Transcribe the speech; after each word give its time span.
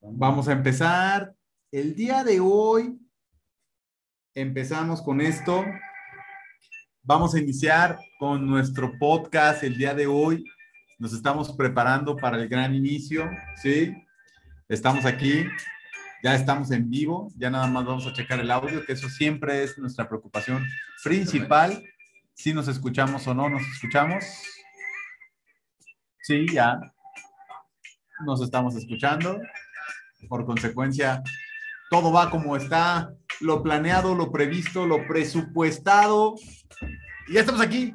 Vamos 0.00 0.48
a 0.48 0.52
empezar. 0.52 1.34
El 1.70 1.94
día 1.94 2.24
de 2.24 2.40
hoy 2.40 2.98
empezamos 4.34 5.02
con 5.02 5.20
esto. 5.20 5.64
Vamos 7.02 7.34
a 7.34 7.38
iniciar 7.38 7.98
con 8.18 8.46
nuestro 8.46 8.98
podcast 8.98 9.62
el 9.62 9.76
día 9.76 9.94
de 9.94 10.06
hoy. 10.06 10.44
Nos 10.98 11.12
estamos 11.12 11.52
preparando 11.52 12.16
para 12.16 12.36
el 12.38 12.48
gran 12.48 12.74
inicio, 12.74 13.30
¿sí? 13.62 13.94
Estamos 14.68 15.04
aquí, 15.04 15.46
ya 16.22 16.34
estamos 16.34 16.70
en 16.72 16.90
vivo, 16.90 17.30
ya 17.36 17.48
nada 17.48 17.66
más 17.68 17.84
vamos 17.84 18.06
a 18.06 18.12
checar 18.12 18.40
el 18.40 18.50
audio, 18.50 18.84
que 18.84 18.94
eso 18.94 19.08
siempre 19.08 19.62
es 19.62 19.78
nuestra 19.78 20.08
preocupación 20.08 20.66
principal. 21.04 21.84
Si 22.34 22.52
nos 22.52 22.66
escuchamos 22.66 23.26
o 23.28 23.34
no 23.34 23.48
nos 23.48 23.62
escuchamos. 23.62 24.24
Sí, 26.22 26.46
ya 26.52 26.80
nos 28.24 28.42
estamos 28.42 28.76
escuchando. 28.76 29.40
Por 30.28 30.44
consecuencia, 30.44 31.22
todo 31.90 32.12
va 32.12 32.30
como 32.30 32.56
está, 32.56 33.14
lo 33.40 33.62
planeado, 33.62 34.14
lo 34.14 34.30
previsto, 34.30 34.86
lo 34.86 35.06
presupuestado. 35.06 36.34
Y 37.28 37.34
ya 37.34 37.40
estamos 37.40 37.60
aquí. 37.60 37.92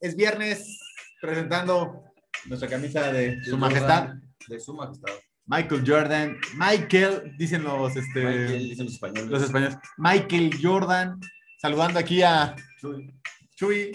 Es 0.00 0.16
viernes 0.16 0.80
presentando 1.20 2.04
nuestra 2.46 2.68
camisa 2.68 3.12
de 3.12 3.42
Su 3.44 3.56
Majestad. 3.56 4.14
De 4.48 4.60
Su 4.60 4.74
Majestad. 4.74 5.12
Michael 5.46 5.84
Jordan. 5.86 6.36
Michael, 6.56 7.34
dicen 7.36 7.64
los, 7.64 7.94
este, 7.96 8.24
Michael, 8.24 8.68
dicen 8.68 8.84
los 8.86 8.94
españoles. 8.94 9.30
los 9.30 9.42
españoles. 9.42 9.78
Michael 9.98 10.50
Jordan. 10.60 11.20
Saludando 11.60 11.98
aquí 11.98 12.22
a 12.22 12.54
Chuy. 12.80 13.14
Chuy. 13.54 13.92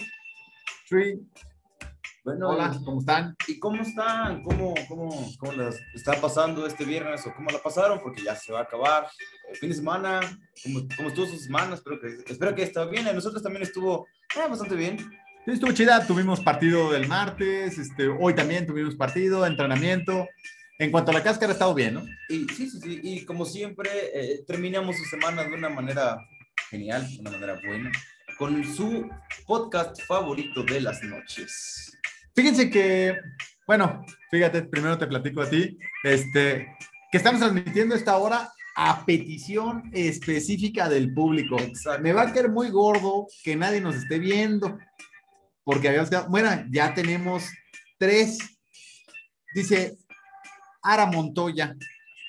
Chuy. 0.86 1.20
Bueno, 2.22 2.50
Hola, 2.50 2.78
¿cómo 2.84 3.00
están? 3.00 3.34
¿y 3.48 3.58
cómo 3.58 3.80
están? 3.80 4.42
¿Cómo, 4.42 4.74
cómo, 4.88 5.32
cómo 5.38 5.52
les 5.52 5.80
está 5.94 6.20
pasando 6.20 6.66
este 6.66 6.84
viernes 6.84 7.26
o 7.26 7.34
cómo 7.34 7.48
la 7.48 7.62
pasaron? 7.62 7.98
Porque 8.02 8.22
ya 8.22 8.36
se 8.36 8.52
va 8.52 8.60
a 8.60 8.62
acabar 8.64 9.08
el 9.48 9.56
fin 9.56 9.70
de 9.70 9.76
semana. 9.76 10.20
¿Cómo, 10.62 10.80
cómo 10.98 11.08
estuvo 11.08 11.26
su 11.26 11.38
semana? 11.38 11.76
Espero 11.76 11.98
que, 11.98 12.18
espero 12.30 12.54
que 12.54 12.64
esté 12.64 12.84
bien. 12.88 13.08
A 13.08 13.14
nosotros 13.14 13.42
también 13.42 13.62
estuvo 13.62 14.06
eh, 14.36 14.48
bastante 14.50 14.74
bien. 14.74 14.98
Sí, 14.98 15.50
estuvo 15.52 15.72
chida. 15.72 16.06
Tuvimos 16.06 16.40
partido 16.40 16.92
del 16.92 17.08
martes. 17.08 17.78
Este, 17.78 18.08
hoy 18.08 18.34
también 18.34 18.66
tuvimos 18.66 18.96
partido, 18.96 19.46
entrenamiento. 19.46 20.28
En 20.78 20.90
cuanto 20.90 21.12
a 21.12 21.14
la 21.14 21.22
cáscara, 21.22 21.52
ha 21.52 21.54
estado 21.54 21.72
bien, 21.72 21.94
¿no? 21.94 22.02
Y 22.28 22.46
sí, 22.50 22.68
sí, 22.68 22.80
sí. 22.82 23.00
Y 23.02 23.24
como 23.24 23.46
siempre, 23.46 23.90
eh, 24.12 24.44
terminamos 24.46 24.98
su 24.98 25.04
semana 25.04 25.44
de 25.44 25.54
una 25.54 25.70
manera 25.70 26.18
genial, 26.68 27.10
de 27.10 27.20
una 27.20 27.30
manera 27.30 27.58
buena, 27.64 27.90
con 28.36 28.62
su 28.62 29.08
podcast 29.46 30.02
favorito 30.02 30.62
de 30.64 30.82
las 30.82 31.02
noches. 31.02 31.99
Fíjense 32.34 32.70
que, 32.70 33.16
bueno, 33.66 34.04
fíjate, 34.30 34.62
primero 34.62 34.98
te 34.98 35.06
platico 35.06 35.42
a 35.42 35.50
ti, 35.50 35.78
este, 36.04 36.76
que 37.10 37.18
estamos 37.18 37.40
transmitiendo 37.40 37.94
esta 37.94 38.16
hora 38.16 38.50
a 38.76 39.04
petición 39.04 39.90
específica 39.92 40.88
del 40.88 41.12
público. 41.12 41.58
Exacto. 41.60 42.02
Me 42.02 42.12
va 42.12 42.22
a 42.22 42.32
caer 42.32 42.50
muy 42.50 42.70
gordo 42.70 43.26
que 43.42 43.56
nadie 43.56 43.80
nos 43.80 43.96
esté 43.96 44.18
viendo, 44.18 44.78
porque 45.64 45.88
habíamos 45.88 46.08
quedado, 46.08 46.28
bueno, 46.30 46.50
ya 46.70 46.94
tenemos 46.94 47.50
tres, 47.98 48.38
dice 49.54 49.98
Ara 50.82 51.06
Montoya, 51.06 51.76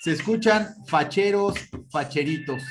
se 0.01 0.13
escuchan 0.13 0.67
facheros, 0.87 1.55
facheritos. 1.91 2.63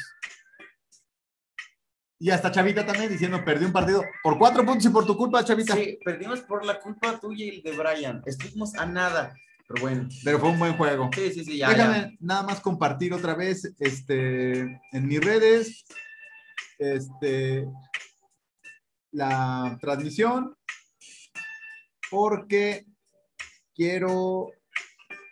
Y 2.22 2.28
hasta 2.28 2.52
Chavita 2.52 2.84
también 2.84 3.10
diciendo, 3.10 3.42
perdí 3.42 3.64
un 3.64 3.72
partido 3.72 4.04
por 4.22 4.36
cuatro 4.36 4.62
puntos 4.62 4.84
y 4.84 4.90
por 4.90 5.06
tu 5.06 5.16
culpa, 5.16 5.42
Chavita. 5.42 5.74
Sí, 5.74 5.98
perdimos 6.04 6.40
por 6.40 6.66
la 6.66 6.78
culpa 6.78 7.18
tuya 7.18 7.46
y 7.46 7.48
el 7.48 7.62
de 7.62 7.72
Brian. 7.72 8.22
Estuvimos 8.26 8.74
a 8.74 8.84
nada. 8.84 9.34
Pero 9.66 9.80
bueno. 9.80 10.08
Pero 10.22 10.38
fue 10.38 10.50
un 10.50 10.58
buen 10.58 10.76
juego. 10.76 11.08
Sí, 11.14 11.32
sí, 11.32 11.44
sí, 11.46 11.56
ya. 11.56 11.70
Déjame 11.70 11.98
ya. 11.98 12.12
nada 12.20 12.42
más 12.42 12.60
compartir 12.60 13.14
otra 13.14 13.34
vez 13.34 13.74
este, 13.78 14.60
en 14.92 15.06
mis 15.08 15.18
redes 15.24 15.86
este, 16.78 17.66
la 19.12 19.78
transmisión 19.80 20.54
porque 22.10 22.84
quiero 23.74 24.52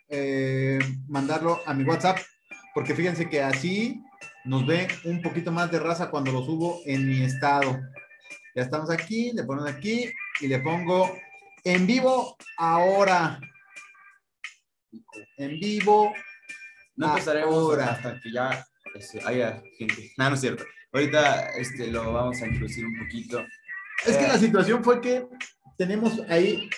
eh, 0.09 0.79
mandarlo 1.07 1.61
a 1.67 1.75
mi 1.75 1.85
WhatsApp 1.85 2.19
porque 2.73 2.95
fíjense 2.95 3.29
que 3.29 3.43
así 3.43 4.03
nos 4.49 4.67
ve 4.67 4.89
un 5.05 5.21
poquito 5.21 5.53
más 5.53 5.71
de 5.71 5.79
raza 5.79 6.11
cuando 6.11 6.33
lo 6.33 6.43
subo 6.43 6.81
en 6.87 7.07
mi 7.07 7.23
estado. 7.23 7.79
Ya 8.55 8.63
estamos 8.63 8.91
aquí, 8.91 9.33
le 9.33 9.45
ponemos 9.45 9.71
aquí 9.71 10.11
y 10.41 10.49
le 10.49 10.59
pongo 10.61 11.17
en 11.65 11.87
vivo 11.87 12.37
ahora. 12.57 13.39
En 15.37 15.61
vivo 15.61 16.15
No 16.97 17.09
empezaremos 17.11 17.55
Ahora. 17.55 17.93
hasta 17.93 18.19
que 18.21 18.33
ya 18.33 18.67
este, 18.95 19.21
haya 19.25 19.63
gente. 19.79 20.13
No, 20.19 20.31
no 20.31 20.35
es 20.35 20.41
cierto. 20.41 20.65
Ahorita 20.93 21.51
este, 21.51 21.89
lo 21.89 22.13
vamos 22.13 22.41
a 22.41 22.47
introducir 22.47 22.87
un 22.87 22.99
poquito. 22.99 23.45
Es 24.07 24.17
que 24.17 24.25
Eh, 24.25 24.29
la 24.29 24.39
situación 24.39 24.83
fue 24.83 25.01
que 25.01 25.27
tenemos 25.77 26.19
ahí, 26.29 26.71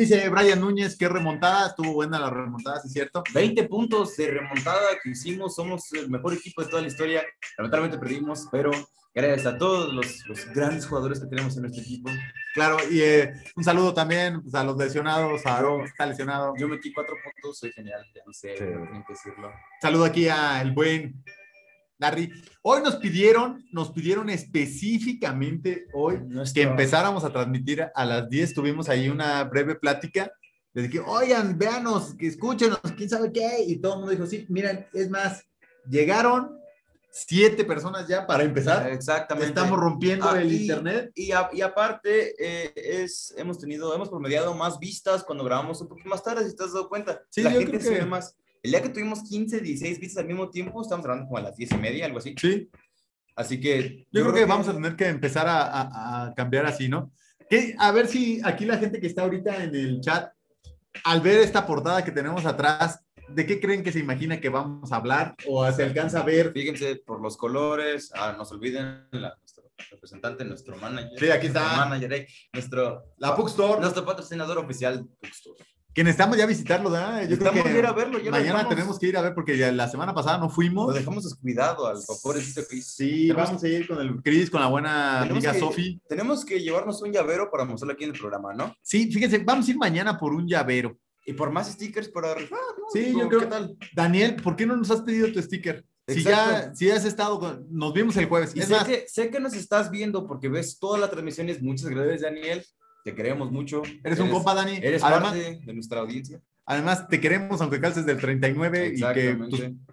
dice 0.00 0.28
Brian 0.28 0.60
Núñez 0.60 0.96
que 0.96 1.08
remontada, 1.08 1.68
estuvo 1.68 1.92
buena 1.92 2.18
la 2.18 2.30
remontada, 2.30 2.80
¿sí 2.80 2.88
es 2.88 2.92
cierto? 2.92 3.22
20 3.34 3.64
puntos 3.64 4.16
de 4.16 4.30
remontada 4.30 4.86
que 5.02 5.10
hicimos. 5.10 5.54
Somos 5.54 5.92
el 5.92 6.08
mejor 6.10 6.34
equipo 6.34 6.62
de 6.62 6.68
toda 6.68 6.82
la 6.82 6.88
historia. 6.88 7.22
Lamentablemente 7.56 7.98
perdimos, 7.98 8.48
pero 8.50 8.70
gracias 9.14 9.46
a 9.46 9.58
todos 9.58 9.92
los, 9.92 10.26
los 10.26 10.46
grandes 10.52 10.86
jugadores 10.86 11.18
que 11.20 11.26
tenemos 11.26 11.56
en 11.56 11.62
nuestro 11.62 11.82
equipo. 11.82 12.10
Claro, 12.54 12.76
y 12.90 13.00
eh, 13.00 13.32
un 13.56 13.64
saludo 13.64 13.92
también 13.92 14.42
pues, 14.42 14.54
a 14.54 14.64
los 14.64 14.76
lesionados, 14.76 15.44
a 15.46 15.56
Aaron, 15.58 15.82
está 15.82 16.06
lesionado. 16.06 16.54
Yo 16.56 16.68
metí 16.68 16.92
cuatro 16.92 17.16
puntos, 17.22 17.58
soy 17.58 17.72
genial, 17.72 18.04
ya 18.14 18.22
no 18.26 18.32
sé, 18.32 18.56
Sí. 18.56 18.64
no 18.64 18.86
tengo 18.86 19.04
que 19.06 19.12
decirlo. 19.12 19.52
Saludo 19.82 20.04
aquí 20.04 20.28
al 20.28 20.72
buen 20.72 21.22
Larry. 21.98 22.30
Hoy 22.62 22.80
nos 22.82 22.96
pidieron, 22.96 23.64
nos 23.72 23.90
pidieron 23.90 24.30
específicamente 24.30 25.86
hoy 25.92 26.18
que 26.18 26.24
Nuestro- 26.24 26.62
empezáramos 26.62 27.24
a 27.24 27.32
transmitir 27.32 27.86
a 27.94 28.04
las 28.04 28.28
10. 28.30 28.54
Tuvimos 28.54 28.88
ahí 28.88 29.08
una 29.08 29.42
breve 29.44 29.74
plática. 29.74 30.30
Les 30.74 30.84
dije, 30.90 31.02
oigan, 31.04 31.58
véanos, 31.58 32.14
que 32.14 32.28
escúchenos, 32.28 32.78
quién 32.96 33.08
sabe 33.08 33.32
qué. 33.32 33.64
Y 33.66 33.76
todo 33.80 33.94
el 33.94 33.98
mundo 34.00 34.12
dijo, 34.12 34.26
sí, 34.26 34.46
miren, 34.48 34.86
es 34.92 35.10
más, 35.10 35.42
llegaron 35.88 36.56
siete 37.10 37.64
personas 37.64 38.06
ya 38.06 38.26
para 38.26 38.44
empezar. 38.44 38.88
Exactamente. 38.92 39.48
Estamos 39.48 39.78
rompiendo 39.80 40.28
Ah, 40.28 40.40
el 40.40 40.52
internet. 40.52 41.10
Y, 41.16 41.32
a- 41.32 41.50
y 41.52 41.62
aparte, 41.62 42.34
eh, 42.38 42.72
es, 42.76 43.34
hemos 43.36 43.58
tenido, 43.58 43.92
hemos 43.92 44.08
promediado 44.08 44.54
más 44.54 44.78
vistas 44.78 45.24
cuando 45.24 45.42
grabamos 45.42 45.80
un 45.80 45.88
poquito 45.88 46.08
más 46.10 46.22
tarde, 46.22 46.48
si 46.48 46.54
te 46.54 46.62
has 46.62 46.72
dado 46.72 46.88
cuenta. 46.88 47.22
Sí, 47.30 47.42
la 47.42 47.50
yo 47.50 47.58
gente 47.58 47.78
creo 47.78 47.82
se 47.82 47.90
que- 47.94 47.98
ve 48.04 48.06
más. 48.06 48.36
El 48.62 48.70
día 48.72 48.82
que 48.82 48.88
tuvimos 48.88 49.22
15, 49.22 49.60
16 49.60 50.00
vistas 50.00 50.22
al 50.22 50.26
mismo 50.28 50.50
tiempo, 50.50 50.82
estamos 50.82 51.04
grabando 51.04 51.26
como 51.26 51.38
a 51.38 51.42
las 51.42 51.56
10 51.56 51.72
y 51.72 51.76
media, 51.76 52.06
algo 52.06 52.18
así. 52.18 52.34
Sí, 52.40 52.68
Así 53.36 53.60
que. 53.60 54.06
yo, 54.10 54.22
creo, 54.22 54.34
que, 54.34 54.44
vamos 54.46 54.66
a 54.68 54.72
tener 54.74 54.96
que 54.96 55.06
empezar 55.06 55.46
a, 55.46 55.62
a- 55.62 56.26
a 56.26 56.34
cambiar 56.34 56.66
así, 56.66 56.88
¿no? 56.88 57.12
Que, 57.48 57.74
a 57.78 57.92
ver 57.92 58.08
si 58.08 58.40
aquí 58.44 58.64
la 58.66 58.78
gente 58.78 59.00
que 59.00 59.06
está 59.06 59.22
ahorita 59.22 59.62
en 59.62 59.74
el 59.74 60.00
chat, 60.00 60.32
al 61.04 61.20
ver 61.20 61.38
esta 61.40 61.64
portada 61.64 62.04
que 62.04 62.10
tenemos 62.10 62.44
atrás, 62.46 63.00
¿de 63.28 63.46
qué 63.46 63.60
creen 63.60 63.84
que 63.84 63.92
se 63.92 64.00
imagina 64.00 64.40
que 64.40 64.48
vamos 64.48 64.90
a 64.90 64.96
hablar? 64.96 65.36
¿O 65.46 65.70
se 65.70 65.84
alcanza 65.84 66.20
a 66.20 66.24
ver? 66.24 66.52
Fíjense 66.52 66.96
por 66.96 67.20
los 67.22 67.36
colores, 67.36 68.10
ah, 68.14 68.34
no 68.36 68.44
se 68.44 68.54
olviden, 68.54 69.06
la- 69.12 69.36
nuestro 69.38 69.70
representante, 69.90 70.44
nuestro 70.44 70.76
manager. 70.76 71.16
Sí, 71.18 71.30
aquí 71.30 71.46
está. 71.46 71.60
nuestro 71.60 71.78
manager, 71.84 72.12
eh, 72.14 72.26
nuestro, 72.52 73.04
La 73.18 73.36
Puck 73.36 73.48
Store, 73.50 73.80
nuestro 73.80 74.04
patrocinador 74.04 74.58
oficial, 74.58 75.06
Puck 75.20 75.30
Store. 75.30 75.64
Que 75.98 76.04
necesitamos 76.04 76.36
ya 76.36 76.46
visitarlo, 76.46 76.90
¿verdad? 76.90 77.22
Yo 77.22 77.36
creo 77.38 77.50
Necesitamos 77.52 77.64
que 77.64 77.78
ir 77.80 77.86
a 77.86 77.92
verlo, 77.92 78.18
ya 78.20 78.24
lo 78.26 78.30
mañana 78.30 78.68
tenemos 78.68 78.98
que 79.00 79.06
ir 79.08 79.16
a 79.16 79.20
ver 79.22 79.34
porque 79.34 79.58
ya 79.58 79.72
la 79.72 79.88
semana 79.88 80.14
pasada 80.14 80.38
no 80.38 80.48
fuimos. 80.48 80.86
Lo 80.86 80.92
dejamos 80.92 81.24
descuidado 81.24 81.88
al 81.88 81.98
pobrecito 82.22 82.62
Chris. 82.68 82.86
Sí, 82.94 83.26
Tenemos- 83.26 83.48
vamos 83.48 83.64
a 83.64 83.68
ir 83.68 83.88
con 83.88 84.00
el 84.00 84.22
Chris, 84.22 84.48
con 84.48 84.60
la 84.60 84.68
buena 84.68 85.22
amiga 85.22 85.52
Sofi. 85.54 86.00
Tenemos 86.08 86.44
que 86.44 86.60
llevarnos 86.60 87.02
un 87.02 87.10
llavero 87.10 87.50
para 87.50 87.64
mostrarlo 87.64 87.94
aquí 87.94 88.04
en 88.04 88.10
el 88.12 88.18
programa, 88.20 88.54
¿no? 88.54 88.72
Sí, 88.80 89.10
fíjense, 89.10 89.38
vamos 89.38 89.66
a 89.66 89.70
ir 89.72 89.76
mañana 89.76 90.16
por 90.16 90.32
un 90.34 90.46
llavero. 90.46 90.96
Y 91.26 91.32
por 91.32 91.50
más 91.50 91.68
stickers 91.72 92.08
para 92.08 92.32
rifar, 92.32 92.60
¿no? 92.78 92.84
Sí, 92.92 93.00
Digo, 93.00 93.22
yo 93.22 93.28
creo- 93.28 93.40
¿Qué 93.40 93.46
tal? 93.46 93.76
Daniel, 93.92 94.36
¿por 94.36 94.54
qué 94.54 94.66
no 94.66 94.76
nos 94.76 94.92
has 94.92 95.00
pedido 95.02 95.32
tu 95.32 95.42
sticker? 95.42 95.84
Si 96.06 96.22
ya, 96.22 96.72
si 96.74 96.88
has 96.90 97.04
estado, 97.04 97.38
con- 97.40 97.66
nos 97.70 97.92
vimos 97.92 98.16
el 98.16 98.26
jueves. 98.26 98.52
Y 98.54 98.60
Es 98.60 98.68
sé, 98.68 98.72
más, 98.72 98.84
que, 98.86 99.04
sé 99.08 99.30
que 99.30 99.40
nos 99.40 99.52
estás 99.52 99.90
viendo 99.90 100.26
porque 100.28 100.48
ves 100.48 100.78
todas 100.78 100.98
las 101.00 101.10
transmisiones. 101.10 101.60
Muchas 101.60 101.90
gracias, 101.90 102.20
Daniel. 102.22 102.64
Te 103.04 103.14
queremos 103.14 103.50
mucho. 103.50 103.82
eres 104.04 104.18
un 104.18 104.30
compa, 104.30 104.54
Dani. 104.54 104.76
Eres 104.82 105.02
Además, 105.02 105.30
parte 105.32 105.60
de 105.64 105.72
nuestra 105.72 106.00
audiencia. 106.00 106.40
además, 106.66 107.08
te 107.08 107.20
queremos 107.20 107.60
aunque 107.60 107.80
calces 107.80 108.04
del 108.04 108.18
39 108.18 108.94
y 108.96 109.00
que 109.14 109.38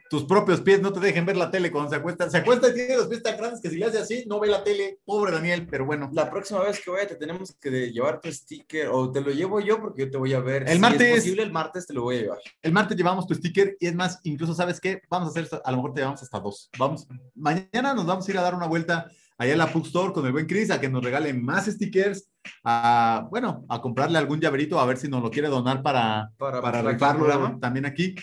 tus, 0.10 0.24
propios 0.26 0.62
pies 0.62 0.82
no 0.82 0.92
te 0.92 1.00
dejen 1.00 1.26
ver 1.26 1.38
la 1.38 1.50
tele 1.50 1.72
cuando 1.72 1.90
se 1.90 1.96
acuesta. 1.96 2.30
Se 2.30 2.38
acuesta 2.38 2.70
y 2.70 2.74
tiene 2.74 2.98
los 2.98 3.08
pies 3.08 3.24
tan 3.24 3.38
grandes 3.38 3.62
que 3.62 3.70
si 3.70 3.78
le 3.78 3.86
hace 3.86 4.00
así, 4.00 4.26
no 4.28 4.40
ve 4.40 4.48
la 4.48 4.64
tele. 4.64 5.00
Pobre 5.06 5.32
Daniel, 5.32 5.68
pero 5.70 5.86
bueno. 5.86 6.10
La 6.14 6.30
próxima 6.30 6.62
vez 6.62 6.82
que 6.84 6.92
vaya 6.92 7.08
te 7.08 7.16
tenemos 7.16 7.56
que 7.56 7.92
llevar 7.92 8.20
tu 8.20 8.32
sticker 8.32 8.90
o 8.92 9.12
te 9.12 9.22
lo 9.22 9.32
llevo 9.32 9.60
yo 9.62 9.80
porque 9.80 10.04
yo 10.06 10.12
te 10.12 10.18
voy 10.18 10.34
a 10.34 10.40
ver. 10.40 10.64
El 10.64 10.76
Si 10.76 10.80
martes. 10.80 11.08
es 11.08 11.16
posible, 11.16 11.44
el 11.44 11.52
martes 11.52 11.88
te 11.88 11.94
lo 11.94 12.02
voy 12.04 12.18
a 12.18 12.22
llevar. 12.22 12.40
El 12.62 12.72
martes 12.74 12.98
llevamos 12.98 13.28
tu 13.28 13.34
sticker 13.36 13.78
y 13.80 13.88
es 13.88 13.96
más, 13.96 14.20
incluso 14.24 14.54
sabes 14.54 14.82
qué, 14.82 15.02
vamos 15.10 15.30
a 15.30 15.40
hacer, 15.40 15.62
a 15.64 15.72
lo 15.72 15.78
mejor 15.78 15.94
te 15.94 16.02
llevamos 16.02 16.22
hasta 16.22 16.40
dos. 16.40 16.70
Vamos, 16.78 17.08
mañana 17.34 17.94
nos 17.94 18.06
vamos 18.06 18.28
a 18.28 18.32
ir 18.32 18.38
a 18.38 18.42
dar 18.42 18.56
una 18.56 18.68
vuelta 18.68 19.10
allá 19.38 19.52
en 19.54 19.58
la 19.58 19.72
Pug 19.72 19.86
Store 19.86 20.14
con 20.14 20.26
el 20.26 20.32
buen 20.32 20.46
Chris 20.48 20.72
a 20.72 20.80
que 20.80 20.90
nos 20.90 21.04
regale 21.04 21.34
más 21.34 21.66
stickers, 21.66 22.30
a, 22.64 23.28
bueno, 23.30 23.66
a 23.70 23.82
comprarle 23.82 24.18
algún 24.18 24.40
llaverito, 24.40 24.80
a 24.80 24.86
ver 24.86 24.98
si 24.98 25.08
nos 25.08 25.22
lo 25.22 25.32
quiere 25.32 25.48
donar 25.48 25.82
para, 25.82 26.32
Para, 26.38 26.62
para 26.62 26.82
para 26.82 26.92
rifarlo 26.92 27.26
programa. 27.26 27.60
también 27.60 27.86
aquí. 27.86 28.16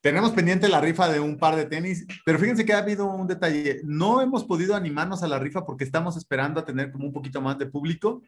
Tenemos 0.00 0.32
pendiente 0.32 0.68
la 0.68 0.80
rifa 0.80 1.08
de 1.08 1.20
un 1.20 1.38
par 1.38 1.54
de 1.54 1.64
tenis, 1.66 2.04
pero 2.24 2.38
fíjense 2.38 2.64
que 2.64 2.72
ha 2.72 2.78
habido 2.78 3.06
un 3.06 3.28
detalle. 3.28 3.82
No 3.84 4.20
hemos 4.20 4.42
podido 4.42 4.74
animarnos 4.74 5.22
a 5.22 5.28
la 5.28 5.38
rifa 5.38 5.64
porque 5.64 5.84
estamos 5.84 6.16
esperando 6.16 6.58
a 6.58 6.64
tener 6.64 6.90
como 6.90 7.06
un 7.06 7.12
poquito 7.12 7.40
más 7.40 7.56
de 7.58 7.66
público 7.66 8.20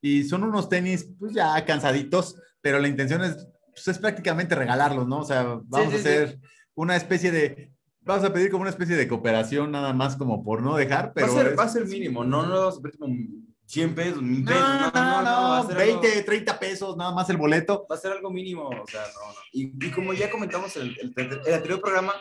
y 0.00 0.24
son 0.24 0.44
unos 0.44 0.70
tenis 0.70 1.10
pues 1.18 1.34
ya 1.34 1.62
cansaditos, 1.66 2.40
pero 2.62 2.78
la 2.78 2.88
intención 2.88 3.22
es, 3.22 3.46
pues, 3.74 3.88
es 3.88 3.98
prácticamente 3.98 4.54
regalarlos, 4.54 5.06
¿no? 5.06 5.18
O 5.18 5.24
sea, 5.24 5.42
vamos 5.64 5.90
sí, 5.90 5.96
a 5.96 5.98
hacer 6.00 6.38
una 6.74 6.96
especie 6.96 7.30
de, 7.30 7.72
vamos 8.08 8.24
a 8.24 8.32
pedir 8.32 8.50
como 8.50 8.62
una 8.62 8.70
especie 8.70 8.96
de 8.96 9.06
cooperación 9.06 9.70
nada 9.70 9.92
más 9.92 10.16
como 10.16 10.42
por 10.42 10.62
no 10.62 10.74
dejar, 10.76 11.12
pero... 11.14 11.28
va, 11.28 11.32
a 11.40 11.42
ser, 11.42 11.52
es- 11.52 11.58
va 11.58 11.62
a 11.64 11.68
ser 11.68 11.86
mínimo, 11.86 12.24
no, 12.24 12.44
no 12.46 12.58
vamos 12.58 12.78
a 12.78 12.80
pedir 12.80 12.98
como 12.98 13.14
100 13.66 13.94
pesos, 13.94 14.22
1000 14.22 14.44
no, 14.44 14.50
pesos, 14.50 14.68
no, 14.94 15.22
no, 15.22 15.30
va 15.50 15.58
a 15.58 15.66
ser 15.66 15.76
20, 15.76 16.08
algo- 16.12 16.24
30 16.24 16.58
pesos, 16.58 16.96
nada 16.96 17.12
más 17.12 17.28
el 17.30 17.36
boleto. 17.36 17.86
va 17.90 17.96
a 17.96 17.98
ser 17.98 18.12
algo 18.12 18.30
mínimo, 18.30 18.68
o 18.68 18.86
sea, 18.88 19.02
no, 19.02 19.32
no. 19.32 19.38
Y, 19.52 19.72
y 19.86 19.90
como 19.90 20.12
ya 20.14 20.30
comentamos 20.30 20.74
en 20.76 20.82
el, 20.84 21.12
el- 21.16 21.40
el 21.46 21.54
anterior 21.54 21.80
programa, 21.80 22.14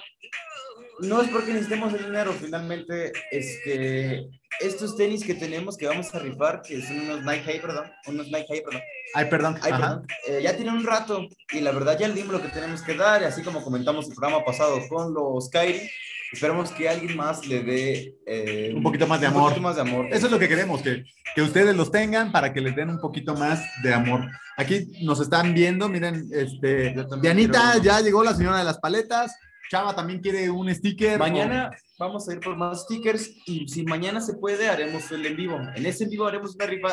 no 1.00 1.22
es 1.22 1.30
porque 1.30 1.54
necesitemos 1.54 1.94
el 1.94 2.06
dinero, 2.06 2.34
finalmente, 2.34 3.12
este, 3.32 4.28
estos 4.60 4.96
tenis 4.96 5.24
que 5.24 5.36
tenemos 5.36 5.78
que 5.78 5.88
vamos 5.88 6.14
a 6.14 6.20
rifar, 6.20 6.62
que 6.62 6.82
son 6.82 7.00
unos 7.00 7.24
Nike 7.24 7.44
High, 7.44 7.62
perdón, 7.62 7.92
unos 8.08 8.28
Nike 8.28 8.48
High, 8.50 8.64
perdón, 8.64 8.82
Ay, 9.14 9.26
perdón. 9.26 9.56
Ay, 9.62 9.72
perdón, 9.72 10.08
eh, 10.28 10.40
ya 10.44 10.56
tienen 10.56 10.76
un 10.76 10.86
rato 10.86 11.28
y 11.52 11.60
la 11.60 11.72
verdad 11.72 11.98
ya 12.00 12.08
le 12.08 12.16
dimos 12.16 12.34
lo 12.34 12.42
que 12.42 12.50
tenemos 12.50 12.82
que 12.82 12.96
dar, 12.96 13.22
y 13.22 13.26
así 13.26 13.44
como 13.44 13.64
comentamos 13.64 14.08
el 14.08 14.16
programa 14.16 14.44
pasado 14.44 14.80
con 14.90 15.14
los 15.14 15.50
Kyrie, 15.50 15.90
esperamos 16.34 16.72
que 16.72 16.90
alguien 16.90 17.16
más 17.16 17.48
le 17.48 17.64
dé 17.64 18.16
eh, 18.26 18.74
Un 18.76 18.84
poquito 18.84 19.08
más 19.08 19.22
de 19.22 19.28
un 19.28 19.34
amor. 19.34 19.50
poquito 19.50 19.62
más 19.62 19.76
de 19.76 19.82
amor. 19.82 20.08
Eso 20.12 20.26
es 20.26 20.32
lo 20.32 20.40
que 20.40 20.50
queremos, 20.50 20.82
que, 20.82 21.04
que 21.36 21.42
ustedes 21.42 21.76
los 21.76 21.92
tengan 21.92 22.32
para 22.32 22.52
que 22.52 22.62
les 22.62 22.76
den 22.76 22.90
un 22.90 23.00
poquito 23.00 23.36
más 23.36 23.64
de 23.84 23.94
amor. 23.94 24.28
Aquí 24.58 24.88
nos 25.04 25.22
están 25.22 25.54
viendo, 25.54 25.88
miren, 25.88 26.28
este, 26.34 26.96
Dianita, 27.22 27.78
ya 27.82 28.02
llegó 28.02 28.24
la 28.24 28.34
señora 28.34 28.58
de 28.58 28.64
las 28.64 28.80
paletas. 28.80 29.36
Chava 29.70 29.96
también 29.96 30.22
quiere 30.22 30.50
un 30.50 30.74
sticker. 30.74 31.20
Mañana 31.20 31.70
vamos 32.00 32.28
a 32.30 32.34
ir 32.34 32.40
por 32.40 32.56
más 32.56 32.84
stickers 32.84 33.30
y 33.46 33.68
si 33.68 33.84
mañana 33.84 34.22
se 34.22 34.34
puede 34.36 34.70
haremos 34.70 35.12
el 35.12 35.26
en 35.26 35.36
vivo. 35.36 35.60
En 35.76 35.86
ese 35.86 36.06
en 36.06 36.10
vivo 36.10 36.26
haremos 36.28 36.56
una 36.56 36.66
rifa. 36.66 36.90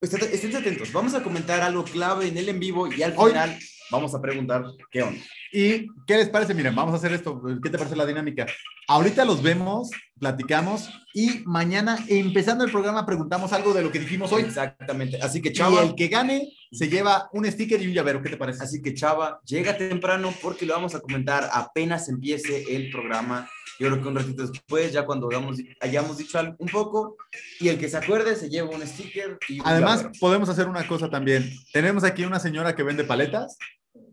Estén, 0.00 0.22
estén 0.32 0.54
atentos, 0.56 0.92
vamos 0.92 1.14
a 1.14 1.22
comentar 1.22 1.60
algo 1.60 1.82
clave 1.84 2.28
en 2.28 2.36
el 2.38 2.48
en 2.48 2.60
vivo 2.60 2.86
y 2.92 3.02
al 3.02 3.14
Hoy- 3.16 3.30
final 3.32 3.58
vamos 3.90 4.14
a 4.14 4.20
preguntar 4.20 4.64
qué 4.90 5.02
onda. 5.02 5.20
¿Y 5.52 5.86
qué 6.06 6.16
les 6.16 6.28
parece? 6.28 6.54
Miren, 6.54 6.74
vamos 6.74 6.94
a 6.94 6.96
hacer 6.98 7.12
esto. 7.12 7.40
¿Qué 7.62 7.70
te 7.70 7.78
parece 7.78 7.96
la 7.96 8.06
dinámica? 8.06 8.46
Ahorita 8.86 9.24
los 9.24 9.42
vemos, 9.42 9.90
platicamos 10.18 10.88
y 11.14 11.42
mañana, 11.44 11.98
empezando 12.08 12.64
el 12.64 12.70
programa, 12.70 13.04
preguntamos 13.04 13.52
algo 13.52 13.74
de 13.74 13.82
lo 13.82 13.90
que 13.92 13.98
dijimos 13.98 14.32
hoy. 14.32 14.42
Exactamente. 14.42 15.18
Así 15.20 15.40
que 15.42 15.50
Y 15.50 15.52
Chava, 15.52 15.82
el 15.82 15.94
que 15.94 16.08
gane 16.08 16.52
se 16.70 16.88
lleva 16.88 17.28
un 17.32 17.44
sticker 17.50 17.80
y 17.82 17.86
un 17.86 17.94
llavero. 17.94 18.22
¿Qué 18.22 18.30
te 18.30 18.36
parece? 18.36 18.62
así 18.62 18.82
que 18.82 18.94
Chava, 18.94 19.40
llega 19.44 19.76
temprano 19.76 20.32
porque 20.42 20.66
lo 20.66 20.74
vamos 20.74 20.94
a 20.94 21.00
comentar 21.00 21.48
apenas 21.52 22.08
empiece 22.08 22.64
el 22.74 22.90
programa. 22.90 23.48
Yo 23.78 23.86
creo 23.88 24.02
que 24.02 24.08
un 24.08 24.16
ratito 24.16 24.44
después, 24.44 24.92
ya 24.92 25.06
cuando 25.06 25.28
hagamos, 25.28 25.58
hayamos 25.80 26.18
dicho 26.18 26.36
algo, 26.38 26.56
un 26.58 26.68
poco, 26.68 27.16
y 27.60 27.68
el 27.68 27.78
que 27.78 27.88
se 27.88 27.96
acuerde 27.96 28.34
se 28.34 28.50
lleva 28.50 28.70
un 28.70 28.84
sticker 28.84 29.38
y 29.48 29.60
un 29.60 29.66
Además, 29.66 29.98
llavero. 29.98 30.18
podemos 30.18 30.48
hacer 30.48 30.66
una 30.66 30.84
cosa 30.88 31.08
también. 31.08 31.48
Tenemos 31.72 32.02
aquí 32.02 32.24
una 32.24 32.40
señora 32.40 32.74
que 32.74 32.82
vende 32.82 33.04
paletas, 33.04 33.56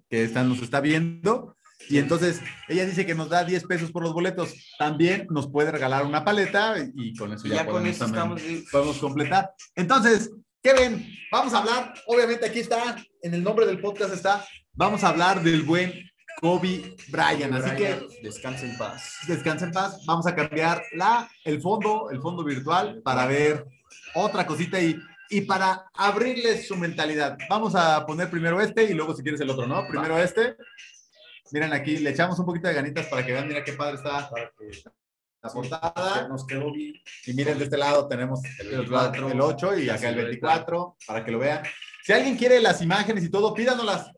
que 0.09 0.23
está, 0.23 0.43
nos 0.43 0.61
está 0.61 0.81
viendo, 0.81 1.55
y 1.89 1.97
entonces 1.97 2.41
ella 2.67 2.85
dice 2.85 3.05
que 3.05 3.15
nos 3.15 3.29
da 3.29 3.43
10 3.43 3.65
pesos 3.65 3.91
por 3.91 4.03
los 4.03 4.13
boletos. 4.13 4.53
También 4.79 5.27
nos 5.29 5.49
puede 5.49 5.71
regalar 5.71 6.05
una 6.05 6.23
paleta 6.23 6.75
y, 6.95 7.15
con 7.15 7.33
eso 7.33 7.47
ya, 7.47 7.55
ya 7.55 7.65
con 7.65 7.73
podemos 7.73 7.95
eso 7.95 8.05
estamos 8.05 8.41
podemos 8.71 8.97
completar. 8.97 9.51
Entonces, 9.75 10.31
Kevin, 10.63 11.07
vamos 11.31 11.53
a 11.53 11.59
hablar, 11.59 11.93
obviamente 12.07 12.45
aquí 12.45 12.59
está, 12.59 12.95
en 13.21 13.33
el 13.33 13.43
nombre 13.43 13.65
del 13.65 13.79
podcast 13.79 14.13
está, 14.13 14.45
vamos 14.73 15.03
a 15.03 15.09
hablar 15.09 15.43
del 15.43 15.61
buen 15.61 15.93
Kobe 16.41 16.95
Bryant. 17.09 17.53
Así 17.53 17.75
que 17.75 18.01
descansa 18.23 18.65
en 18.65 18.77
paz. 18.77 19.19
descansa 19.27 19.65
en 19.65 19.71
paz. 19.71 20.03
Vamos 20.05 20.25
a 20.25 20.35
cambiar 20.35 20.81
la, 20.93 21.29
el 21.43 21.61
fondo, 21.61 22.09
el 22.09 22.19
fondo 22.19 22.43
virtual 22.43 23.01
para 23.03 23.27
ver 23.27 23.65
otra 24.15 24.45
cosita 24.47 24.81
y, 24.81 24.97
y 25.29 25.41
para 25.41 25.85
abrirles 25.93 26.67
su 26.67 26.75
mentalidad. 26.75 27.37
Vamos 27.49 27.75
a 27.75 28.05
poner 28.05 28.29
primero 28.29 28.61
este 28.61 28.83
y 28.83 28.93
luego 28.93 29.15
si 29.15 29.23
quieres 29.23 29.41
el 29.41 29.49
otro, 29.49 29.67
¿no? 29.67 29.87
Primero 29.87 30.17
este. 30.17 30.55
Miren 31.51 31.73
aquí, 31.73 31.97
le 31.97 32.09
echamos 32.09 32.39
un 32.39 32.45
poquito 32.45 32.67
de 32.67 32.73
ganitas 32.73 33.05
para 33.07 33.25
que 33.25 33.31
vean, 33.31 33.47
mira 33.47 33.63
qué 33.63 33.73
padre 33.73 33.95
está 33.95 34.29
la 35.45 35.49
portada. 35.51 36.27
Nos 36.27 36.45
quedó 36.45 36.71
bien. 36.71 36.95
Y 37.25 37.33
miren, 37.33 37.57
de 37.57 37.65
este 37.65 37.77
lado 37.77 38.07
tenemos 38.07 38.41
el, 38.59 38.67
El 38.67 38.77
24, 38.77 39.31
el 39.31 39.41
8 39.41 39.77
y 39.79 39.89
acá 39.89 40.09
el 40.09 40.15
silueta. 40.15 40.29
24 40.29 40.97
para 41.05 41.23
que 41.23 41.31
lo 41.31 41.39
vean. 41.39 41.63
Si 42.03 42.13
alguien 42.13 42.37
quiere 42.37 42.59
las 42.59 42.81
imágenes 42.81 43.23
y 43.23 43.29
todo, 43.29 43.53
pídanoslas. 43.53 44.11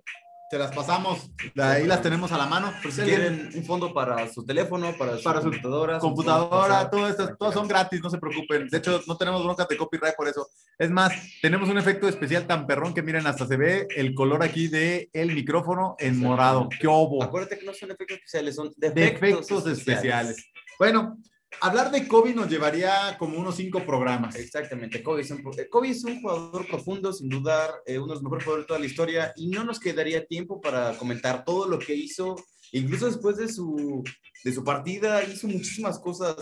Se 0.50 0.58
las 0.58 0.74
pasamos. 0.74 1.30
Ahí 1.58 1.86
las 1.86 2.02
tenemos 2.02 2.32
a 2.32 2.38
la 2.38 2.46
mano. 2.46 2.72
Por 2.82 2.92
si 2.92 3.02
quieren 3.02 3.50
un 3.54 3.64
fondo 3.66 3.94
para 3.94 4.32
su 4.32 4.46
teléfono, 4.46 4.96
para 4.98 5.18
su 5.18 5.24
Para 5.24 5.42
su 5.42 5.50
computadora. 5.50 6.00
computadora, 6.00 6.90
todo 6.90 7.08
esto, 7.08 7.36
todas 7.36 7.54
son 7.54 7.68
gratis, 7.68 8.02
no 8.02 8.10
se 8.10 8.18
preocupen. 8.18 8.70
De 8.70 8.78
hecho, 8.78 9.02
no 9.08 9.18
tenemos 9.18 9.44
broncas 9.44 9.68
de 9.68 9.76
copyright 9.76 10.16
por 10.16 10.30
eso. 10.30 10.48
Es 10.80 10.90
más, 10.90 11.12
tenemos 11.42 11.68
un 11.68 11.78
efecto 11.78 12.08
especial 12.08 12.48
tan 12.48 12.66
perrón 12.66 12.94
que 12.94 13.02
miren, 13.02 13.28
hasta 13.28 13.46
se 13.46 13.58
ve 13.58 13.88
el 13.96 14.14
color 14.14 14.42
aquí 14.42 14.70
de 14.70 15.10
el 15.12 15.34
micrófono 15.34 15.98
en 16.00 16.18
morado. 16.18 16.70
¡Qué 16.80 16.88
obo! 16.88 17.22
Acuérdate 17.22 17.60
que 17.60 17.66
no 17.66 17.74
son 17.74 17.92
efectos 17.92 18.16
especiales, 18.18 18.56
son 18.56 18.72
De 18.78 18.92
defectos, 18.92 19.52
efectos 19.52 19.68
especiales. 19.68 20.46
Bueno, 20.80 21.18
hablar 21.62 21.92
de 21.92 22.07
Kobe 22.07 22.33
nos 22.33 22.50
llevaría 22.50 23.15
como 23.18 23.38
unos 23.38 23.56
cinco 23.56 23.86
programas. 23.86 24.36
Exactamente, 24.36 25.04
Kobe 25.04 25.21
es, 25.21 25.31
un, 25.31 25.39
eh, 25.39 25.68
es 25.89 26.04
un 26.04 26.21
jugador 26.21 26.68
profundo, 26.68 27.13
sin 27.13 27.30
dudar, 27.30 27.71
eh, 27.86 27.98
uno 27.98 28.07
de 28.07 28.13
los 28.15 28.24
mejores 28.24 28.44
jugadores 28.44 28.65
de 28.65 28.68
toda 28.68 28.80
la 28.80 28.86
historia, 28.86 29.33
y 29.36 29.48
no 29.48 29.63
nos 29.63 29.80
quedaría 29.80 30.25
tiempo 30.25 30.62
para 30.62 30.98
comentar 30.98 31.44
todo 31.44 31.68
lo 31.68 31.80
que 31.80 31.95
hizo, 31.95 32.36
incluso 32.71 33.07
después 33.07 33.38
de 33.38 33.48
su, 33.48 34.04
de 34.44 34.54
su 34.54 34.63
partida, 34.63 35.24
hizo 35.24 35.48
muchísimas 35.48 36.00
cosas 36.00 36.36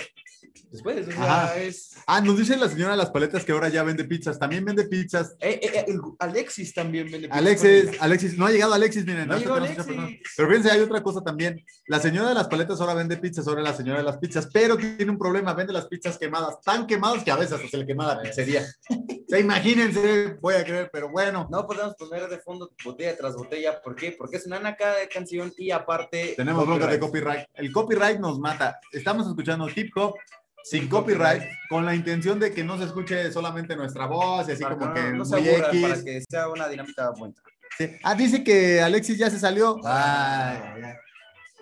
después, 0.72 1.08
o 1.08 1.12
sea, 1.12 1.58
es... 1.58 1.92
Ah, 2.06 2.22
nos 2.22 2.38
dice 2.38 2.58
la 2.58 2.70
señora 2.70 2.92
de 2.92 2.98
las 2.98 3.10
paletas 3.10 3.44
que 3.44 3.52
ahora 3.52 3.70
ya 3.70 3.84
vende 3.84 4.06
pizzas. 4.06 4.38
También 4.38 4.64
vende 4.66 4.86
pizzas. 4.86 5.36
eh, 5.40 5.60
eh, 5.62 5.86
eh, 5.88 5.98
Alexis 6.20 6.74
también 6.74 7.06
vende 7.06 7.28
pizzas 7.28 7.38
Alexis, 7.38 8.02
Alexis, 8.02 8.38
no 8.38 8.46
ha 8.46 8.52
llegado 8.52 8.74
Alexis, 8.74 9.06
miren. 9.06 9.28
No 9.28 9.36
persona. 9.36 9.66
Alexis. 9.66 10.22
Pero 10.36 10.50
fíjense, 10.50 10.72
hay 10.72 10.82
otra 10.82 11.02
cosa 11.02 11.22
también. 11.22 11.64
La 11.88 12.00
señora 12.00 12.30
de 12.30 12.36
las 12.36 12.48
paletas 12.48 12.80
ahora 12.82 12.94
vende 12.94 13.18
pizzas, 13.18 13.48
ahora 13.48 13.62
la 13.62 13.74
señora 13.74 14.00
de 14.00 14.06
las 14.06 14.18
pizzas, 14.18 14.50
pero 14.52 14.78
tiene 14.78 15.10
un 15.10 15.18
problema, 15.18 15.54
vende 15.54 15.74
las 15.74 15.88
pizzas 15.88 16.18
quemadas, 16.18 16.62
tan 16.64 16.86
quemadas 16.86 17.24
que 17.24 17.32
a 17.32 17.38
veces 17.38 17.60
se 17.70 17.78
le 17.78 17.86
quema 17.86 18.08
la 18.08 18.22
pizzería. 18.22 18.66
O 19.26 19.28
sea, 19.28 19.40
imagínense, 19.40 20.38
voy 20.40 20.54
a 20.54 20.64
creer, 20.64 20.88
pero 20.94 21.10
bueno, 21.10 21.48
No 21.50 21.66
podemos 21.66 21.96
poner 21.96 22.30
de 22.30 22.38
fondo 22.38 22.72
botella 22.84 23.18
tras 23.18 23.36
botella. 23.36 23.82
¿Por 23.82 23.96
qué? 23.96 24.12
Porque 24.16 24.38
es 24.38 24.46
una 24.46 24.60
naca 24.60 24.98
de 24.98 25.08
canción 25.08 25.52
y 25.58 25.72
aparte. 25.72 26.36
tenemos 26.38 26.68
broncas 26.68 26.92
de 26.92 27.00
copyright. 27.00 27.48
El 27.56 27.72
copyright 27.72 27.85
nos 28.20 28.40
mata. 28.40 28.80
Estamos 28.92 29.28
escuchando 29.28 29.68
hip 29.74 29.92
hop 29.96 30.16
sin 30.64 30.88
copyright, 30.88 31.44
con 31.70 31.86
la 31.86 31.94
intención 31.94 32.40
de 32.40 32.52
que 32.52 32.64
no 32.64 32.78
se 32.78 32.86
escuche 32.86 33.32
solamente 33.32 33.76
nuestra 33.76 34.08
voz 34.08 34.50
y 34.50 34.54
así 34.54 34.64
Para 34.64 34.76
como 34.78 34.94
que 34.94 35.02
no, 35.04 35.18
no 35.18 35.26
se 35.26 35.38
muy 35.40 35.50
X. 35.50 35.82
para 35.82 36.04
que 36.04 36.24
sea 36.28 36.50
una 36.50 36.68
dinámica 36.68 37.12
buena. 37.12 37.36
Sí. 37.78 37.92
Ah, 38.04 38.16
dice 38.16 38.44
que 38.44 38.82
Alexis 38.82 39.18
ya 39.18 39.30
se 39.30 39.38
salió. 39.38 39.80
Ay. 39.86 40.58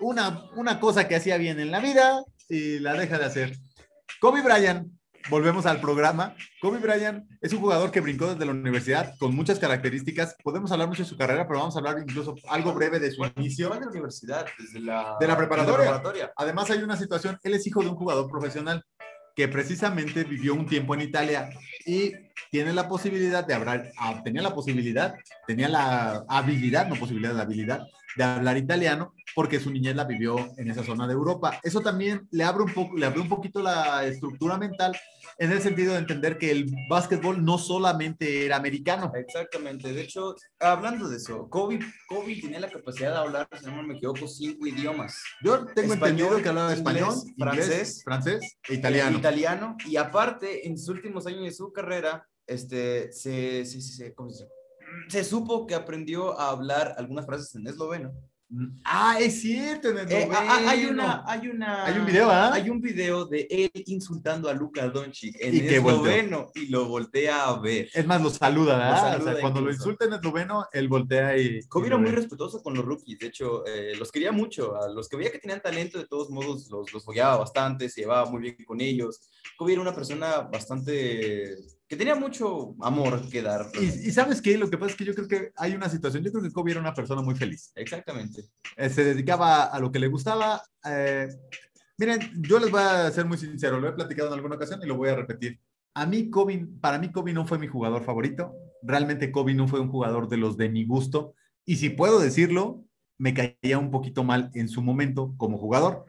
Una, 0.00 0.44
una 0.56 0.80
cosa 0.80 1.06
que 1.06 1.16
hacía 1.16 1.36
bien 1.36 1.60
en 1.60 1.70
la 1.70 1.80
vida 1.80 2.24
y 2.48 2.78
la 2.78 2.94
deja 2.94 3.18
de 3.18 3.26
hacer. 3.26 3.56
Kobe 4.20 4.40
Bryant, 4.40 4.90
volvemos 5.30 5.66
al 5.66 5.80
programa. 5.80 6.34
Kobe 6.60 6.78
Bryant 6.78 7.24
es 7.40 7.52
un 7.52 7.60
jugador 7.60 7.90
que 7.90 8.00
brincó 8.00 8.32
desde 8.32 8.44
la 8.44 8.52
universidad 8.52 9.14
con 9.18 9.34
muchas 9.34 9.58
características. 9.58 10.36
Podemos 10.42 10.70
hablar 10.72 10.88
mucho 10.88 11.02
de 11.02 11.08
su 11.08 11.16
carrera, 11.16 11.46
pero 11.46 11.60
vamos 11.60 11.76
a 11.76 11.78
hablar 11.78 11.98
incluso 11.98 12.34
algo 12.48 12.74
breve 12.74 12.98
de 12.98 13.10
su 13.10 13.24
inicio. 13.36 13.70
de 13.70 13.80
la 13.80 13.88
universidad, 13.88 14.46
desde 14.58 14.80
la, 14.80 15.16
De 15.18 15.26
la 15.26 15.36
preparatoria. 15.36 15.78
desde 15.78 15.90
la 15.90 16.00
preparatoria. 16.00 16.32
Además, 16.36 16.70
hay 16.70 16.82
una 16.82 16.96
situación, 16.96 17.38
él 17.42 17.54
es 17.54 17.66
hijo 17.66 17.82
de 17.82 17.88
un 17.88 17.96
jugador 17.96 18.30
profesional 18.30 18.84
que 19.34 19.48
precisamente 19.48 20.24
vivió 20.24 20.54
un 20.54 20.66
tiempo 20.66 20.94
en 20.94 21.00
Italia 21.00 21.50
y 21.84 22.12
tiene 22.50 22.72
la 22.72 22.88
posibilidad 22.88 23.44
de 23.44 23.54
hablar, 23.54 23.90
ah, 23.98 24.20
tenía 24.22 24.42
la 24.42 24.54
posibilidad, 24.54 25.14
tenía 25.46 25.68
la 25.68 26.24
habilidad, 26.28 26.86
no 26.86 26.94
posibilidad, 26.94 27.34
la 27.34 27.42
habilidad 27.42 27.82
de 28.16 28.24
hablar 28.24 28.56
italiano 28.56 29.12
porque 29.34 29.58
su 29.58 29.72
niñez 29.72 29.96
la 29.96 30.04
vivió 30.04 30.36
en 30.56 30.70
esa 30.70 30.84
zona 30.84 31.08
de 31.08 31.14
Europa. 31.14 31.58
Eso 31.62 31.80
también 31.80 32.28
le 32.30 32.44
abre 32.44 32.62
un 32.62 32.72
poco, 32.72 32.96
le 32.96 33.06
abre 33.06 33.20
un 33.20 33.28
poquito 33.28 33.60
la 33.60 34.04
estructura 34.04 34.56
mental 34.56 34.96
en 35.38 35.52
el 35.52 35.60
sentido 35.60 35.92
de 35.94 35.98
entender 36.00 36.38
que 36.38 36.50
el 36.50 36.66
básquetbol 36.88 37.44
no 37.44 37.58
solamente 37.58 38.44
era 38.46 38.56
americano. 38.56 39.12
Exactamente. 39.14 39.92
De 39.92 40.02
hecho, 40.02 40.34
hablando 40.60 41.08
de 41.08 41.16
eso, 41.16 41.48
Kobe, 41.48 41.80
Kobe 42.08 42.36
tenía 42.40 42.60
la 42.60 42.70
capacidad 42.70 43.12
de 43.12 43.18
hablar, 43.18 43.48
si 43.60 43.66
no 43.66 43.82
me 43.82 43.94
equivoco, 43.96 44.26
cinco 44.28 44.66
idiomas. 44.66 45.16
Yo 45.42 45.64
tengo 45.66 45.94
Español, 45.94 46.18
entendido 46.20 46.42
que 46.42 46.48
hablaba 46.48 46.76
inglés, 46.76 46.78
español, 46.96 47.14
francés, 47.38 47.64
inglés, 47.68 48.02
francés 48.04 48.56
e 48.68 48.74
italiano. 48.74 49.18
Italiano. 49.18 49.76
Y 49.86 49.96
aparte, 49.96 50.66
en 50.66 50.78
sus 50.78 50.88
últimos 50.90 51.26
años 51.26 51.42
de 51.42 51.52
su 51.52 51.72
carrera, 51.72 52.26
este, 52.46 53.12
se, 53.12 53.64
se, 53.64 53.80
se- 53.80 53.92
se- 53.92 54.14
¿cómo 54.14 54.30
se? 54.30 54.46
Se 55.08 55.24
supo 55.24 55.66
que 55.66 55.74
aprendió 55.74 56.38
a 56.38 56.50
hablar 56.50 56.94
algunas 56.98 57.26
frases 57.26 57.54
en 57.56 57.66
esloveno. 57.66 58.12
Ah, 58.84 59.16
es 59.20 59.40
cierto, 59.40 59.88
en 59.88 59.98
el 59.98 60.12
Eh, 60.12 60.28
ah, 60.30 60.46
ah, 60.48 60.70
hay 60.70 60.86
una, 60.86 61.24
hay 61.26 61.48
una, 61.48 61.84
Hay 61.86 61.98
un 61.98 62.06
video, 62.06 62.30
¿ah? 62.30 62.52
Hay 62.52 62.70
un 62.70 62.80
video 62.80 63.24
de 63.24 63.46
él 63.50 63.70
insultando 63.86 64.48
a 64.48 64.52
Luka 64.52 64.88
Doncic 64.88 65.36
en 65.40 65.54
Y 65.54 65.80
noveno 65.80 66.50
y 66.54 66.66
lo 66.66 66.86
voltea 66.86 67.48
a 67.48 67.58
ver. 67.58 67.88
Es 67.92 68.06
más, 68.06 68.22
lo 68.22 68.30
saluda, 68.30 68.76
¿verdad? 68.76 68.90
Lo 68.90 68.96
saluda 68.96 69.30
o 69.30 69.32
sea, 69.32 69.40
cuando 69.40 69.60
lo 69.60 69.72
insulta 69.72 70.04
en 70.04 70.12
el 70.12 70.20
noveno, 70.20 70.66
él 70.72 70.88
voltea 70.88 71.36
y. 71.36 71.62
Kobe 71.64 71.88
era 71.88 71.96
muy 71.96 72.10
respetuoso 72.10 72.62
con 72.62 72.74
los 72.74 72.84
rookies, 72.84 73.18
de 73.18 73.26
hecho, 73.26 73.66
eh, 73.66 73.94
los 73.98 74.12
quería 74.12 74.32
mucho, 74.32 74.76
a 74.80 74.88
los 74.88 75.08
que 75.08 75.16
veía 75.16 75.32
que 75.32 75.38
tenían 75.38 75.62
talento, 75.62 75.98
de 75.98 76.06
todos 76.06 76.30
modos, 76.30 76.68
los, 76.70 76.92
los 76.92 77.04
fogueaba 77.04 77.38
bastante, 77.38 77.88
se 77.88 78.02
llevaba 78.02 78.30
muy 78.30 78.42
bien 78.42 78.56
con 78.66 78.80
ellos. 78.80 79.20
Kobe 79.56 79.72
era 79.72 79.82
una 79.82 79.94
persona 79.94 80.40
bastante, 80.40 81.56
que 81.88 81.96
tenía 81.96 82.14
mucho 82.14 82.74
amor 82.80 83.28
que 83.28 83.42
dar. 83.42 83.66
Y, 83.80 83.84
y 83.84 84.12
sabes 84.12 84.40
qué, 84.40 84.56
lo 84.56 84.70
que 84.70 84.78
pasa 84.78 84.92
es 84.92 84.96
que 84.96 85.04
yo 85.04 85.14
creo 85.14 85.28
que 85.28 85.52
hay 85.56 85.74
una 85.74 85.88
situación, 85.88 86.24
yo 86.24 86.32
creo 86.32 86.42
que 86.42 86.50
Kobe 86.50 86.72
era 86.72 86.80
una 86.80 86.94
persona 86.94 87.22
muy 87.22 87.34
feliz. 87.34 87.72
Exactamente. 87.74 88.44
Eh, 88.76 88.88
se 88.88 89.04
dedicaba 89.04 89.64
a 89.64 89.78
lo 89.80 89.90
que 89.90 89.98
le 89.98 90.08
gustaba. 90.08 90.62
eh, 90.84 91.28
miren, 91.98 92.20
yo 92.40 92.58
les 92.58 92.70
voy 92.70 92.80
a 92.82 93.10
ser 93.10 93.26
muy 93.26 93.38
sincero, 93.38 93.80
lo 93.80 93.88
he 93.88 93.92
platicado 93.92 94.28
en 94.28 94.34
alguna 94.34 94.56
ocasión 94.56 94.80
y 94.82 94.86
lo 94.86 94.96
voy 94.96 95.10
a 95.10 95.16
repetir. 95.16 95.60
A 95.94 96.06
mí, 96.06 96.28
Kobe, 96.28 96.66
para 96.80 96.98
mí, 96.98 97.12
Kobe 97.12 97.32
no 97.32 97.46
fue 97.46 97.58
mi 97.58 97.68
jugador 97.68 98.02
favorito. 98.02 98.52
Realmente, 98.82 99.30
Kobe 99.30 99.54
no 99.54 99.68
fue 99.68 99.78
un 99.80 99.90
jugador 99.90 100.28
de 100.28 100.38
los 100.38 100.56
de 100.56 100.68
mi 100.68 100.84
gusto. 100.84 101.34
Y 101.64 101.76
si 101.76 101.90
puedo 101.90 102.18
decirlo, 102.18 102.84
me 103.16 103.32
caía 103.32 103.78
un 103.78 103.90
poquito 103.92 104.24
mal 104.24 104.50
en 104.54 104.68
su 104.68 104.82
momento 104.82 105.34
como 105.36 105.56
jugador. 105.56 106.04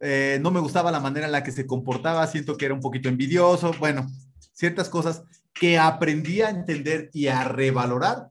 Eh, 0.00 0.38
no 0.42 0.50
me 0.50 0.60
gustaba 0.60 0.90
la 0.90 0.98
manera 0.98 1.26
en 1.26 1.32
la 1.32 1.44
que 1.44 1.52
se 1.52 1.66
comportaba, 1.66 2.26
siento 2.26 2.56
que 2.56 2.64
era 2.64 2.74
un 2.74 2.80
poquito 2.80 3.08
envidioso. 3.08 3.72
Bueno, 3.78 4.06
ciertas 4.52 4.88
cosas 4.88 5.22
que 5.52 5.78
aprendí 5.78 6.42
a 6.42 6.50
entender 6.50 7.10
y 7.12 7.28
a 7.28 7.44
revalorar 7.44 8.28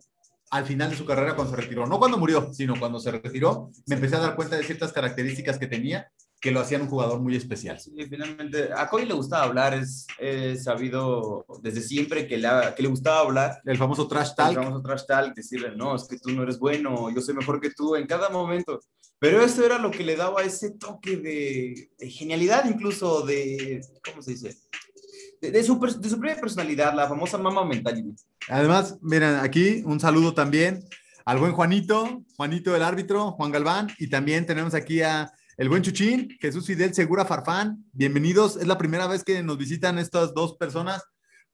al 0.51 0.65
final 0.65 0.91
de 0.91 0.97
su 0.97 1.05
carrera 1.05 1.35
cuando 1.35 1.55
se 1.55 1.61
retiró. 1.61 1.87
No 1.87 1.97
cuando 1.97 2.17
murió, 2.17 2.53
sino 2.53 2.77
cuando 2.77 2.99
se 2.99 3.11
retiró, 3.11 3.71
me 3.87 3.95
empecé 3.95 4.17
a 4.17 4.19
dar 4.19 4.35
cuenta 4.35 4.55
de 4.55 4.63
ciertas 4.63 4.91
características 4.91 5.57
que 5.57 5.67
tenía 5.67 6.11
que 6.43 6.51
lo 6.51 6.59
hacían 6.59 6.81
un 6.81 6.89
jugador 6.89 7.21
muy 7.21 7.37
especial. 7.37 7.79
Sí, 7.79 7.91
finalmente, 8.09 8.69
a 8.75 8.89
Kobe 8.89 9.05
le 9.05 9.13
gustaba 9.13 9.45
hablar, 9.45 9.73
es 9.73 10.05
es 10.19 10.65
sabido 10.65 11.45
desde 11.61 11.79
siempre 11.79 12.27
que 12.27 12.37
le, 12.37 12.49
que 12.75 12.83
le 12.83 12.89
gustaba 12.89 13.21
hablar. 13.21 13.61
El 13.63 13.77
famoso 13.77 14.09
trash 14.09 14.35
talk. 14.35 14.53
Vamos 14.53 14.77
a 14.77 14.83
trash 14.83 15.05
talk, 15.07 15.33
decirle, 15.33 15.73
no, 15.73 15.95
es 15.95 16.03
que 16.03 16.19
tú 16.19 16.31
no 16.31 16.43
eres 16.43 16.59
bueno, 16.59 17.09
yo 17.15 17.21
soy 17.21 17.33
mejor 17.33 17.61
que 17.61 17.71
tú 17.71 17.95
en 17.95 18.05
cada 18.05 18.29
momento. 18.29 18.81
Pero 19.19 19.41
eso 19.41 19.65
era 19.65 19.79
lo 19.79 19.89
que 19.89 20.03
le 20.03 20.17
daba 20.17 20.43
ese 20.43 20.71
toque 20.71 21.15
de, 21.15 21.89
de 21.97 22.09
genialidad, 22.09 22.65
incluso 22.65 23.25
de, 23.25 23.79
¿cómo 24.03 24.21
se 24.21 24.31
dice? 24.31 24.57
De, 25.51 25.61
su, 25.61 25.77
de 25.77 26.09
su 26.09 26.17
propia 26.17 26.39
personalidad, 26.39 26.93
la 26.93 27.07
famosa 27.07 27.37
mama 27.37 27.65
mentality. 27.65 28.15
Además, 28.47 28.97
miren, 29.01 29.35
aquí 29.35 29.83
un 29.85 29.99
saludo 29.99 30.33
también 30.33 30.85
al 31.25 31.37
buen 31.37 31.51
Juanito, 31.51 32.23
Juanito 32.37 32.73
el 32.75 32.81
árbitro, 32.81 33.31
Juan 33.33 33.51
Galván, 33.51 33.89
y 33.99 34.09
también 34.09 34.45
tenemos 34.45 34.73
aquí 34.73 35.01
a 35.01 35.31
el 35.57 35.67
buen 35.67 35.83
Chuchín, 35.83 36.29
Jesús 36.39 36.65
Fidel 36.65 36.93
Segura 36.93 37.25
Farfán. 37.25 37.83
Bienvenidos, 37.91 38.55
es 38.55 38.67
la 38.67 38.77
primera 38.77 39.05
vez 39.05 39.25
que 39.25 39.43
nos 39.43 39.57
visitan 39.57 39.99
estas 39.99 40.33
dos 40.33 40.55
personas. 40.55 41.03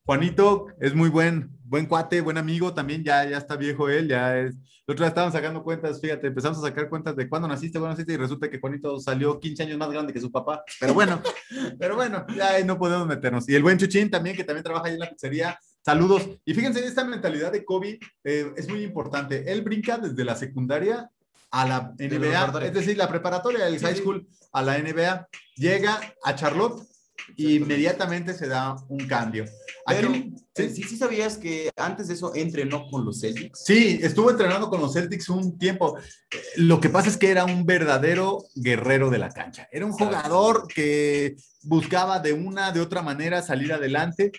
Juanito 0.10 0.66
es 0.80 0.96
muy 0.96 1.08
buen, 1.08 1.52
buen 1.66 1.86
cuate, 1.86 2.22
buen 2.22 2.40
amigo, 2.40 2.74
también 2.74 3.04
ya, 3.04 3.30
ya 3.30 3.38
está 3.38 3.56
viejo 3.56 3.90
él, 3.90 4.08
ya 4.08 4.40
es... 4.40 4.56
El 4.56 4.94
otro 4.94 5.04
día 5.04 5.10
estaban 5.10 5.32
sacando 5.32 5.64
cuentas, 5.64 6.02
fíjate, 6.02 6.26
empezamos 6.26 6.58
a 6.58 6.62
sacar 6.62 6.90
cuentas 6.90 7.16
de 7.16 7.30
cuándo 7.30 7.48
naciste, 7.48 7.78
cuándo 7.78 7.94
naciste, 7.94 8.14
y 8.14 8.18
resulta 8.18 8.50
que 8.50 8.60
Juanito 8.60 9.00
salió 9.00 9.40
15 9.40 9.62
años 9.62 9.78
más 9.78 9.92
grande 9.92 10.12
que 10.12 10.20
su 10.20 10.32
papá. 10.32 10.64
Pero 10.80 10.96
bueno, 10.96 11.22
pero 11.80 11.96
bueno, 11.96 12.26
ya 12.36 12.54
ahí 12.54 12.64
no 12.64 12.80
podemos 12.80 13.06
meternos. 13.06 13.48
Y 13.48 13.54
el 13.54 13.62
buen 13.62 13.78
Chuchín 13.78 14.10
también, 14.10 14.36
que 14.36 14.44
también 14.44 14.64
trabaja 14.64 14.88
ahí 14.88 14.96
en 14.96 15.00
la 15.00 15.12
pizzería, 15.12 15.60
Saludos. 15.86 16.28
Y 16.44 16.56
fíjense, 16.56 16.84
esta 16.84 17.06
mentalidad 17.06 17.52
de 17.52 17.64
Kobe 17.64 18.00
eh, 18.24 18.52
es 18.58 18.68
muy 18.68 18.82
importante. 18.82 19.52
Él 19.52 19.62
brinca 19.62 20.00
desde 20.00 20.26
la 20.26 20.36
secundaria 20.36 21.08
a 21.52 21.68
la 21.68 21.94
NBA, 22.00 22.66
es 22.66 22.74
decir, 22.74 22.98
la 22.98 23.08
preparatoria, 23.08 23.68
el 23.68 23.80
high 23.80 23.96
school 23.96 24.28
a 24.54 24.64
la 24.64 24.80
NBA, 24.80 25.28
llega 25.56 26.00
a 26.24 26.34
Charlotte 26.34 26.89
y 27.36 27.56
inmediatamente 27.58 28.34
se 28.34 28.48
da 28.48 28.76
un 28.90 29.06
cambio. 29.08 29.46
Aquí- 29.86 30.00
Pero, 30.02 30.14
sí, 30.14 30.34
eh, 30.56 30.70
¿sí, 30.70 30.84
sí 30.84 30.98
sabías 30.98 31.38
que 31.38 31.70
antes 31.76 32.08
de 32.08 32.14
eso 32.16 32.34
entrenó 32.36 32.88
con 32.90 33.06
los 33.06 33.20
Celtics? 33.22 33.64
Sí, 33.66 34.00
estuvo 34.02 34.30
entrenando 34.32 34.70
con 34.70 34.82
los 34.82 34.94
Celtics 34.94 35.30
un 35.30 35.58
tiempo. 35.58 35.98
Eh, 36.32 36.38
Lo 36.58 36.80
que 36.80 36.90
pasa 36.90 37.10
es 37.10 37.18
que 37.18 37.30
era 37.32 37.46
un 37.46 37.66
verdadero 37.66 38.44
guerrero 38.56 39.10
de 39.10 39.18
la 39.20 39.30
cancha. 39.30 39.68
Era 39.72 39.86
un 39.86 39.92
jugador 39.94 40.68
que 40.68 41.36
buscaba 41.64 42.20
de 42.20 42.34
una, 42.34 42.72
de 42.72 42.82
otra 42.82 43.02
manera 43.02 43.42
salir 43.42 43.74
adelante. 43.74 44.32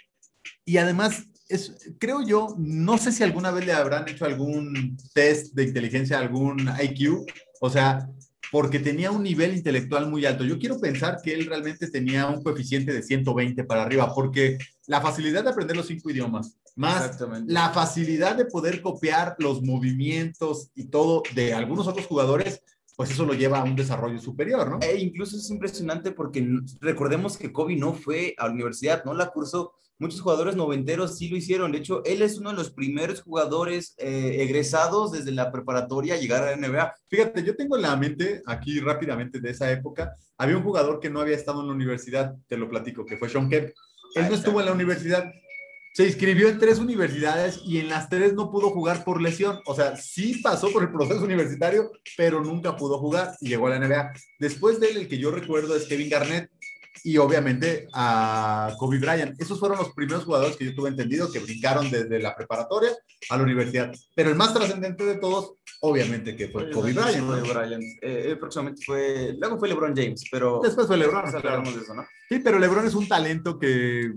Y 0.65 0.77
además, 0.79 1.25
es, 1.49 1.75
creo 1.99 2.23
yo, 2.25 2.55
no 2.59 2.97
sé 2.99 3.11
si 3.13 3.23
alguna 3.25 3.51
vez 3.51 3.67
le 3.67 3.73
habrán 3.73 4.09
hecho 4.09 4.25
algún 4.25 4.97
test 5.15 5.55
de 5.55 5.65
inteligencia, 5.65 6.19
algún 6.19 6.69
IQ. 6.81 7.27
O 7.61 7.69
sea, 7.71 8.09
porque 8.51 8.79
tenía 8.79 9.11
un 9.11 9.23
nivel 9.23 9.55
intelectual 9.55 10.11
muy 10.11 10.27
alto. 10.27 10.45
Yo 10.45 10.59
quiero 10.59 10.81
pensar 10.81 11.19
que 11.23 11.35
él 11.35 11.47
realmente 11.47 11.89
tenía 11.91 12.27
un 12.27 12.43
coeficiente 12.43 12.93
de 12.93 13.03
120 13.03 13.65
para 13.65 13.83
arriba, 13.83 14.13
porque 14.15 14.59
la 14.87 15.01
facilidad 15.01 15.45
de 15.45 15.51
aprender 15.51 15.77
los 15.77 15.87
cinco 15.87 16.11
idiomas, 16.11 16.59
más 16.77 17.19
la 17.47 17.71
facilidad 17.71 18.37
de 18.37 18.47
poder 18.47 18.81
copiar 18.81 19.37
los 19.39 19.63
movimientos 19.63 20.71
y 20.75 20.85
todo 20.85 21.23
de 21.35 21.53
algunos 21.53 21.87
otros 21.87 22.07
jugadores, 22.07 22.63
pues 22.97 23.11
eso 23.11 23.25
lo 23.25 23.35
lleva 23.35 23.61
a 23.61 23.65
un 23.65 23.77
desarrollo 23.77 24.19
superior, 24.19 24.69
¿no? 24.69 24.79
E 24.81 24.99
incluso 24.99 25.37
es 25.37 25.49
impresionante 25.51 26.13
porque 26.13 26.47
recordemos 26.81 27.39
que 27.39 27.53
Kobe 27.53 27.77
no 27.77 27.95
fue 27.95 28.35
a 28.37 28.47
la 28.47 28.53
universidad, 28.53 29.05
no 29.05 29.15
la 29.15 29.31
cursó. 29.31 29.73
Muchos 30.01 30.23
jugadores 30.23 30.57
noventeros 30.57 31.19
sí 31.19 31.29
lo 31.29 31.37
hicieron. 31.37 31.73
De 31.73 31.79
hecho, 31.79 32.03
él 32.07 32.23
es 32.23 32.39
uno 32.39 32.51
de 32.51 32.57
los 32.57 32.71
primeros 32.71 33.21
jugadores 33.21 33.95
eh, 33.99 34.39
egresados 34.41 35.13
desde 35.13 35.31
la 35.31 35.53
preparatoria 35.53 36.15
a 36.15 36.17
llegar 36.17 36.43
a 36.43 36.57
la 36.57 36.57
NBA. 36.57 36.95
Fíjate, 37.09 37.45
yo 37.45 37.55
tengo 37.55 37.77
en 37.77 37.83
la 37.83 37.95
mente 37.97 38.41
aquí 38.47 38.81
rápidamente 38.81 39.41
de 39.41 39.51
esa 39.51 39.71
época, 39.71 40.17
había 40.39 40.57
un 40.57 40.63
jugador 40.63 41.01
que 41.01 41.11
no 41.11 41.21
había 41.21 41.37
estado 41.37 41.61
en 41.61 41.67
la 41.67 41.75
universidad, 41.75 42.35
te 42.49 42.57
lo 42.57 42.71
platico, 42.71 43.05
que 43.05 43.19
fue 43.19 43.29
Sean 43.29 43.51
Kemp. 43.51 43.69
Él 44.15 44.27
no 44.29 44.35
estuvo 44.35 44.59
en 44.61 44.67
la 44.67 44.73
universidad, 44.73 45.31
se 45.93 46.07
inscribió 46.07 46.49
en 46.49 46.59
tres 46.59 46.79
universidades 46.79 47.61
y 47.65 47.79
en 47.79 47.89
las 47.89 48.09
tres 48.09 48.33
no 48.33 48.51
pudo 48.51 48.71
jugar 48.71 49.05
por 49.05 49.21
lesión. 49.21 49.61
O 49.67 49.75
sea, 49.75 49.97
sí 49.97 50.41
pasó 50.43 50.73
por 50.73 50.83
el 50.83 50.93
proceso 50.93 51.25
universitario, 51.25 51.91
pero 52.17 52.43
nunca 52.43 52.75
pudo 52.75 52.99
jugar 52.99 53.35
y 53.41 53.49
llegó 53.49 53.67
a 53.67 53.71
la 53.77 53.87
NBA. 53.87 54.13
Después 54.39 54.81
de 54.81 54.91
él, 54.91 54.97
el 54.97 55.09
que 55.09 55.19
yo 55.19 55.31
recuerdo 55.31 55.77
es 55.77 55.87
Kevin 55.87 56.09
Garnett 56.09 56.51
y 57.05 57.17
obviamente 57.19 57.89
a 57.93 58.75
Kobe 58.79 58.99
Bryant. 58.99 59.41
Esos 59.41 59.59
fueron 59.59 59.79
los 59.79 59.93
primeros 59.93 60.25
jugadores 60.25 60.57
que 60.57 60.65
yo 60.65 60.75
tuve 60.75 60.91
entendido 60.91 61.31
que 61.31 61.39
brincaron 61.39 61.91
desde 61.91 62.21
la 62.21 62.35
preparatoria 62.35 62.91
a 63.29 63.37
la 63.37 63.43
universidad. 63.43 63.93
Pero 64.15 64.31
el 64.31 64.37
más 64.37 64.55
trascendente 64.55 65.05
de 65.05 65.17
todos, 65.17 65.55
obviamente 65.81 66.37
que 66.37 66.49
fue 66.49 66.71
Kobe 66.71 66.93
Bryant. 66.93 67.27
¿no? 67.27 67.39
Fue 67.39 67.55
Bryant. 67.55 67.83
Eh, 68.03 68.31
eh, 68.31 68.37
próximamente 68.37 68.83
fue, 68.85 69.37
luego 69.39 69.59
fue 69.59 69.69
LeBron 69.69 69.95
James, 69.95 70.25
pero 70.31 70.61
Después 70.63 70.87
fue 70.87 70.97
LeBron, 70.97 71.31
claro. 71.41 71.63
de 71.63 71.81
eso, 71.81 71.95
¿no? 71.95 72.07
Sí, 72.29 72.39
pero 72.39 72.59
LeBron 72.59 72.87
es 72.87 72.95
un 72.95 73.09
talento 73.09 73.59
que 73.59 74.13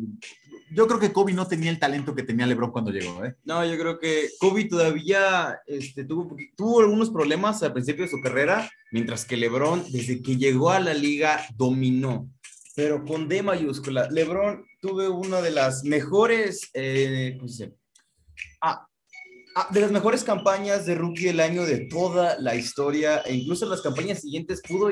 yo 0.73 0.87
creo 0.87 0.99
que 0.99 1.13
Kobe 1.13 1.33
no 1.33 1.47
tenía 1.47 1.69
el 1.69 1.79
talento 1.79 2.15
que 2.15 2.23
tenía 2.23 2.47
LeBron 2.47 2.71
cuando 2.71 2.91
llegó, 2.91 3.23
¿eh? 3.23 3.35
No, 3.43 3.63
yo 3.65 3.77
creo 3.77 3.99
que 3.99 4.29
Kobe 4.39 4.65
todavía 4.65 5.59
este, 5.67 6.03
tuvo, 6.03 6.35
tuvo 6.57 6.81
algunos 6.81 7.11
problemas 7.11 7.61
al 7.61 7.73
principio 7.73 8.05
de 8.05 8.11
su 8.11 8.19
carrera, 8.21 8.69
mientras 8.91 9.25
que 9.25 9.37
LeBron, 9.37 9.83
desde 9.91 10.21
que 10.21 10.37
llegó 10.37 10.71
a 10.71 10.79
la 10.79 10.93
liga, 10.93 11.45
dominó. 11.55 12.27
Pero 12.75 13.03
con 13.05 13.27
D 13.27 13.43
mayúscula. 13.43 14.07
LeBron 14.09 14.65
tuve 14.81 15.07
una 15.07 15.41
de 15.41 15.51
las 15.51 15.83
mejores, 15.83 16.69
eh, 16.73 17.35
¿cómo 17.37 17.47
se 17.47 17.65
dice? 17.65 17.77
Ah, 18.61 18.87
ah, 19.55 19.67
de 19.71 19.79
las 19.81 19.91
mejores 19.91 20.23
campañas 20.23 20.85
de 20.87 20.95
rookie 20.95 21.25
del 21.25 21.39
año 21.39 21.65
de 21.65 21.85
toda 21.85 22.39
la 22.39 22.55
historia, 22.55 23.19
e 23.25 23.35
incluso 23.35 23.65
en 23.65 23.71
las 23.71 23.81
campañas 23.81 24.21
siguientes 24.21 24.61
pudo 24.67 24.89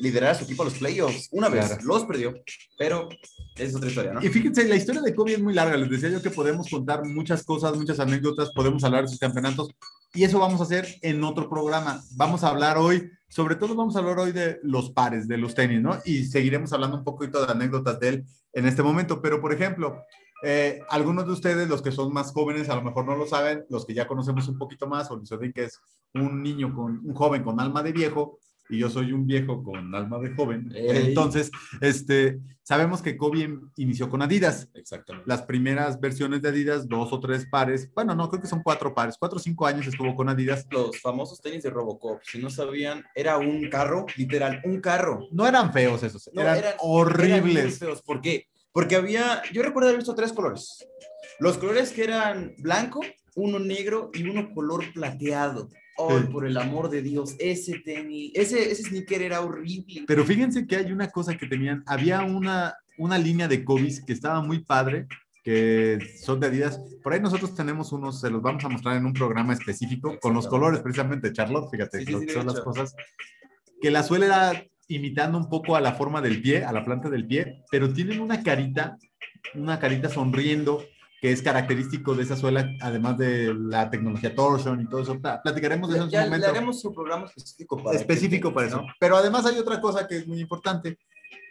liderar 0.00 0.32
a 0.32 0.34
su 0.34 0.44
equipo 0.44 0.62
a 0.62 0.66
los 0.66 0.74
playoffs. 0.74 1.28
Una 1.32 1.48
vez, 1.48 1.66
Claro. 1.66 1.82
los 1.84 2.04
perdió, 2.04 2.34
pero 2.76 3.08
es 3.56 3.74
otra 3.74 3.88
historia, 3.88 4.12
¿no? 4.12 4.22
Y 4.22 4.28
fíjense, 4.28 4.68
la 4.68 4.76
historia 4.76 5.00
de 5.00 5.14
Kobe 5.14 5.32
es 5.32 5.40
muy 5.40 5.54
larga. 5.54 5.76
Les 5.78 5.88
decía 5.88 6.10
yo 6.10 6.20
que 6.22 6.30
podemos 6.30 6.68
contar 6.68 7.04
muchas 7.06 7.42
cosas, 7.42 7.74
muchas 7.76 7.98
anécdotas, 8.00 8.50
podemos 8.52 8.84
hablar 8.84 9.04
de 9.04 9.08
sus 9.08 9.18
campeonatos. 9.18 9.70
Y 10.14 10.24
eso 10.24 10.38
vamos 10.38 10.60
a 10.60 10.64
hacer 10.64 10.86
en 11.02 11.22
otro 11.22 11.48
programa. 11.48 12.02
Vamos 12.16 12.42
a 12.42 12.48
hablar 12.48 12.78
hoy, 12.78 13.10
sobre 13.28 13.56
todo 13.56 13.74
vamos 13.74 13.94
a 13.94 13.98
hablar 13.98 14.18
hoy 14.18 14.32
de 14.32 14.58
los 14.62 14.90
pares, 14.90 15.28
de 15.28 15.36
los 15.36 15.54
tenis, 15.54 15.82
¿no? 15.82 15.98
Y 16.04 16.24
seguiremos 16.24 16.72
hablando 16.72 16.96
un 16.96 17.04
poquito 17.04 17.44
de 17.44 17.52
anécdotas 17.52 18.00
de 18.00 18.08
él 18.08 18.26
en 18.54 18.66
este 18.66 18.82
momento. 18.82 19.20
Pero, 19.20 19.40
por 19.40 19.52
ejemplo, 19.52 20.02
eh, 20.42 20.80
algunos 20.88 21.26
de 21.26 21.32
ustedes, 21.32 21.68
los 21.68 21.82
que 21.82 21.92
son 21.92 22.12
más 22.12 22.32
jóvenes, 22.32 22.68
a 22.68 22.76
lo 22.76 22.82
mejor 22.82 23.04
no 23.04 23.16
lo 23.16 23.26
saben, 23.26 23.64
los 23.68 23.84
que 23.84 23.94
ya 23.94 24.06
conocemos 24.06 24.48
un 24.48 24.56
poquito 24.56 24.86
más, 24.86 25.10
o 25.10 25.20
Enrique 25.30 25.64
es 25.64 25.80
un 26.14 26.42
niño 26.42 26.74
con, 26.74 27.00
un 27.04 27.14
joven 27.14 27.42
con 27.42 27.60
alma 27.60 27.82
de 27.82 27.92
viejo, 27.92 28.38
y 28.68 28.78
yo 28.78 28.90
soy 28.90 29.12
un 29.12 29.26
viejo 29.26 29.62
con 29.62 29.94
alma 29.94 30.18
de 30.18 30.34
joven. 30.34 30.70
Ey. 30.74 31.08
Entonces, 31.08 31.50
este, 31.80 32.38
sabemos 32.62 33.00
que 33.02 33.16
Kobe 33.16 33.58
inició 33.76 34.08
con 34.10 34.20
Adidas. 34.22 34.68
Exactamente. 34.74 35.28
Las 35.28 35.42
primeras 35.42 35.98
versiones 36.00 36.42
de 36.42 36.48
Adidas, 36.50 36.88
dos 36.88 37.12
o 37.12 37.20
tres 37.20 37.46
pares, 37.50 37.90
bueno, 37.94 38.14
no, 38.14 38.28
creo 38.28 38.40
que 38.42 38.48
son 38.48 38.62
cuatro 38.62 38.94
pares, 38.94 39.16
cuatro 39.18 39.38
o 39.38 39.40
cinco 39.40 39.66
años 39.66 39.86
estuvo 39.86 40.14
con 40.14 40.28
Adidas. 40.28 40.66
los 40.70 41.00
famosos 41.00 41.40
tenis 41.40 41.62
de 41.62 41.70
Robocop. 41.70 42.20
Si 42.22 42.38
no 42.38 42.50
sabían, 42.50 43.04
era 43.14 43.38
un 43.38 43.68
carro, 43.70 44.06
literal, 44.16 44.60
un 44.64 44.80
carro. 44.80 45.26
No 45.32 45.46
eran 45.46 45.72
feos 45.72 46.02
esos, 46.02 46.30
No, 46.34 46.42
eran, 46.42 46.58
eran- 46.58 46.74
horribles. 46.80 47.56
Eran 47.56 47.72
feos. 47.72 48.02
¿Por 48.02 48.20
qué? 48.20 48.46
Porque 48.72 48.96
había, 48.96 49.42
yo 49.52 49.62
recuerdo 49.62 49.88
haber 49.88 49.98
visto 49.98 50.14
tres 50.14 50.32
colores. 50.32 50.86
Los 51.40 51.56
colores 51.56 51.90
que 51.90 52.04
eran 52.04 52.52
blanco, 52.58 53.00
uno 53.34 53.58
negro 53.58 54.10
y 54.12 54.28
uno 54.28 54.52
color 54.52 54.84
plateado. 54.92 55.68
Oh, 56.00 56.16
Sí. 56.20 56.26
por 56.30 56.46
el 56.46 56.56
amor 56.56 56.88
de 56.90 57.02
Dios, 57.02 57.34
ese 57.40 57.80
tenis, 57.80 58.30
ese, 58.34 58.70
ese 58.70 58.84
sneaker 58.84 59.20
era 59.20 59.40
horrible. 59.40 60.04
Pero 60.06 60.24
fíjense 60.24 60.64
que 60.66 60.76
hay 60.76 60.92
una 60.92 61.10
cosa 61.10 61.36
que 61.36 61.46
tenían, 61.46 61.82
había 61.86 62.22
una, 62.22 62.76
una 62.98 63.18
línea 63.18 63.48
de 63.48 63.64
Kobe's 63.64 64.04
que 64.04 64.12
estaba 64.12 64.40
muy 64.40 64.60
padre, 64.60 65.08
que 65.42 65.98
son 66.22 66.38
de 66.38 66.46
Adidas. 66.46 66.80
Por 67.02 67.12
ahí 67.12 67.20
nosotros 67.20 67.54
tenemos 67.54 67.90
unos, 67.92 68.20
se 68.20 68.30
los 68.30 68.40
vamos 68.42 68.64
a 68.64 68.68
mostrar 68.68 68.96
en 68.96 69.06
un 69.06 69.12
programa 69.12 69.54
específico, 69.54 70.18
con 70.20 70.34
los 70.34 70.46
colores 70.46 70.80
precisamente 70.80 71.32
Charlotte, 71.32 71.68
fíjate, 71.70 72.04
Sí, 72.04 72.06
sí, 72.06 72.26
que 72.26 72.32
son 72.32 72.46
las 72.46 72.60
cosas. 72.60 72.94
Que 73.80 73.90
la 73.90 74.02
suela 74.04 74.26
era 74.26 74.64
imitando 74.88 75.36
un 75.36 75.48
poco 75.48 75.74
a 75.74 75.80
la 75.80 75.94
forma 75.94 76.20
del 76.22 76.40
pie, 76.40 76.64
a 76.64 76.72
la 76.72 76.84
planta 76.84 77.10
del 77.10 77.26
pie, 77.26 77.62
pero 77.70 77.92
tienen 77.92 78.20
una 78.20 78.42
carita, 78.42 78.96
una 79.54 79.78
carita 79.78 80.08
sonriendo, 80.08 80.84
que 81.20 81.32
es 81.32 81.42
característico 81.42 82.14
de 82.14 82.22
esa 82.22 82.36
suela, 82.36 82.70
además 82.80 83.18
de 83.18 83.52
la 83.54 83.90
tecnología 83.90 84.34
torsion 84.34 84.80
y 84.80 84.88
todo 84.88 85.02
eso. 85.02 85.20
Pla- 85.20 85.42
Platicaremos 85.42 85.88
de 85.90 85.96
eso 85.96 86.04
en 86.04 86.10
su 86.10 86.14
Ya 86.14 86.20
le 86.24 86.30
momento 86.30 86.48
haremos 86.48 86.84
un 86.84 86.94
programa 86.94 87.26
específico 87.26 87.82
para 87.82 87.96
específico 87.96 88.52
para 88.54 88.66
eso. 88.68 88.76
¿no? 88.78 88.86
Pero 89.00 89.16
además 89.16 89.44
hay 89.46 89.58
otra 89.58 89.80
cosa 89.80 90.06
que 90.06 90.18
es 90.18 90.26
muy 90.28 90.40
importante. 90.40 90.98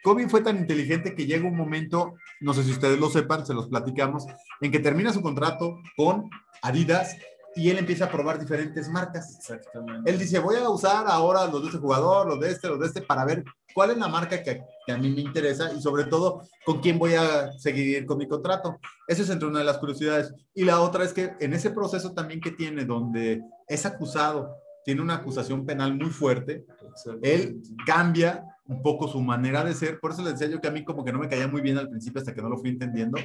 Kobe 0.04 0.30
fue 0.30 0.42
tan 0.42 0.58
inteligente 0.58 1.16
que 1.16 1.26
llega 1.26 1.48
un 1.48 1.58
momento, 1.58 2.14
no 2.40 2.54
sé 2.54 2.64
si 2.64 2.72
ustedes 2.72 2.98
lo 3.00 3.10
sepan, 3.10 3.46
se 3.46 3.54
los 3.54 3.68
platicamos, 3.68 4.26
en 4.62 4.72
que 4.72 4.80
termina 4.80 5.12
su 5.12 5.22
contrato 5.22 5.80
con 5.98 6.30
Adidas 6.62 7.18
y 7.58 7.72
él 7.72 7.80
empieza 7.80 8.06
a 8.06 8.12
probar 8.12 8.40
diferentes 8.40 8.88
marcas. 8.88 9.36
Exactamente. 9.36 10.10
Él 10.10 10.20
dice, 10.20 10.38
voy 10.38 10.58
a 10.58 10.70
usar 10.70 11.06
ahora 11.08 11.48
los 11.48 11.62
de 11.62 11.68
este 11.70 11.80
jugador, 11.80 12.28
los 12.28 12.40
de 12.40 12.52
este, 12.52 12.68
los 12.68 12.80
de 12.80 12.86
este, 12.86 13.02
para 13.02 13.26
ver 13.26 13.44
cuál 13.74 13.90
es 13.90 13.98
la 13.98 14.08
marca 14.08 14.44
que, 14.44 14.62
que 14.86 14.92
a 14.92 14.98
mí 14.98 15.10
me 15.10 15.22
interesa 15.22 15.74
y 15.74 15.82
sobre 15.82 16.04
todo 16.06 16.44
con 16.64 16.80
quién 16.82 17.00
voy 17.00 17.16
a 17.16 17.52
seguir 17.58 18.06
con 18.06 18.20
mi 18.20 18.28
contrato. 18.28 18.78
Eso 19.08 19.24
es 19.24 19.30
entre 19.32 19.48
una 19.48 19.60
de 19.60 19.66
las 19.66 19.80
curiosidades. 19.80 20.32
Y 20.54 20.66
la 20.66 20.82
otra 20.82 21.04
es 21.04 21.14
que 21.14 21.34
en 21.40 21.54
ese 21.54 21.72
proceso 21.72 22.14
también 22.14 22.42
que 22.42 22.52
tiene, 22.52 22.86
donde 22.86 23.42
es 23.68 23.86
acusado, 23.88 24.56
tiene 24.86 25.02
una 25.02 25.16
acusación 25.16 25.66
penal 25.66 25.96
muy 25.96 26.12
fuerte, 26.12 26.64
él 27.24 27.62
cambia 27.88 28.44
un 28.66 28.84
poco 28.84 29.08
su 29.08 29.20
manera 29.20 29.64
de 29.64 29.74
ser. 29.74 30.00
Por 30.00 30.12
eso 30.12 30.22
les 30.22 30.34
decía 30.34 30.54
yo 30.54 30.62
que 30.62 30.68
a 30.68 30.72
mí 30.72 30.84
como 30.84 31.04
que 31.04 31.12
no 31.12 31.18
me 31.20 31.28
caía 31.28 31.48
muy 31.48 31.62
bien 31.62 31.80
al 31.80 31.90
principio 31.90 32.20
hasta 32.20 32.36
que 32.36 32.42
no 32.42 32.50
lo 32.50 32.58
fui 32.58 32.70
entendiendo. 32.70 33.18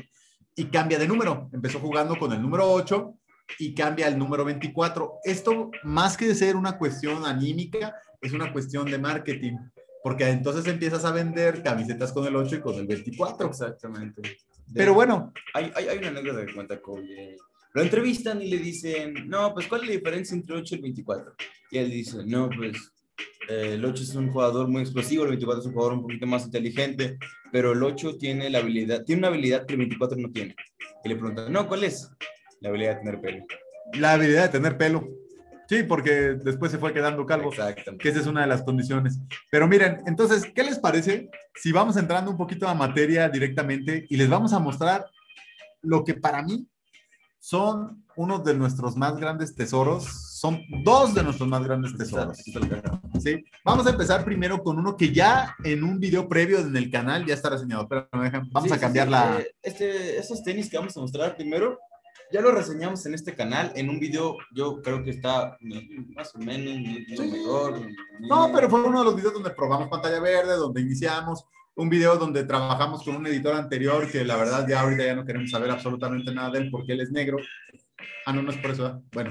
Y 0.56 0.64
cambia 0.66 0.98
de 0.98 1.06
número. 1.06 1.50
Empezó 1.52 1.80
jugando 1.80 2.18
con 2.18 2.32
el 2.32 2.40
número 2.40 2.70
8 2.72 3.14
y 3.58 3.74
cambia 3.74 4.06
al 4.06 4.18
número 4.18 4.44
24. 4.44 5.20
Esto, 5.24 5.70
más 5.84 6.16
que 6.16 6.34
ser 6.34 6.56
una 6.56 6.78
cuestión 6.78 7.24
anímica, 7.24 7.94
es 8.20 8.32
una 8.32 8.52
cuestión 8.52 8.90
de 8.90 8.98
marketing. 8.98 9.56
Porque 10.02 10.28
entonces 10.28 10.66
empiezas 10.66 11.04
a 11.04 11.12
vender 11.12 11.62
camisetas 11.62 12.12
con 12.12 12.26
el 12.26 12.34
8 12.34 12.56
y 12.56 12.60
con 12.60 12.74
el 12.74 12.86
24. 12.86 13.48
Exactamente. 13.48 14.22
Pero 14.74 14.94
bueno, 14.94 15.32
Hay, 15.54 15.70
hay, 15.74 15.88
hay 15.88 15.98
una 15.98 16.08
anécdota 16.08 16.44
que 16.44 16.54
cuenta 16.54 16.80
Kobe. 16.80 17.36
Lo 17.74 17.82
entrevistan 17.82 18.42
y 18.42 18.48
le 18.48 18.58
dicen, 18.58 19.28
no, 19.28 19.54
pues 19.54 19.66
¿cuál 19.66 19.82
es 19.82 19.88
la 19.88 19.94
diferencia 19.94 20.34
entre 20.34 20.54
el 20.54 20.62
8 20.62 20.74
y 20.74 20.76
el 20.76 20.82
24? 20.82 21.34
Y 21.70 21.78
él 21.78 21.90
dice, 21.90 22.18
no, 22.26 22.50
pues 22.50 22.92
eh, 23.48 23.74
el 23.74 23.84
8 23.84 24.02
es 24.02 24.14
un 24.14 24.30
jugador 24.30 24.68
muy 24.68 24.82
explosivo, 24.82 25.24
el 25.24 25.30
24 25.30 25.60
es 25.60 25.66
un 25.66 25.72
jugador 25.72 25.94
un 25.94 26.02
poquito 26.02 26.26
más 26.26 26.44
inteligente, 26.44 27.18
pero 27.50 27.72
el 27.72 27.82
8 27.82 28.18
tiene 28.18 28.50
la 28.50 28.58
habilidad, 28.58 29.04
tiene 29.04 29.20
una 29.20 29.28
habilidad 29.28 29.66
que 29.66 29.72
el 29.72 29.78
24 29.78 30.18
no 30.18 30.30
tiene. 30.30 30.54
Y 31.02 31.08
le 31.08 31.16
preguntan, 31.16 31.52
no, 31.52 31.66
¿cuál 31.66 31.84
es? 31.84 32.10
La 32.62 32.68
habilidad 32.70 32.94
de 32.94 33.00
tener 33.00 33.20
pelo. 33.20 33.44
la 33.94 34.12
habilidad 34.12 34.42
de 34.44 34.48
tener 34.48 34.76
pelo. 34.78 35.08
Sí, 35.68 35.82
porque 35.84 36.10
después 36.44 36.70
se 36.70 36.78
fue 36.78 36.92
quedando 36.92 37.24
calvo. 37.24 37.50
Exactamente. 37.50 38.02
que 38.02 38.08
esa 38.10 38.20
es 38.20 38.26
una 38.26 38.42
de 38.42 38.46
las 38.46 38.62
condiciones. 38.62 39.18
Pero 39.50 39.66
miren, 39.68 40.02
entonces, 40.06 40.44
¿qué 40.54 40.62
les 40.64 40.78
parece 40.78 41.30
si 41.54 41.72
vamos 41.72 41.96
entrando 41.96 42.30
un 42.30 42.36
poquito 42.36 42.68
a 42.68 42.74
materia 42.74 43.28
directamente 43.28 44.04
y 44.08 44.16
les 44.16 44.28
vamos 44.28 44.52
a 44.52 44.58
mostrar 44.58 45.06
lo 45.80 46.04
que 46.04 46.14
para 46.14 46.42
mí 46.42 46.66
son 47.38 48.04
uno 48.16 48.38
de 48.38 48.54
nuestros 48.54 48.96
más 48.96 49.16
grandes 49.16 49.54
tesoros? 49.54 50.04
Son 50.42 50.60
dos 50.84 51.14
de 51.14 51.22
nuestros 51.22 51.48
más 51.48 51.62
grandes 51.62 51.96
tesoros. 51.96 52.36
¿sí? 53.22 53.44
Vamos 53.64 53.86
a 53.86 53.90
empezar 53.90 54.24
primero 54.24 54.62
con 54.62 54.78
uno 54.78 54.96
que 54.96 55.12
ya 55.12 55.54
en 55.64 55.84
un 55.84 55.98
video 56.00 56.28
previo 56.28 56.58
en 56.58 56.76
el 56.76 56.90
canal 56.90 57.24
ya 57.24 57.34
está 57.34 57.48
reseñado. 57.50 57.88
Pero 57.88 58.08
vamos 58.12 58.68
Sí, 58.68 58.74
a 58.74 58.78
cambiar 58.80 59.06
sí. 59.06 59.10
la... 59.12 59.40
Eh, 59.40 59.54
Este, 59.62 60.18
estos 60.18 60.42
tenis 60.42 60.68
que 60.68 60.76
vamos 60.76 60.96
a 60.96 61.00
mostrar 61.00 61.36
primero, 61.36 61.78
ya 62.32 62.40
lo 62.40 62.52
reseñamos 62.52 63.04
en 63.06 63.14
este 63.14 63.34
canal, 63.34 63.72
en 63.76 63.88
un 63.90 64.00
video, 64.00 64.36
yo 64.54 64.80
creo 64.82 65.02
que 65.04 65.10
está 65.10 65.56
más 66.16 66.34
o 66.34 66.38
menos 66.38 66.74
Sí. 67.08 67.30
mejor. 67.30 67.80
No, 68.20 68.50
pero 68.54 68.68
fue 68.70 68.82
uno 68.82 69.00
de 69.00 69.04
los 69.04 69.16
videos 69.16 69.34
donde 69.34 69.50
probamos 69.50 69.88
pantalla 69.88 70.20
verde, 70.20 70.54
donde 70.56 70.80
iniciamos, 70.80 71.44
un 71.74 71.88
video 71.88 72.16
donde 72.16 72.44
trabajamos 72.44 73.02
con 73.02 73.16
un 73.16 73.26
editor 73.26 73.54
anterior 73.54 74.10
que 74.10 74.24
la 74.24 74.36
verdad 74.36 74.66
ya 74.68 74.80
ahorita 74.80 75.04
ya 75.04 75.14
no 75.14 75.24
queremos 75.24 75.50
saber 75.50 75.70
absolutamente 75.70 76.32
nada 76.34 76.50
de 76.50 76.58
él 76.60 76.70
porque 76.70 76.92
él 76.92 77.00
es 77.00 77.10
negro. 77.10 77.38
Ah, 78.26 78.32
no, 78.32 78.42
no 78.42 78.50
es 78.50 78.56
por 78.58 78.70
eso. 78.72 78.86
¿eh? 78.88 79.00
Bueno, 79.12 79.30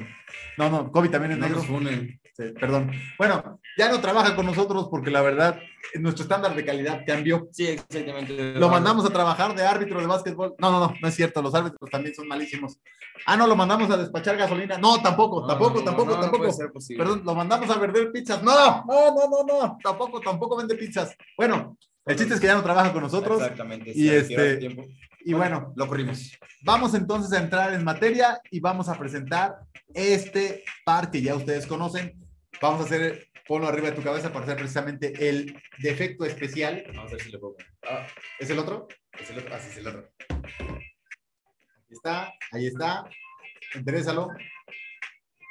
no, 0.58 0.70
no, 0.70 0.92
Kobe 0.92 1.10
también 1.10 1.34
es 1.34 1.38
No 1.40 1.46
negro. 1.46 1.58
nos 1.60 1.68
funen. 1.68 2.21
Sí, 2.42 2.54
perdón. 2.60 2.92
Bueno, 3.18 3.60
ya 3.78 3.90
no 3.90 4.02
trabaja 4.02 4.36
con 4.36 4.46
nosotros 4.46 4.88
porque 4.90 5.12
la 5.12 5.22
verdad 5.22 5.60
nuestro 6.00 6.24
estándar 6.24 6.56
de 6.56 6.66
calidad 6.66 7.04
cambió. 7.06 7.48
Sí, 7.52 7.68
exactamente. 7.68 8.54
Lo 8.56 8.70
mandamos 8.70 9.06
a 9.06 9.10
trabajar 9.10 9.56
de 9.56 9.64
árbitro 9.64 10.00
de 10.00 10.08
básquetbol. 10.08 10.56
No, 10.58 10.72
no, 10.72 10.80
no, 10.80 10.94
no 11.00 11.08
es 11.08 11.16
cierto. 11.16 11.42
Los 11.42 11.54
árbitros 11.54 11.90
también 11.90 12.16
son 12.16 12.28
malísimos. 12.28 12.80
Ah, 13.26 13.38
no, 13.38 13.46
lo 13.46 13.56
mandamos 13.56 13.90
a 13.92 13.98
despachar 13.98 14.38
gasolina. 14.38 14.78
No, 14.78 15.02
tampoco, 15.02 15.42
No, 15.42 15.48
tampoco, 15.48 15.80
no, 15.80 15.84
tampoco, 15.86 16.12
no, 16.12 16.20
tampoco. 16.20 16.50
Perdón, 16.98 17.22
lo 17.24 17.36
mandamos 17.36 17.70
a 17.70 17.78
vender 17.78 18.12
pizzas. 18.12 18.42
No, 18.42 18.84
no, 18.86 19.16
no, 19.16 19.30
no, 19.30 19.44
no. 19.44 19.78
Tampoco, 19.84 20.20
tampoco 20.20 20.58
vende 20.58 20.76
pizzas. 20.76 21.16
Bueno, 21.38 21.78
el 22.06 22.16
chiste 22.16 22.34
es 22.34 22.40
que 22.40 22.48
ya 22.48 22.56
no 22.56 22.64
trabaja 22.64 22.92
con 22.92 23.04
nosotros. 23.04 23.40
Exactamente. 23.42 23.92
y 23.94 24.10
este- 24.10 24.36
hace 24.36 24.58
tiempo. 24.58 24.86
Y 25.24 25.34
bueno, 25.34 25.72
lo 25.76 25.88
corrimos. 25.88 26.32
vamos 26.64 26.96
entonces 26.96 27.32
a 27.34 27.44
entrar 27.44 27.74
en 27.74 27.84
materia 27.84 28.42
y 28.50 28.60
vamos 28.60 28.90
a 28.90 28.98
presentar 28.98 29.60
este 29.94 30.64
par 30.84 31.12
que 31.12 31.22
ya 31.22 31.36
ustedes 31.36 31.68
conocen. 31.68 32.21
Vamos 32.62 32.82
a 32.82 32.84
hacer, 32.84 33.28
ponlo 33.48 33.68
arriba 33.68 33.90
de 33.90 33.96
tu 33.96 34.04
cabeza 34.04 34.32
para 34.32 34.46
hacer 34.46 34.58
precisamente 34.58 35.28
el 35.28 35.60
defecto 35.80 36.26
especial. 36.26 36.84
Vamos 36.94 37.12
a 37.12 37.16
ver 37.16 37.24
si 37.24 37.32
le 37.32 37.40
puedo. 37.40 37.56
Ah, 37.84 38.06
¿Es 38.40 38.50
el 38.52 38.60
otro? 38.60 38.88
es 39.20 39.30
el 39.32 39.40
otro. 39.40 39.56
Ah, 39.56 39.60
sí, 39.60 39.70
es 39.72 39.78
el 39.78 39.88
otro. 39.88 40.12
Ahí 40.30 41.90
está, 41.90 42.34
ahí 42.52 42.68
está. 42.68 43.04
Enderezalo. 43.74 44.30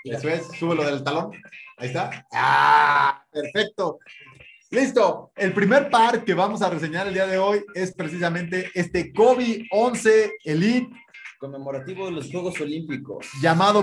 Eso 0.05 0.29
es, 0.29 0.47
súbelo 0.57 0.85
del 0.85 1.03
talón. 1.03 1.33
Ahí 1.77 1.89
está. 1.89 2.27
¡Ah! 2.33 3.25
Perfecto. 3.31 3.99
Listo. 4.71 5.33
El 5.35 5.53
primer 5.53 5.91
par 5.91 6.25
que 6.25 6.33
vamos 6.33 6.63
a 6.63 6.71
reseñar 6.71 7.09
el 7.09 7.15
día 7.15 7.27
de 7.27 7.39
hoy 7.39 7.65
es 7.75 7.93
precisamente 7.93 8.71
este 8.75 9.13
Kobe 9.13 9.67
11 9.73 10.33
Elite, 10.45 10.95
Conmemorativo 11.41 12.05
de 12.05 12.13
los 12.13 12.31
Juegos 12.31 12.61
Olímpicos. 12.61 13.27
llamado, 13.41 13.83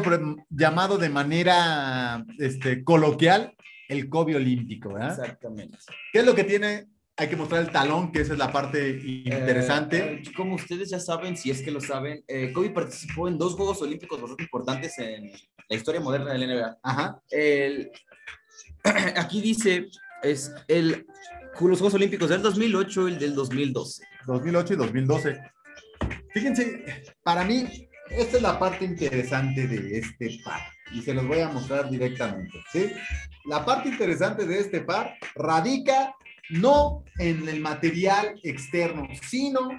llamado 0.50 1.00
de 1.00 1.10
manera 1.10 2.24
este, 2.38 2.84
coloquial 2.84 3.56
el 3.90 4.10
Kobe 4.10 4.36
Olímpico. 4.36 4.94
¿verdad? 4.94 5.20
Exactamente. 5.20 5.78
¿Qué 6.14 6.20
es 6.20 6.26
lo 6.26 6.36
que 6.36 6.44
tiene? 6.44 6.88
Hay 7.18 7.30
que 7.30 7.36
mostrar 7.36 7.62
el 7.62 7.72
talón, 7.72 8.12
que 8.12 8.22
esa 8.22 8.34
es 8.34 8.40
la 8.40 8.52
parte 8.52 9.02
interesante. 9.26 9.98
Eh, 9.98 10.24
como 10.36 10.54
ustedes 10.54 10.92
ya 10.92 11.00
saben, 11.00 11.36
si 11.36 11.50
es 11.50 11.64
que 11.64 11.72
lo 11.72 11.82
saben, 11.82 12.24
eh, 12.28 12.54
Kobe 12.54 12.70
participó 12.70 13.28
en 13.28 13.40
dos 13.40 13.56
Juegos 13.56 13.82
Olímpicos 13.82 14.22
bastante 14.22 14.44
importantes 14.44 15.00
en 15.00 15.32
la 15.68 15.76
historia 15.76 16.00
moderna 16.00 16.34
del 16.34 16.48
NBA. 16.48 16.78
Ajá. 16.84 17.20
El, 17.32 17.90
aquí 19.16 19.42
dice, 19.42 19.88
es 20.22 20.54
el, 20.68 21.08
los 21.60 21.80
Juegos 21.80 21.96
Olímpicos 21.96 22.30
del 22.30 22.44
2008 22.44 23.10
y 23.10 23.14
el 23.14 23.20
del 23.20 23.34
2012. 23.34 24.04
2008 24.28 24.74
y 24.74 24.78
2012. 24.78 25.42
Fíjense, 26.38 26.84
para 27.24 27.44
mí, 27.44 27.90
esta 28.12 28.38
es 28.38 28.44
la 28.44 28.60
parte 28.60 28.86
interesante 28.86 29.68
de 29.68 29.98
este 29.98 30.38
par 30.46 30.62
y 30.94 31.02
se 31.02 31.14
los 31.14 31.28
voy 31.28 31.40
a 31.40 31.50
mostrar 31.50 31.90
directamente, 31.90 32.60
¿sí? 32.72 32.92
La 33.46 33.66
parte 33.66 33.90
interesante 33.90 34.46
de 34.46 34.60
este 34.60 34.82
par 34.82 35.16
radica 35.36 36.14
no 36.52 37.04
en 37.18 37.48
el 37.50 37.60
material 37.60 38.40
externo, 38.44 39.08
sino 39.28 39.70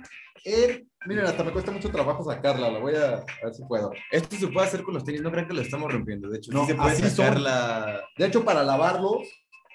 en... 0.45 0.89
Miren, 1.07 1.27
hasta 1.27 1.45
me 1.45 1.53
cuesta 1.53 1.71
mucho 1.71 1.91
trabajo 1.91 2.25
sacarla, 2.25 2.71
la 2.71 2.81
voy 2.81 2.95
a, 2.97 3.19
a 3.19 3.45
ver 3.45 3.55
si 3.55 3.63
puedo. 3.65 3.93
Esto 4.11 4.37
se 4.37 4.49
puede 4.49 4.67
hacer 4.67 4.83
con 4.83 4.95
los 4.95 5.05
tenis, 5.05 5.23
no 5.23 5.31
crean 5.31 5.47
que 5.47 5.55
lo 5.55 5.63
estamos 5.63 5.93
rompiendo. 5.93 6.29
De 6.29 6.39
hecho, 6.39 6.51
No, 6.53 6.63
sí 6.63 6.73
se 6.73 6.75
puede 6.75 6.97
sacar 6.97 7.35
son. 7.35 7.45
la... 7.45 8.01
De 8.19 8.27
hecho, 8.27 8.45
para 8.45 8.65
lavarlos, 8.65 9.23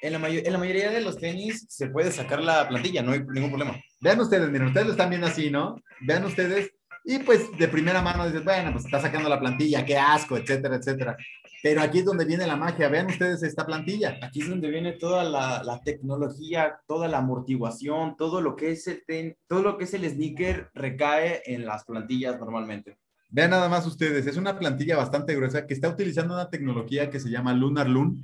En 0.03 0.11
la, 0.11 0.27
en 0.27 0.51
la 0.51 0.59
mayoría 0.59 0.91
de 0.91 0.99
los 0.99 1.17
tenis 1.17 1.65
se 1.69 1.87
puede 1.87 2.11
sacar 2.11 2.43
la 2.43 2.67
plantilla, 2.67 3.01
no 3.01 3.13
hay 3.13 3.23
ningún 3.23 3.51
problema. 3.51 3.79
Vean 4.01 4.19
ustedes, 4.19 4.49
miren, 4.49 4.67
ustedes 4.67 4.87
lo 4.87 4.91
están 4.91 5.09
viendo 5.09 5.27
así, 5.27 5.49
¿no? 5.49 5.75
Vean 6.01 6.25
ustedes, 6.25 6.71
y 7.05 7.19
pues 7.19 7.47
de 7.57 7.69
primera 7.69 8.01
mano 8.01 8.25
dices, 8.25 8.43
bueno, 8.43 8.73
pues 8.73 8.83
está 8.83 8.99
sacando 8.99 9.29
la 9.29 9.39
plantilla, 9.39 9.85
qué 9.85 9.97
asco, 9.97 10.35
etcétera, 10.35 10.75
etcétera. 10.75 11.15
Pero 11.61 11.81
aquí 11.81 11.99
es 11.99 12.05
donde 12.05 12.25
viene 12.25 12.45
la 12.45 12.57
magia, 12.57 12.89
vean 12.89 13.05
ustedes 13.07 13.41
esta 13.43 13.65
plantilla. 13.65 14.19
Aquí 14.21 14.41
es 14.41 14.49
donde 14.49 14.69
viene 14.69 14.91
toda 14.93 15.23
la, 15.23 15.63
la 15.63 15.79
tecnología, 15.79 16.77
toda 16.85 17.07
la 17.07 17.19
amortiguación, 17.19 18.17
todo 18.17 18.41
lo 18.41 18.57
que 18.57 18.71
es 18.71 18.85
el 18.87 19.03
ten- 19.07 19.37
todo 19.47 19.61
lo 19.63 19.77
que 19.77 19.85
es 19.85 19.93
el 19.93 20.03
sneaker 20.09 20.69
recae 20.73 21.41
en 21.45 21.65
las 21.65 21.85
plantillas 21.85 22.37
normalmente. 22.37 22.97
Vean 23.29 23.51
nada 23.51 23.69
más 23.69 23.87
ustedes, 23.87 24.27
es 24.27 24.35
una 24.35 24.59
plantilla 24.59 24.97
bastante 24.97 25.33
gruesa 25.33 25.65
que 25.65 25.73
está 25.73 25.87
utilizando 25.87 26.33
una 26.33 26.49
tecnología 26.49 27.09
que 27.09 27.21
se 27.21 27.29
llama 27.29 27.53
Lunar 27.53 27.87
Loon. 27.87 28.21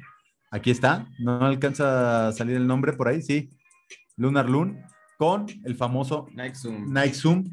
Aquí 0.51 0.71
está, 0.71 1.07
no 1.19 1.45
alcanza 1.45 2.27
a 2.27 2.31
salir 2.31 2.55
el 2.57 2.65
nombre 2.67 2.93
por 2.93 3.07
ahí, 3.07 3.21
sí. 3.21 3.49
Lunar 4.17 4.49
Loon 4.49 4.81
con 5.17 5.45
el 5.63 5.75
famoso 5.75 6.27
Nike 6.33 6.55
Zoom. 6.55 6.91
Nike 6.93 7.13
Zoom. 7.13 7.43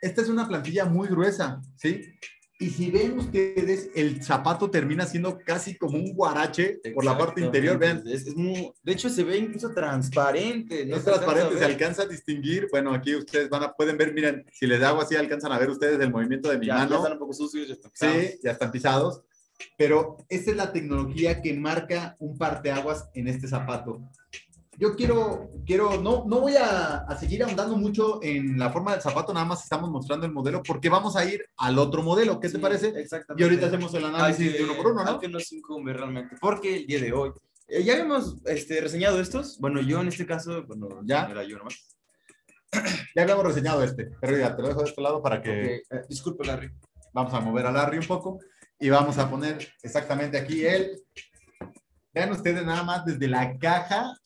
Esta 0.00 0.22
es 0.22 0.28
una 0.28 0.48
plantilla 0.48 0.84
muy 0.86 1.08
gruesa, 1.08 1.60
¿sí? 1.76 2.02
Y 2.58 2.68
si 2.70 2.90
ven 2.90 3.18
ustedes, 3.18 3.90
el 3.94 4.22
zapato 4.22 4.70
termina 4.70 5.06
siendo 5.06 5.38
casi 5.38 5.78
como 5.78 5.96
un 5.96 6.12
guarache 6.12 6.78
por 6.94 7.04
la 7.06 7.16
parte 7.16 7.40
interior. 7.40 7.78
Vean, 7.78 8.02
Es, 8.06 8.26
es 8.26 8.36
muy- 8.36 8.70
de 8.82 8.92
hecho, 8.92 9.08
se 9.08 9.24
ve 9.24 9.38
incluso 9.38 9.70
transparente. 9.72 10.84
no 10.84 10.96
es 10.96 11.04
transparente, 11.04 11.56
se 11.56 11.64
alcanza 11.64 12.02
a 12.02 12.06
distinguir. 12.06 12.68
Bueno, 12.70 12.92
aquí 12.92 13.14
ustedes 13.14 13.48
van 13.48 13.62
a, 13.62 13.72
pueden 13.72 13.96
ver, 13.96 14.12
miren, 14.12 14.44
si 14.52 14.66
les 14.66 14.82
hago 14.82 15.00
así, 15.00 15.16
alcanzan 15.16 15.52
a 15.52 15.58
ver 15.58 15.70
ustedes 15.70 15.98
el 16.00 16.10
movimiento 16.10 16.50
de 16.50 16.58
mi 16.58 16.66
Ya, 16.66 16.74
ya 16.74 16.78
mano. 16.84 16.96
están 16.96 17.12
un 17.12 17.18
poco 17.18 17.32
sucios. 17.32 17.66
Ya 17.68 17.74
están 17.74 17.90
Sí, 17.94 18.38
ya 18.42 18.50
están 18.50 18.70
pisados. 18.70 19.22
Pero 19.76 20.16
esta 20.28 20.50
es 20.50 20.56
la 20.56 20.72
tecnología 20.72 21.40
que 21.42 21.54
marca 21.54 22.16
un 22.18 22.36
parteaguas 22.38 23.08
en 23.14 23.28
este 23.28 23.48
zapato. 23.48 24.00
Yo 24.78 24.96
quiero, 24.96 25.50
quiero, 25.66 26.00
no, 26.00 26.24
no 26.26 26.40
voy 26.40 26.56
a, 26.56 26.98
a 27.00 27.16
seguir 27.18 27.42
ahondando 27.44 27.76
mucho 27.76 28.18
en 28.22 28.58
la 28.58 28.70
forma 28.70 28.92
del 28.92 29.02
zapato, 29.02 29.34
nada 29.34 29.44
más 29.44 29.62
estamos 29.62 29.90
mostrando 29.90 30.24
el 30.24 30.32
modelo 30.32 30.62
porque 30.62 30.88
vamos 30.88 31.16
a 31.16 31.24
ir 31.26 31.44
al 31.58 31.78
otro 31.78 32.02
modelo. 32.02 32.40
¿Qué 32.40 32.48
te 32.48 32.54
Sí, 32.56 32.60
parece? 32.62 32.88
Exactamente. 32.98 33.42
Y 33.42 33.44
ahorita 33.44 33.66
hacemos 33.66 33.92
el 33.92 34.06
análisis 34.06 34.54
de 34.54 34.64
uno 34.64 34.74
por 34.76 34.86
uno, 34.92 35.04
¿no? 35.04 35.10
aunque 35.10 35.28
nos 35.28 35.52
incumbe 35.52 35.92
realmente. 35.92 36.36
Porque 36.40 36.76
el 36.78 36.86
día 36.86 36.98
de 37.00 37.12
hoy. 37.12 37.30
eh, 37.68 37.84
ya 37.84 37.92
habíamos 37.92 38.36
este, 38.46 38.80
reseñado 38.80 39.20
estos. 39.20 39.58
Bueno, 39.58 39.82
yo 39.82 40.00
en 40.00 40.08
este 40.08 40.24
caso, 40.24 40.64
bueno, 40.66 40.88
¿Ya? 41.04 41.26
era 41.30 41.44
yo 41.44 41.58
nomás. 41.58 41.74
Ya 43.14 43.22
habíamos 43.22 43.44
reseñado 43.44 43.82
este, 43.82 44.12
pero 44.20 44.38
ya 44.38 44.54
te 44.56 44.62
lo 44.62 44.68
dejo 44.68 44.80
de 44.82 44.88
este 44.88 45.02
lado 45.02 45.20
para 45.20 45.42
que 45.42 45.82
Ok, 45.90 45.92
eh, 45.98 46.02
disculpe, 46.08 46.46
Larry. 46.46 46.70
vamos 47.12 47.34
a 47.34 47.40
mover 47.40 47.66
a 47.66 47.72
Larry 47.72 47.98
un 47.98 48.06
poco 48.06 48.38
y 48.80 48.88
vamos 48.88 49.18
a 49.18 49.28
poner 49.28 49.58
exactamente 49.82 50.38
aquí 50.38 50.64
el. 50.64 51.02
Vean 52.14 52.32
ustedes 52.32 52.64
nada 52.64 52.82
más 52.82 53.04
desde 53.04 53.28
la 53.28 53.56
caja. 53.58 54.16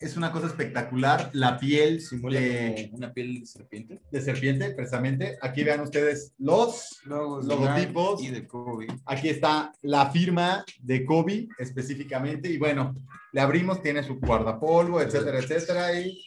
Es 0.00 0.16
una 0.16 0.32
cosa 0.32 0.46
espectacular. 0.46 1.28
La 1.34 1.58
piel 1.58 2.00
Simula 2.00 2.40
de, 2.40 2.88
una 2.92 3.12
piel 3.12 3.40
de 3.40 3.46
serpiente. 3.46 4.00
de 4.10 4.20
serpiente, 4.20 4.70
precisamente. 4.70 5.36
Aquí 5.42 5.62
vean 5.62 5.80
ustedes 5.80 6.32
los. 6.38 7.00
Logos 7.04 7.44
Logotipos. 7.44 8.20
de 8.20 8.28
Nike 8.28 8.38
y 8.38 8.40
de 8.40 8.48
Kobe. 8.48 8.86
Aquí 9.04 9.28
está 9.28 9.72
la 9.82 10.10
firma 10.10 10.64
de 10.80 11.04
Kobe 11.04 11.48
específicamente. 11.58 12.48
Y 12.48 12.58
bueno, 12.58 12.94
le 13.32 13.40
abrimos, 13.40 13.82
tiene 13.82 14.02
su 14.02 14.18
guardapolvo, 14.18 15.02
etcétera, 15.02 15.38
etcétera. 15.38 16.00
Y. 16.00 16.18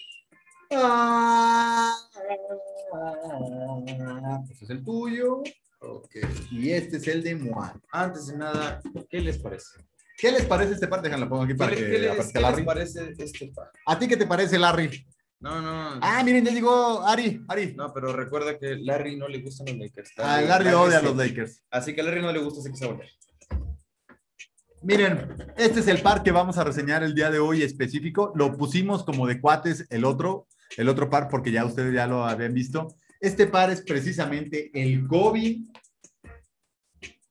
Este 4.51 4.65
es 4.65 4.69
el 4.69 4.83
tuyo. 4.83 5.41
Ok. 5.81 6.15
Y 6.51 6.71
este 6.71 6.97
es 6.97 7.07
el 7.07 7.23
de 7.23 7.35
Moan. 7.35 7.81
Antes 7.91 8.27
de 8.27 8.37
nada, 8.37 8.79
¿qué 9.09 9.19
les 9.19 9.37
parece? 9.39 9.65
¿Qué 10.17 10.31
les 10.31 10.45
parece 10.45 10.73
este 10.73 10.87
par? 10.87 11.01
Déjalo, 11.01 11.27
pongo 11.27 11.43
aquí 11.43 11.53
¿Qué, 11.53 11.57
para 11.57 11.71
le- 11.71 11.77
que 11.77 11.83
qué 11.89 11.97
les, 11.99 12.11
qué 12.27 12.33
les 12.33 12.41
Larry. 12.41 12.63
parece 12.63 13.13
este 13.17 13.47
par? 13.55 13.71
¿A 13.87 13.97
ti 13.97 14.07
qué 14.07 14.15
te 14.17 14.27
parece, 14.27 14.59
Larry? 14.59 15.05
No, 15.39 15.59
no. 15.59 15.99
Ah, 16.03 16.21
miren, 16.23 16.45
ya 16.45 16.51
llegó 16.51 17.01
Ari. 17.07 17.43
Ari. 17.47 17.73
No, 17.75 17.91
pero 17.91 18.13
recuerda 18.13 18.59
que 18.59 18.75
Larry 18.75 19.15
no 19.17 19.27
le 19.27 19.41
gustan 19.41 19.65
los 19.67 19.77
Lakers. 19.77 20.11
A 20.19 20.35
Ah, 20.35 20.41
Larry 20.41 20.69
odia 20.69 20.99
a 20.99 21.01
los 21.01 21.15
Lakers. 21.15 21.63
Así 21.71 21.95
que 21.95 22.01
a 22.01 22.03
Larry 22.03 22.21
no 22.21 22.31
le 22.31 22.39
gusta 22.39 22.59
ese 22.59 22.69
que 22.69 22.77
se 22.77 22.85
volver. 22.85 23.09
Miren, 24.83 25.35
este 25.57 25.79
es 25.79 25.87
el 25.87 26.01
par 26.01 26.21
que 26.23 26.31
vamos 26.31 26.57
a 26.57 26.63
reseñar 26.63 27.03
el 27.03 27.13
día 27.15 27.29
de 27.31 27.39
hoy 27.39 27.63
específico. 27.63 28.31
Lo 28.35 28.55
pusimos 28.57 29.03
como 29.03 29.27
de 29.27 29.39
cuates 29.41 29.85
el 29.89 30.05
otro, 30.05 30.47
el 30.77 30.89
otro 30.89 31.09
par, 31.09 31.27
porque 31.29 31.51
ya 31.51 31.65
ustedes 31.65 31.93
ya 31.93 32.05
lo 32.07 32.25
habían 32.25 32.53
visto. 32.53 32.95
Este 33.21 33.45
par 33.45 33.69
es 33.69 33.81
precisamente 33.83 34.71
el 34.73 35.07
Kobe 35.07 35.59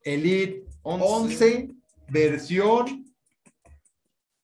Elite 0.04 0.64
11, 0.82 1.68
versión 2.08 3.12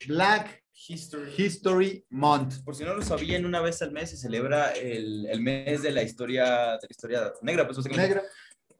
Black 0.08 0.64
History. 0.88 1.32
History 1.38 2.04
Month. 2.10 2.62
Por 2.64 2.74
si 2.74 2.82
no 2.84 2.94
lo 2.94 3.02
sabían, 3.02 3.44
una 3.46 3.60
vez 3.60 3.80
al 3.80 3.92
mes 3.92 4.10
se 4.10 4.16
celebra 4.16 4.72
el, 4.72 5.26
el 5.26 5.40
mes 5.40 5.82
de 5.82 5.92
la 5.92 6.02
historia, 6.02 6.44
de 6.72 6.86
la 6.86 6.90
historia 6.90 7.32
negra, 7.42 7.66
pues. 7.66 7.84
Negra. 7.96 8.22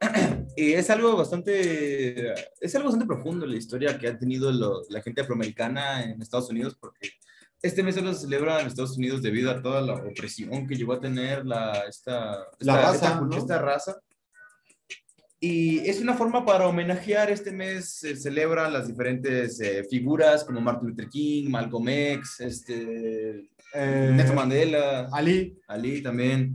Y 0.58 0.72
es 0.72 0.88
algo 0.90 1.16
bastante, 1.16 2.32
es 2.60 2.74
algo 2.74 2.88
bastante 2.88 3.06
profundo 3.06 3.44
la 3.46 3.56
historia 3.56 3.98
que 3.98 4.08
ha 4.08 4.18
tenido 4.18 4.50
lo- 4.50 4.82
la 4.88 5.02
gente 5.02 5.20
afroamericana 5.20 6.02
en 6.02 6.20
Estados 6.22 6.48
Unidos, 6.50 6.76
porque 6.80 7.10
este 7.66 7.82
mes 7.82 7.94
solo 7.94 8.14
se 8.14 8.22
celebra 8.22 8.60
en 8.60 8.66
Estados 8.68 8.96
Unidos 8.96 9.22
debido 9.22 9.50
a 9.50 9.60
toda 9.62 9.80
la 9.80 9.94
opresión 9.94 10.66
que 10.66 10.74
llegó 10.76 10.92
a 10.94 11.00
tener 11.00 11.44
la, 11.46 11.84
esta, 11.88 12.38
La 12.58 12.76
esta- 12.76 12.82
raza, 12.82 13.06
esta, 13.08 13.20
¿no? 13.20 13.36
esta 13.36 13.58
raza. 13.60 13.96
Y 15.38 15.78
es 15.88 16.00
una 16.00 16.14
forma 16.14 16.44
para 16.46 16.66
homenajear 16.66 17.30
este 17.30 17.52
mes, 17.52 17.90
se 17.98 18.16
celebran 18.16 18.72
las 18.72 18.88
diferentes 18.88 19.60
eh, 19.60 19.84
figuras 19.88 20.42
como 20.44 20.60
Martin 20.62 20.88
Luther 20.88 21.08
King, 21.08 21.50
Malcolm 21.50 21.88
X, 21.88 22.40
este, 22.40 23.50
Eh, 23.74 24.12
Nelson 24.14 24.34
Mandela, 24.36 25.08
Ali. 25.12 25.58
Ali 25.68 26.02
también. 26.02 26.54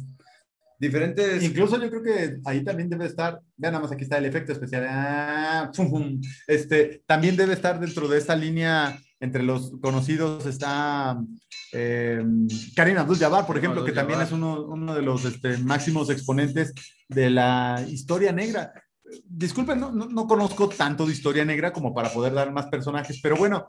Diferentes. 0.80 1.44
Incluso 1.44 1.80
yo 1.80 1.90
creo 1.92 2.02
que 2.02 2.38
ahí 2.44 2.64
también 2.64 2.90
debe 2.90 3.06
estar, 3.06 3.40
vean 3.56 3.74
nada 3.74 3.84
más 3.84 3.92
aquí 3.92 4.04
está 4.04 4.18
el 4.18 4.26
efecto 4.26 4.52
especial, 4.54 4.88
ah, 4.90 5.72
este, 6.48 7.04
también 7.06 7.36
debe 7.38 7.54
estar 7.54 7.80
dentro 7.80 8.08
de 8.08 8.18
esta 8.18 8.36
línea, 8.36 9.00
entre 9.22 9.44
los 9.44 9.72
conocidos 9.80 10.46
está 10.48 11.18
eh, 11.72 12.22
Karim 12.76 12.98
Abdul-Jabbar, 12.98 13.46
por 13.46 13.58
ejemplo, 13.58 13.86
que 13.86 13.92
también 13.92 14.20
es 14.20 14.32
uno, 14.32 14.66
uno 14.66 14.94
de 14.94 15.04
los 15.04 15.24
este, 15.26 15.58
máximos 15.60 16.10
exponentes 16.10 16.74
de 17.08 17.30
la 17.30 17.86
historia 17.88 18.32
negra. 18.32 18.74
Disculpen, 19.26 19.80
no, 19.80 19.92
no, 19.92 20.08
no 20.08 20.28
conozco 20.28 20.68
tanto 20.68 21.06
de 21.06 21.14
historia 21.14 21.46
negra 21.46 21.72
como 21.72 21.94
para 21.94 22.12
poder 22.12 22.34
dar 22.34 22.52
más 22.52 22.66
personajes, 22.68 23.20
pero 23.22 23.38
bueno, 23.38 23.66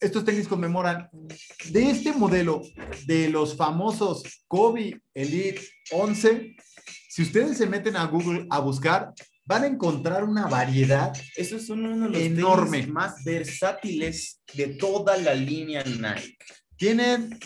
estos 0.00 0.24
tenis 0.24 0.48
conmemoran 0.48 1.08
de 1.70 1.90
este 1.90 2.12
modelo 2.12 2.60
de 3.06 3.28
los 3.28 3.56
famosos 3.56 4.44
Kobe 4.48 5.00
Elite 5.14 5.62
11. 5.92 6.56
Si 7.08 7.22
ustedes 7.22 7.56
se 7.56 7.66
meten 7.66 7.96
a 7.96 8.06
Google 8.06 8.46
a 8.50 8.58
buscar, 8.58 9.12
van 9.44 9.64
a 9.64 9.66
encontrar 9.66 10.24
una 10.24 10.46
variedad. 10.46 11.12
Esos 11.36 11.66
son 11.66 11.84
uno 11.84 12.06
de 12.06 12.12
los 12.12 12.22
Enorme. 12.22 12.86
más 12.86 13.22
versátiles 13.24 14.40
de 14.54 14.68
toda 14.68 15.16
la 15.16 15.34
línea 15.34 15.82
Nike. 15.84 16.36
Tienen 16.76 17.38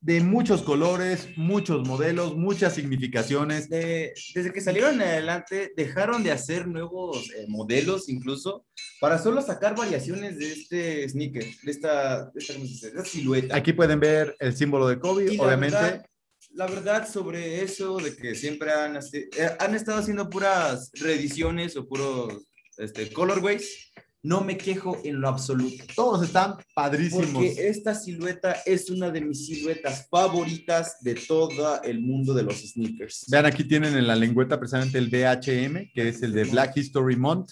de 0.00 0.20
muchos 0.20 0.62
colores, 0.62 1.28
muchos 1.36 1.86
modelos, 1.86 2.36
muchas 2.36 2.74
significaciones. 2.74 3.68
De- 3.68 4.12
desde 4.34 4.52
que 4.52 4.60
salieron 4.60 5.00
adelante, 5.00 5.72
dejaron 5.76 6.24
de 6.24 6.32
hacer 6.32 6.66
nuevos 6.66 7.30
eh, 7.36 7.46
modelos 7.48 8.08
incluso 8.08 8.66
para 9.00 9.18
solo 9.18 9.40
sacar 9.42 9.76
variaciones 9.76 10.38
de 10.38 10.52
este 10.52 11.08
sneaker, 11.08 11.44
de 11.62 11.70
esta, 11.70 12.24
de 12.30 12.40
esta, 12.40 13.04
silueta. 13.04 13.54
Aquí 13.56 13.72
pueden 13.72 14.00
ver 14.00 14.34
el 14.40 14.56
símbolo 14.56 14.88
de 14.88 14.98
Kobe, 14.98 15.32
Y 15.34 15.38
obviamente. 15.38 15.76
verdad- 15.76 16.06
la 16.54 16.66
verdad 16.66 17.08
sobre 17.08 17.62
eso 17.62 17.96
de 17.98 18.14
que 18.16 18.34
siempre 18.34 18.72
han, 18.72 18.96
eh, 18.96 19.28
han 19.58 19.74
estado 19.74 19.98
haciendo 19.98 20.28
puras 20.28 20.90
reediciones 20.94 21.76
o 21.76 21.86
puros 21.86 22.46
este, 22.78 23.12
colorways, 23.12 23.92
no 24.24 24.42
me 24.42 24.56
quejo 24.56 25.00
en 25.04 25.20
lo 25.20 25.28
absoluto. 25.28 25.84
Todos 25.96 26.24
están 26.24 26.54
padrísimos. 26.74 27.26
Porque 27.26 27.68
esta 27.68 27.94
silueta 27.94 28.52
es 28.64 28.88
una 28.88 29.10
de 29.10 29.20
mis 29.20 29.46
siluetas 29.46 30.06
favoritas 30.08 30.98
de 31.00 31.16
todo 31.16 31.82
el 31.82 32.00
mundo 32.00 32.32
de 32.32 32.44
los 32.44 32.56
sneakers. 32.56 33.26
Vean, 33.28 33.46
aquí 33.46 33.64
tienen 33.64 33.96
en 33.96 34.06
la 34.06 34.14
lengüeta 34.14 34.58
precisamente 34.58 34.98
el 34.98 35.08
BHM, 35.08 35.90
que 35.92 36.08
es 36.08 36.22
el 36.22 36.32
de 36.32 36.44
Black 36.44 36.76
History 36.76 37.16
Month. 37.16 37.50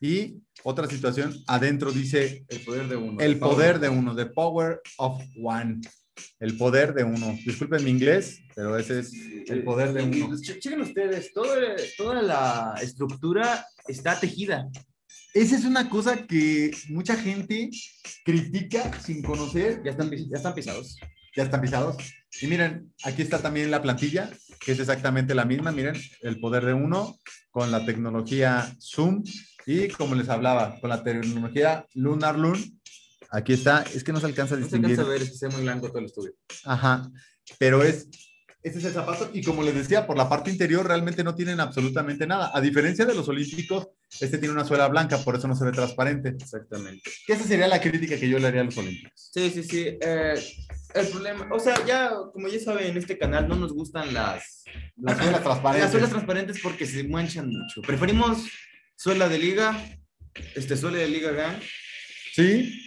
Y 0.00 0.38
otra 0.64 0.88
situación, 0.88 1.32
adentro 1.46 1.92
dice 1.92 2.44
El 2.48 2.60
poder 2.62 2.88
de 2.88 2.96
uno. 2.96 3.20
el 3.20 3.38
poder 3.38 3.78
de 3.78 3.88
uno, 3.88 4.16
the 4.16 4.26
power 4.26 4.80
of 4.98 5.22
one. 5.40 5.80
El 6.40 6.56
poder 6.56 6.94
de 6.94 7.04
uno. 7.04 7.38
Disculpen 7.44 7.84
mi 7.84 7.90
inglés, 7.90 8.40
pero 8.54 8.76
ese 8.78 9.00
es 9.00 9.12
el 9.48 9.64
poder 9.64 9.92
de 9.92 10.02
uno. 10.02 10.28
pues, 10.28 10.42
che- 10.42 10.58
chequen 10.58 10.80
ustedes, 10.82 11.32
todo- 11.32 11.54
toda 11.96 12.22
la 12.22 12.74
estructura 12.82 13.64
está 13.88 14.18
tejida. 14.18 14.68
Esa 15.34 15.56
es 15.56 15.64
una 15.64 15.88
cosa 15.88 16.26
que 16.26 16.70
mucha 16.90 17.16
gente 17.16 17.70
critica 18.24 18.90
sin 19.02 19.22
conocer. 19.22 19.82
Ya 19.84 19.92
están, 19.92 20.10
ya 20.10 20.36
están 20.36 20.54
pisados. 20.54 20.98
Ya 21.34 21.44
están 21.44 21.62
pisados. 21.62 21.96
Y 22.42 22.46
miren, 22.46 22.92
aquí 23.04 23.22
está 23.22 23.38
también 23.40 23.70
la 23.70 23.80
plantilla, 23.80 24.30
que 24.60 24.72
es 24.72 24.78
exactamente 24.78 25.34
la 25.34 25.46
misma. 25.46 25.72
Miren, 25.72 25.96
el 26.20 26.38
poder 26.40 26.66
de 26.66 26.74
uno 26.74 27.18
con 27.50 27.70
la 27.70 27.84
tecnología 27.86 28.74
Zoom 28.78 29.22
y 29.66 29.88
como 29.88 30.14
les 30.14 30.28
hablaba, 30.28 30.78
con 30.80 30.90
la 30.90 31.02
tecnología 31.02 31.86
Lunar 31.94 32.38
Loon. 32.38 32.58
Aquí 33.32 33.54
está, 33.54 33.82
es 33.94 34.04
que 34.04 34.12
no 34.12 34.20
se 34.20 34.26
alcanza 34.26 34.54
a 34.54 34.58
No 34.58 34.66
se 34.66 34.76
distinguir. 34.76 34.90
alcanza 35.00 35.10
a 35.10 35.12
ver, 35.14 35.22
es 35.22 35.30
que 35.30 35.36
sea 35.38 35.48
muy 35.48 35.62
blanco 35.62 35.88
todo 35.88 35.98
el 36.00 36.04
estudio. 36.04 36.34
Ajá, 36.64 37.10
pero 37.58 37.82
es, 37.82 38.08
este 38.62 38.78
es 38.78 38.84
el 38.84 38.92
zapato 38.92 39.30
y 39.32 39.42
como 39.42 39.62
les 39.62 39.74
decía, 39.74 40.06
por 40.06 40.16
la 40.18 40.28
parte 40.28 40.50
interior 40.50 40.86
realmente 40.86 41.24
no 41.24 41.34
tienen 41.34 41.58
absolutamente 41.58 42.26
nada. 42.26 42.50
A 42.54 42.60
diferencia 42.60 43.04
de 43.06 43.14
los 43.14 43.26
olímpicos, 43.28 43.88
este 44.20 44.36
tiene 44.38 44.52
una 44.54 44.64
suela 44.66 44.86
blanca, 44.88 45.16
por 45.18 45.34
eso 45.36 45.48
no 45.48 45.56
se 45.56 45.64
ve 45.64 45.72
transparente. 45.72 46.28
Exactamente. 46.28 47.10
Que 47.26 47.32
esa 47.32 47.44
sería 47.44 47.66
la 47.68 47.80
crítica 47.80 48.18
que 48.18 48.28
yo 48.28 48.38
le 48.38 48.46
haría 48.48 48.60
a 48.60 48.64
los 48.64 48.76
olímpicos. 48.76 49.12
Sí, 49.32 49.50
sí, 49.50 49.62
sí. 49.64 49.96
eh, 50.00 50.34
el 50.94 51.06
problema, 51.08 51.48
o 51.50 51.58
sea, 51.58 51.74
ya, 51.86 52.10
como 52.34 52.48
ya 52.48 52.60
saben, 52.60 52.86
en 52.88 52.98
este 52.98 53.16
canal 53.16 53.48
no 53.48 53.56
nos 53.56 53.72
gustan 53.72 54.12
las, 54.12 54.62
Las 54.96 55.16
suelas 55.16 55.42
transparentes. 55.42 55.82
las 55.84 55.90
suelas 55.90 56.10
transparentes 56.10 56.60
porque 56.62 56.86
se 56.86 57.02
manchan 57.04 57.48
mucho. 57.48 57.80
Preferimos 57.80 58.46
suela 58.94 59.26
de 59.30 59.38
liga, 59.38 59.82
este 60.54 60.76
suela 60.76 60.98
de 60.98 61.08
liga 61.08 61.30
gang. 61.32 61.56
Sí. 62.34 62.78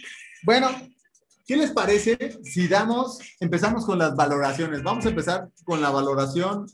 Bueno, 0.42 0.68
¿qué 1.46 1.56
les 1.56 1.70
parece 1.72 2.38
si 2.42 2.68
damos, 2.68 3.18
empezamos 3.40 3.84
con 3.84 3.98
las 3.98 4.14
valoraciones? 4.14 4.82
Vamos 4.82 5.04
a 5.06 5.10
empezar 5.10 5.48
con 5.64 5.80
la 5.80 5.90
valoración 5.90 6.66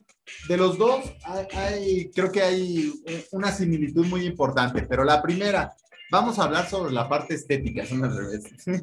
de 0.48 0.57
los 0.57 0.79
dos, 0.79 1.05
hay, 1.25 1.46
hay- 1.53 2.11
creo 2.11 2.31
que 2.31 2.42
hay 2.42 2.92
una 3.33 3.51
similitud 3.53 4.07
muy 4.07 4.25
importante, 4.27 4.83
pero 4.83 5.05
la 5.05 5.20
primera, 5.20 5.75
vamos 6.11 6.38
a 6.38 6.44
hablar 6.44 6.68
sobre 6.68 6.92
la 6.92 7.09
parte 7.09 7.35
estética. 7.35 7.85
Son 7.87 8.05
al 8.05 8.16
revés. 8.16 8.44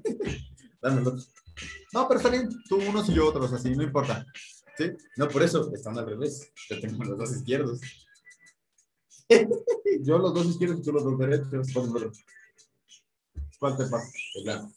No, 1.91 2.07
pero 2.07 2.19
está 2.19 2.29
bien, 2.29 2.47
tú 2.69 2.77
unos 2.77 3.09
y 3.09 3.13
yo 3.15 3.27
otros, 3.27 3.51
así, 3.51 3.71
no 3.75 3.83
importa. 3.83 4.25
¿Sí? 4.77 4.91
No, 5.17 5.27
por 5.27 5.43
eso 5.43 5.69
están 5.73 5.97
al 5.97 6.05
revés. 6.05 6.53
Yo 6.69 6.79
tengo 6.79 7.03
los 7.03 7.17
dos 7.17 7.31
izquierdos. 7.35 7.81
Yo 10.01 10.17
los 10.19 10.33
dos 10.33 10.45
izquierdos 10.45 10.79
y 10.79 10.83
tú 10.83 10.93
los 10.93 11.03
dos 11.03 11.17
derechos. 11.19 11.67
¿Cuál 13.59 13.77
te 13.77 13.85
pasa? 13.85 14.09
El 14.35 14.43
blanco. 14.43 14.71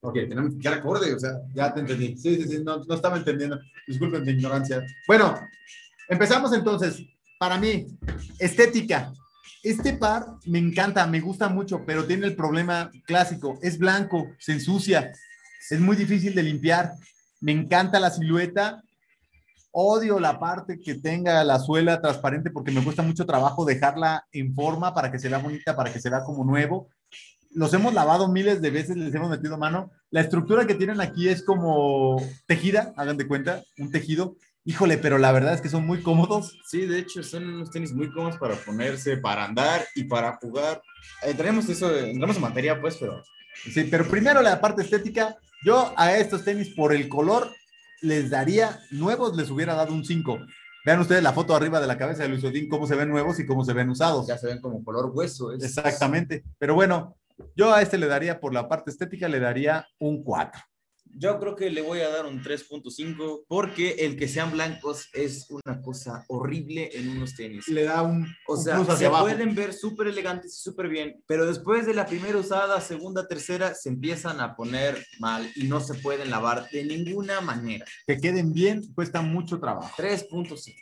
Ok, 0.00 0.14
tenemos 0.14 0.54
que 0.54 0.58
quedar 0.58 0.78
acorde, 0.78 1.14
o 1.14 1.18
sea. 1.18 1.30
Ya 1.54 1.72
te 1.72 1.80
entendí. 1.80 2.16
Sí, 2.16 2.36
sí, 2.36 2.48
sí, 2.48 2.62
no, 2.64 2.78
no 2.78 2.94
estaba 2.94 3.16
entendiendo. 3.16 3.60
Disculpen 3.86 4.24
mi 4.24 4.32
ignorancia. 4.32 4.84
Bueno, 5.06 5.38
empezamos 6.08 6.52
entonces. 6.52 7.02
Para 7.38 7.58
mí, 7.58 7.86
estética. 8.38 9.12
Este 9.62 9.92
par 9.92 10.26
me 10.46 10.58
encanta, 10.58 11.06
me 11.06 11.20
gusta 11.20 11.48
mucho, 11.48 11.84
pero 11.86 12.04
tiene 12.04 12.26
el 12.26 12.34
problema 12.34 12.90
clásico. 13.04 13.58
Es 13.62 13.78
blanco, 13.78 14.32
se 14.38 14.52
ensucia, 14.52 15.12
es 15.70 15.80
muy 15.80 15.94
difícil 15.94 16.34
de 16.34 16.42
limpiar. 16.42 16.94
Me 17.40 17.52
encanta 17.52 18.00
la 18.00 18.10
silueta. 18.10 18.82
Odio 19.70 20.18
la 20.18 20.38
parte 20.38 20.80
que 20.80 20.96
tenga 20.96 21.42
la 21.44 21.58
suela 21.58 22.00
transparente 22.00 22.50
porque 22.50 22.72
me 22.72 22.82
cuesta 22.82 23.02
mucho 23.02 23.24
trabajo 23.24 23.64
dejarla 23.64 24.26
en 24.32 24.54
forma 24.54 24.92
para 24.92 25.10
que 25.10 25.18
se 25.18 25.28
vea 25.28 25.38
bonita, 25.38 25.76
para 25.76 25.92
que 25.92 26.00
se 26.00 26.10
vea 26.10 26.24
como 26.24 26.44
nuevo. 26.44 26.88
Los 27.54 27.72
hemos 27.74 27.92
lavado 27.94 28.28
miles 28.28 28.62
de 28.62 28.70
veces, 28.70 28.96
les 28.96 29.14
hemos 29.14 29.30
metido 29.30 29.58
mano. 29.58 29.90
La 30.10 30.20
estructura 30.20 30.66
que 30.66 30.74
tienen 30.74 31.00
aquí 31.00 31.28
es 31.28 31.44
como 31.44 32.16
tejida, 32.46 32.92
hagan 32.96 33.16
de 33.16 33.26
cuenta, 33.28 33.62
un 33.78 33.90
tejido. 33.90 34.36
Híjole, 34.64 34.96
pero 34.96 35.18
la 35.18 35.32
verdad 35.32 35.54
es 35.54 35.60
que 35.60 35.68
son 35.68 35.84
muy 35.86 36.02
cómodos. 36.02 36.56
Sí, 36.68 36.86
de 36.86 36.98
hecho, 37.00 37.22
son 37.22 37.44
unos 37.46 37.70
tenis 37.70 37.92
muy 37.92 38.10
cómodos 38.12 38.38
para 38.38 38.54
ponerse, 38.54 39.16
para 39.16 39.44
andar 39.44 39.84
y 39.96 40.04
para 40.04 40.36
jugar. 40.36 40.80
Entremos 41.22 41.68
eso, 41.68 41.94
entramos 41.96 42.36
en 42.36 42.42
materia, 42.42 42.80
pues, 42.80 42.96
pero 42.98 43.22
Sí, 43.70 43.84
pero 43.90 44.06
primero 44.08 44.40
la 44.40 44.60
parte 44.60 44.82
estética. 44.82 45.36
Yo 45.64 45.92
a 45.96 46.16
estos 46.16 46.44
tenis 46.44 46.70
por 46.74 46.92
el 46.94 47.08
color 47.08 47.50
les 48.00 48.30
daría, 48.30 48.80
nuevos 48.90 49.36
les 49.36 49.50
hubiera 49.50 49.74
dado 49.74 49.92
un 49.92 50.04
5. 50.04 50.38
Vean 50.84 51.00
ustedes 51.00 51.22
la 51.22 51.32
foto 51.32 51.54
arriba 51.54 51.80
de 51.80 51.86
la 51.86 51.98
cabeza 51.98 52.22
de 52.24 52.28
Luis 52.30 52.42
Odín, 52.42 52.68
cómo 52.68 52.86
se 52.88 52.96
ven 52.96 53.08
nuevos 53.10 53.38
y 53.38 53.46
cómo 53.46 53.64
se 53.64 53.72
ven 53.72 53.90
usados. 53.90 54.26
ya 54.26 54.38
se 54.38 54.46
ven 54.48 54.60
como 54.60 54.82
color 54.82 55.10
hueso. 55.14 55.52
es- 55.52 55.62
Exactamente. 55.62 56.44
Pero 56.58 56.74
bueno, 56.74 57.16
yo 57.56 57.72
a 57.72 57.82
este 57.82 57.98
le 57.98 58.06
daría, 58.06 58.40
por 58.40 58.54
la 58.54 58.68
parte 58.68 58.90
estética, 58.90 59.28
le 59.28 59.40
daría 59.40 59.86
un 59.98 60.22
4. 60.22 60.60
Yo 61.14 61.38
creo 61.38 61.54
que 61.54 61.68
le 61.68 61.82
voy 61.82 62.00
a 62.00 62.08
dar 62.08 62.24
un 62.24 62.42
3.5 62.42 63.44
porque 63.46 63.96
el 63.98 64.16
que 64.16 64.28
sean 64.28 64.50
blancos 64.50 65.10
es 65.12 65.46
una 65.50 65.82
cosa 65.82 66.24
horrible 66.28 66.88
en 66.94 67.10
unos 67.10 67.34
tenis. 67.34 67.68
Le 67.68 67.84
da 67.84 68.00
un, 68.00 68.26
O 68.48 68.56
sea, 68.56 68.82
se 68.96 69.06
abajo. 69.06 69.24
pueden 69.24 69.54
ver 69.54 69.74
súper 69.74 70.06
elegantes 70.06 70.54
y 70.54 70.62
súper 70.62 70.88
bien, 70.88 71.22
pero 71.26 71.44
después 71.44 71.84
de 71.84 71.92
la 71.92 72.06
primera 72.06 72.38
usada, 72.38 72.80
segunda, 72.80 73.28
tercera, 73.28 73.74
se 73.74 73.90
empiezan 73.90 74.40
a 74.40 74.56
poner 74.56 75.04
mal 75.18 75.46
y 75.54 75.64
no 75.64 75.80
se 75.80 75.94
pueden 75.94 76.30
lavar 76.30 76.70
de 76.70 76.84
ninguna 76.84 77.42
manera. 77.42 77.84
Que 78.06 78.16
queden 78.16 78.54
bien, 78.54 78.82
cuesta 78.94 79.20
mucho 79.20 79.60
trabajo. 79.60 79.94
3.5. 79.98 80.74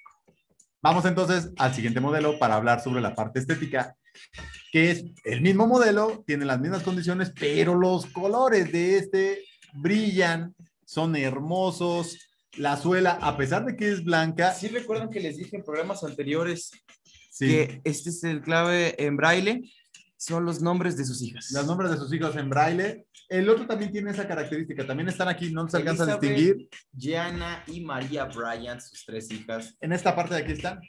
Vamos 0.82 1.04
entonces 1.04 1.50
al 1.58 1.74
siguiente 1.74 2.00
modelo 2.00 2.38
para 2.38 2.54
hablar 2.54 2.80
sobre 2.80 3.00
la 3.00 3.14
parte 3.14 3.40
estética, 3.40 3.96
que 4.72 4.90
es 4.90 5.04
el 5.24 5.40
mismo 5.40 5.66
modelo, 5.66 6.22
tiene 6.26 6.44
las 6.44 6.60
mismas 6.60 6.82
condiciones, 6.82 7.32
pero 7.38 7.74
los 7.74 8.06
colores 8.06 8.70
de 8.72 8.98
este 8.98 9.44
brillan, 9.74 10.54
son 10.90 11.14
hermosos. 11.14 12.18
La 12.56 12.76
suela, 12.76 13.12
a 13.22 13.36
pesar 13.36 13.64
de 13.64 13.76
que 13.76 13.92
es 13.92 14.02
blanca, 14.02 14.52
¿Sí 14.52 14.66
recuerdan 14.66 15.08
que 15.08 15.20
les 15.20 15.36
dije 15.36 15.56
en 15.56 15.62
programas 15.62 16.02
anteriores 16.02 16.72
sí, 17.30 17.46
que 17.46 17.80
este 17.84 18.10
es 18.10 18.24
el 18.24 18.40
clave 18.40 18.96
en 18.98 19.16
braille? 19.16 19.62
Son 20.16 20.44
los 20.44 20.60
nombres 20.60 20.96
de 20.96 21.04
sus 21.04 21.22
hijas. 21.22 21.52
los 21.52 21.66
nombres 21.66 21.92
de 21.92 21.96
sus 21.96 22.12
hijos 22.12 22.34
en 22.34 22.50
braille. 22.50 23.06
El 23.28 23.48
otro 23.48 23.68
también 23.68 23.92
tiene 23.92 24.10
esa 24.10 24.26
característica, 24.26 24.84
también 24.84 25.08
están 25.08 25.28
aquí, 25.28 25.52
no 25.52 25.68
se 25.68 25.76
alcanza 25.76 26.02
a 26.02 26.06
distinguir. 26.18 26.68
Gianna 26.92 27.62
y 27.68 27.80
María 27.82 28.24
Bryant, 28.24 28.80
sus 28.80 29.06
tres 29.06 29.30
hijas. 29.30 29.76
En 29.80 29.92
esta 29.92 30.16
parte 30.16 30.34
de 30.34 30.40
aquí 30.40 30.52
están. 30.52 30.80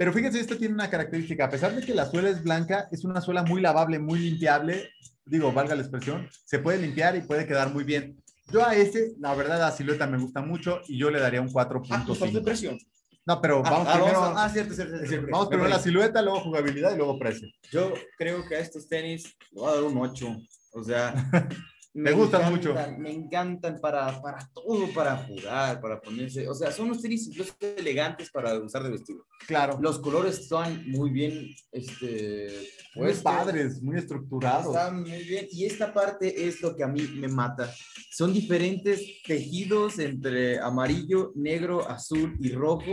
Pero 0.00 0.14
fíjense, 0.14 0.40
esto 0.40 0.56
tiene 0.56 0.72
una 0.72 0.88
característica, 0.88 1.44
a 1.44 1.50
pesar 1.50 1.74
de 1.76 1.82
que 1.82 1.94
la 1.94 2.06
suela 2.06 2.30
es 2.30 2.42
blanca, 2.42 2.88
es 2.90 3.04
una 3.04 3.20
suela 3.20 3.42
muy 3.42 3.60
lavable, 3.60 3.98
muy 3.98 4.18
limpiable, 4.18 4.88
digo, 5.26 5.52
valga 5.52 5.74
la 5.74 5.82
expresión, 5.82 6.26
se 6.46 6.58
puede 6.58 6.78
limpiar 6.78 7.16
y 7.16 7.20
puede 7.20 7.46
quedar 7.46 7.70
muy 7.70 7.84
bien. 7.84 8.16
Yo 8.50 8.66
a 8.66 8.74
este, 8.74 9.12
la 9.18 9.34
verdad, 9.34 9.58
la 9.58 9.70
silueta 9.72 10.06
me 10.06 10.16
gusta 10.16 10.40
mucho 10.40 10.80
y 10.88 10.96
yo 10.96 11.10
le 11.10 11.20
daría 11.20 11.42
un 11.42 11.48
Ah, 11.54 11.68
nos 12.08 12.18
falta 12.18 12.38
4.5. 12.40 12.42
precio. 12.44 12.78
No, 13.26 13.42
pero 13.42 13.62
vamos 13.62 13.86
Ah, 13.90 13.92
primero, 13.96 14.20
vamos 14.22 14.38
a- 14.38 14.44
ah, 14.46 14.48
cierto, 14.48 14.72
cierto, 14.72 14.96
cierto. 14.96 15.10
decir, 15.10 15.30
vamos 15.30 15.48
Me 15.48 15.50
primero 15.50 15.68
la 15.68 15.78
silueta, 15.78 16.22
luego 16.22 16.40
jugabilidad 16.40 16.94
y 16.94 16.96
luego 16.96 17.18
precio. 17.18 17.46
Yo 17.70 17.92
creo 18.16 18.48
que 18.48 18.56
a 18.56 18.60
estos 18.60 18.88
tenis 18.88 19.24
le 19.52 19.60
voy 19.60 19.70
a 19.70 19.74
dar 19.74 19.82
un 19.84 19.98
8. 19.98 20.34
O 20.72 20.82
sea, 20.82 21.12
Me 21.92 22.12
gustan 22.12 22.52
mucho. 22.52 22.72
Me 22.98 23.10
encantan 23.12 23.78
para, 23.80 24.22
para 24.22 24.48
todo, 24.54 24.86
para 24.94 25.16
jugar, 25.16 25.80
para 25.80 26.00
ponerse. 26.00 26.48
O 26.48 26.54
sea, 26.54 26.70
son 26.70 26.86
unos 26.86 27.02
tenis 27.02 27.26
incluso 27.26 27.52
elegantes 27.76 28.30
para 28.30 28.54
usar 28.58 28.84
de 28.84 28.90
vestido. 28.90 29.26
Claro, 29.46 29.76
Los 29.80 29.98
colores 29.98 30.38
están 30.38 30.88
muy 30.88 31.10
bien, 31.10 31.48
este, 31.72 32.46
muy 32.94 33.06
puestos. 33.06 33.22
padres, 33.24 33.82
muy 33.82 33.96
estructurados. 33.96 34.74
Están 34.74 35.00
muy 35.02 35.22
bien. 35.24 35.46
Y 35.50 35.64
esta 35.64 35.92
parte 35.92 36.46
es 36.46 36.60
lo 36.62 36.76
que 36.76 36.84
a 36.84 36.88
mí 36.88 37.02
me 37.16 37.26
mata. 37.28 37.68
Son 38.12 38.32
diferentes 38.32 39.00
tejidos 39.26 39.98
entre 39.98 40.60
amarillo, 40.60 41.32
negro, 41.34 41.88
azul 41.88 42.36
y 42.40 42.52
rojo. 42.52 42.92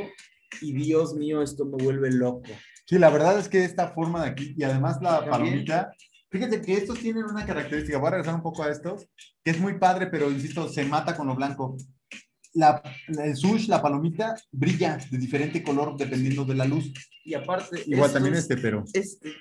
Y 0.61 0.73
Dios 0.73 1.13
mío, 1.13 1.43
esto 1.43 1.65
me 1.65 1.83
vuelve 1.83 2.09
loco. 2.11 2.49
Sí, 2.85 2.97
la 2.97 3.09
verdad 3.09 3.37
es 3.37 3.49
que 3.49 3.63
esta 3.65 3.89
forma 3.89 4.23
de 4.23 4.29
aquí 4.31 4.55
y 4.57 4.63
además 4.63 4.97
la 5.01 5.19
También. 5.19 5.31
palomita, 5.31 5.91
fíjense 6.37 6.61
que 6.61 6.73
estos 6.73 6.99
tienen 6.99 7.23
una 7.25 7.45
característica, 7.45 7.97
voy 7.97 8.07
a 8.07 8.11
regresar 8.11 8.35
un 8.35 8.41
poco 8.43 8.63
a 8.63 8.69
estos, 8.71 9.05
que 9.43 9.51
es 9.51 9.59
muy 9.59 9.77
padre, 9.79 10.07
pero 10.07 10.29
insisto, 10.31 10.69
se 10.69 10.85
mata 10.85 11.15
con 11.15 11.27
lo 11.27 11.35
blanco. 11.35 11.75
La, 12.53 12.81
el 13.23 13.35
sush, 13.35 13.67
la 13.67 13.81
palomita, 13.81 14.35
brilla 14.51 14.97
de 15.11 15.17
diferente 15.17 15.61
color 15.61 15.95
dependiendo 15.97 16.43
de 16.45 16.55
la 16.55 16.65
luz. 16.65 16.91
Y 17.23 17.33
aparte, 17.33 17.83
Igual 17.85 18.11
también 18.13 18.35
estos- 18.35 18.51
este, 18.51 18.61
pero 18.61 18.83
este, 18.93 19.33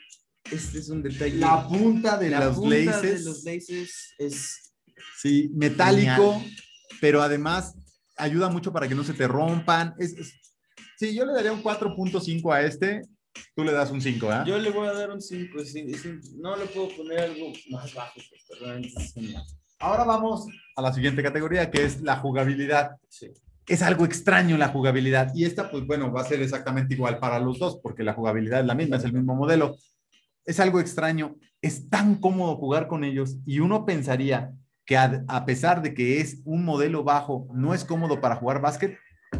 este 0.50 0.78
es 0.78 0.88
un 0.90 1.02
detalle. 1.02 1.36
la 1.36 1.66
punta 1.66 2.18
de 2.18 2.30
La 2.30 2.44
los 2.46 2.56
punta 2.56 2.76
laces, 2.76 3.24
de 3.24 3.30
los 3.30 3.44
laces 3.44 4.14
es 4.18 4.74
sí, 5.20 5.50
metálico, 5.54 6.42
pero 7.00 7.22
además 7.22 7.74
ayuda 8.16 8.48
mucho 8.50 8.72
para 8.72 8.88
que 8.88 8.94
no 8.94 9.04
se 9.04 9.14
te 9.14 9.26
rompan. 9.28 9.94
Es, 9.98 10.12
es- 10.14 10.34
sí, 10.98 11.14
yo 11.14 11.24
le 11.24 11.32
daría 11.32 11.52
un 11.52 11.62
4.5 11.62 12.52
a 12.52 12.62
este, 12.62 13.02
tú 13.54 13.64
le 13.64 13.72
das 13.72 13.90
un 13.90 14.00
5, 14.00 14.30
¿ah? 14.30 14.44
Yo 14.46 14.58
le 14.58 14.70
voy 14.70 14.86
a 14.88 14.92
dar 14.92 15.10
un 15.10 15.20
5. 15.20 15.56
No 16.36 16.56
le 16.56 16.66
puedo 16.66 16.88
poner 16.96 17.20
algo 17.20 17.52
más 17.70 17.94
bajo. 17.94 18.14
pues. 18.14 19.04
Ahora 19.78 20.04
vamos 20.04 20.46
a 20.76 20.82
la 20.82 20.92
siguiente 20.92 21.22
categoría, 21.22 21.70
que 21.70 21.84
es 21.84 22.00
la 22.00 22.16
jugabilidad. 22.16 22.96
Sí. 23.08 23.30
Es 23.66 23.82
algo 23.82 24.04
extraño 24.04 24.56
la 24.56 24.68
jugabilidad. 24.68 25.32
Y 25.34 25.44
esta, 25.44 25.70
pues 25.70 25.86
bueno, 25.86 26.12
va 26.12 26.22
a 26.22 26.24
ser 26.24 26.40
exactamente 26.40 26.94
igual 26.94 27.18
para 27.18 27.40
los 27.40 27.58
dos, 27.58 27.80
porque 27.82 28.04
la 28.04 28.14
jugabilidad 28.14 28.60
es 28.60 28.66
la 28.66 28.74
misma, 28.74 28.96
es 28.96 29.04
el 29.04 29.12
mismo 29.12 29.34
modelo. 29.34 29.76
Es 30.44 30.60
algo 30.60 30.80
extraño. 30.80 31.36
Es 31.60 31.88
tan 31.90 32.16
cómodo 32.16 32.56
jugar 32.56 32.86
con 32.86 33.04
ellos 33.04 33.36
y 33.44 33.58
uno 33.58 33.84
pensaría 33.84 34.52
que 34.84 34.96
a, 34.96 35.24
a 35.26 35.44
pesar 35.44 35.82
de 35.82 35.94
que 35.94 36.20
es 36.20 36.42
un 36.44 36.64
modelo 36.64 37.02
bajo, 37.02 37.48
no 37.52 37.74
es 37.74 37.84
cómodo 37.84 38.20
para 38.20 38.36
jugar 38.36 38.60
básquet, 38.60 38.96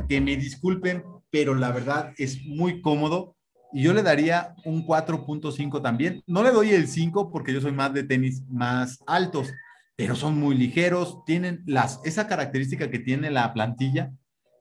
que 0.08 0.20
me 0.20 0.36
disculpen, 0.36 1.04
pero 1.30 1.54
la 1.54 1.70
verdad 1.70 2.12
es 2.18 2.44
muy 2.44 2.80
cómodo. 2.80 3.35
Y 3.72 3.82
yo 3.82 3.92
le 3.92 4.02
daría 4.02 4.54
un 4.64 4.86
4.5 4.86 5.82
también. 5.82 6.22
No 6.26 6.42
le 6.42 6.50
doy 6.50 6.70
el 6.70 6.88
5 6.88 7.30
porque 7.30 7.52
yo 7.52 7.60
soy 7.60 7.72
más 7.72 7.92
de 7.92 8.04
tenis 8.04 8.42
más 8.48 8.98
altos 9.06 9.52
pero 9.96 10.14
son 10.14 10.38
muy 10.38 10.54
ligeros, 10.54 11.24
tienen 11.24 11.62
las, 11.66 12.00
esa 12.04 12.28
característica 12.28 12.90
que 12.90 12.98
tiene 12.98 13.30
la 13.30 13.52
plantilla, 13.54 14.12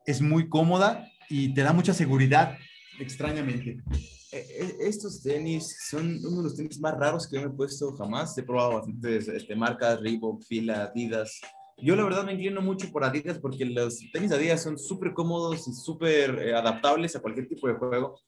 es 0.06 0.22
muy 0.22 0.48
cómoda 0.48 1.12
y 1.30 1.54
te 1.54 1.62
da 1.62 1.74
mucha 1.74 1.94
seguridad, 1.94 2.58
extrañamente. 3.00 3.84
Eh, 4.32 4.48
eh, 4.60 4.76
Estos 4.80 5.22
tenis 5.22 5.78
son 5.90 6.20
uno 6.26 6.38
de 6.38 6.44
los 6.44 6.56
tenis 6.56 6.80
más 6.80 6.98
raros 6.98 7.28
que 7.28 7.36
yo 7.36 7.42
me 7.42 7.54
he 7.54 7.56
puesto 7.56 7.94
jamás. 7.96 8.38
He 8.38 8.44
probado 8.44 8.76
bastantes 8.76 9.28
este, 9.28 9.56
marcas, 9.56 10.00
Reebok, 10.02 10.44
Fila, 10.44 10.84
Adidas. 10.84 11.40
Yo 11.78 11.96
la 11.96 12.04
verdad 12.04 12.26
me 12.26 12.34
inclino 12.34 12.62
mucho 12.62 12.92
por 12.92 13.04
Adidas 13.04 13.38
porque 13.40 13.66
los 13.66 14.00
tenis 14.12 14.32
Adidas 14.32 14.64
son 14.64 14.78
súper 14.78 15.14
cómodos 15.14 15.68
y 15.68 15.74
súper 15.74 16.40
eh, 16.40 16.56
adaptables 16.56 17.16
a 17.16 17.20
cualquier 17.20 17.48
tipo 17.48 17.68
de 17.68 17.76
juego. 17.76 18.20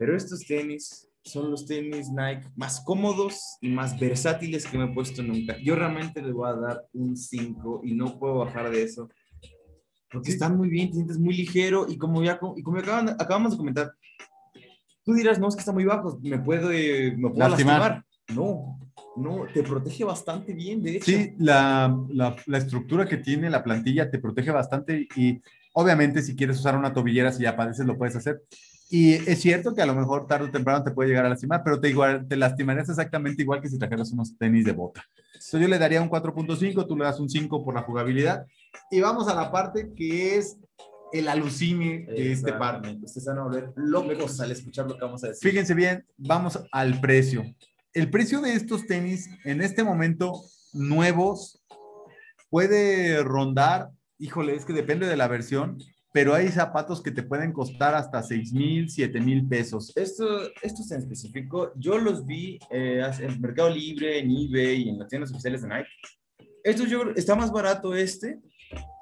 Pero 0.00 0.16
estos 0.16 0.46
tenis 0.46 1.06
son 1.22 1.50
los 1.50 1.66
tenis 1.66 2.08
Nike 2.08 2.48
más 2.56 2.80
cómodos 2.80 3.38
y 3.60 3.68
más 3.68 4.00
versátiles 4.00 4.66
que 4.66 4.78
me 4.78 4.86
he 4.86 4.94
puesto 4.94 5.22
nunca. 5.22 5.58
Yo 5.62 5.76
realmente 5.76 6.22
le 6.22 6.32
voy 6.32 6.48
a 6.48 6.54
dar 6.54 6.86
un 6.94 7.14
5 7.18 7.82
y 7.84 7.92
no 7.92 8.18
puedo 8.18 8.36
bajar 8.38 8.70
de 8.70 8.82
eso. 8.82 9.10
Porque 10.10 10.30
están 10.30 10.56
muy 10.56 10.70
bien, 10.70 10.88
te 10.88 10.94
sientes 10.94 11.18
muy 11.18 11.36
ligero 11.36 11.84
y 11.86 11.98
como 11.98 12.24
ya 12.24 12.40
y 12.56 12.62
como 12.62 12.78
acaban- 12.78 13.14
acabamos 13.18 13.52
de 13.52 13.58
comentar, 13.58 13.92
tú 15.04 15.12
dirás, 15.12 15.38
no, 15.38 15.48
es 15.48 15.54
que 15.54 15.60
está 15.60 15.72
muy 15.72 15.84
bajo, 15.84 16.18
me 16.22 16.38
puedo, 16.38 16.72
eh, 16.72 17.14
me 17.14 17.28
puedo 17.28 17.50
Lastimar. 17.50 17.80
lastimar. 17.80 18.04
No, 18.34 18.80
no, 19.16 19.44
te 19.52 19.62
protege 19.62 20.04
bastante 20.04 20.54
bien, 20.54 20.82
de 20.82 20.96
hecho. 20.96 21.04
Sí, 21.04 21.34
la, 21.38 21.94
la, 22.08 22.34
la 22.46 22.58
estructura 22.58 23.06
que 23.06 23.18
tiene 23.18 23.50
la 23.50 23.62
plantilla 23.62 24.10
te 24.10 24.18
protege 24.18 24.50
bastante 24.50 25.06
y 25.14 25.42
Obviamente, 25.72 26.20
si 26.20 26.34
quieres 26.34 26.58
usar 26.58 26.76
una 26.76 26.92
tobillera, 26.92 27.30
si 27.30 27.44
ya 27.44 27.54
padeces, 27.56 27.86
lo 27.86 27.96
puedes 27.96 28.16
hacer. 28.16 28.42
Y 28.92 29.12
es 29.14 29.40
cierto 29.40 29.72
que 29.72 29.82
a 29.82 29.86
lo 29.86 29.94
mejor 29.94 30.26
tarde 30.26 30.48
o 30.48 30.50
temprano 30.50 30.82
te 30.82 30.90
puede 30.90 31.10
llegar 31.10 31.24
a 31.24 31.28
lastimar, 31.28 31.62
pero 31.64 31.80
te, 31.80 31.88
igual, 31.88 32.26
te 32.26 32.36
lastimarías 32.36 32.88
exactamente 32.88 33.40
igual 33.40 33.60
que 33.60 33.68
si 33.68 33.78
trajeras 33.78 34.10
unos 34.10 34.36
tenis 34.36 34.64
de 34.64 34.72
bota. 34.72 35.04
Entonces 35.32 35.60
yo 35.60 35.68
le 35.68 35.78
daría 35.78 36.02
un 36.02 36.10
4.5, 36.10 36.88
tú 36.88 36.96
le 36.96 37.04
das 37.04 37.20
un 37.20 37.30
5 37.30 37.64
por 37.64 37.72
la 37.72 37.82
jugabilidad. 37.82 38.46
Y 38.90 39.00
vamos 39.00 39.28
a 39.28 39.34
la 39.34 39.52
parte 39.52 39.92
que 39.94 40.36
es 40.36 40.58
el 41.12 41.28
alucine 41.28 42.04
de 42.06 42.32
este 42.32 42.52
par. 42.52 42.82
Ustedes 43.02 43.26
van 43.26 43.38
a 43.38 43.42
volver 43.44 43.72
locos 43.76 44.40
al 44.40 44.50
escuchar 44.50 44.88
lo 44.88 44.96
que 44.96 45.04
vamos 45.04 45.22
a 45.22 45.28
decir. 45.28 45.50
Fíjense 45.50 45.74
bien, 45.74 46.04
vamos 46.16 46.58
al 46.72 47.00
precio. 47.00 47.44
El 47.92 48.10
precio 48.10 48.40
de 48.40 48.54
estos 48.54 48.86
tenis 48.86 49.30
en 49.44 49.60
este 49.60 49.84
momento 49.84 50.32
nuevos 50.72 51.62
puede 52.48 53.22
rondar, 53.22 53.90
híjole, 54.18 54.56
es 54.56 54.64
que 54.64 54.72
depende 54.72 55.06
de 55.06 55.16
la 55.16 55.28
versión, 55.28 55.78
pero 56.12 56.34
hay 56.34 56.48
zapatos 56.48 57.02
que 57.02 57.10
te 57.10 57.22
pueden 57.22 57.52
costar 57.52 57.94
hasta 57.94 58.22
6 58.22 58.52
mil, 58.52 58.90
7 58.90 59.20
mil 59.20 59.46
pesos. 59.46 59.92
Esto, 59.96 60.26
estos 60.62 60.90
en 60.90 60.98
específico, 60.98 61.72
yo 61.76 61.98
los 61.98 62.26
vi 62.26 62.58
eh, 62.70 63.02
en 63.20 63.40
Mercado 63.40 63.70
Libre, 63.70 64.18
en 64.18 64.30
eBay 64.30 64.82
y 64.82 64.88
en 64.88 64.98
las 64.98 65.08
tiendas 65.08 65.30
oficiales 65.30 65.62
de 65.62 65.68
Nike. 65.68 65.88
Estos 66.64 66.88
yo 66.90 67.02
está 67.16 67.34
más 67.36 67.50
barato 67.52 67.94
este 67.94 68.40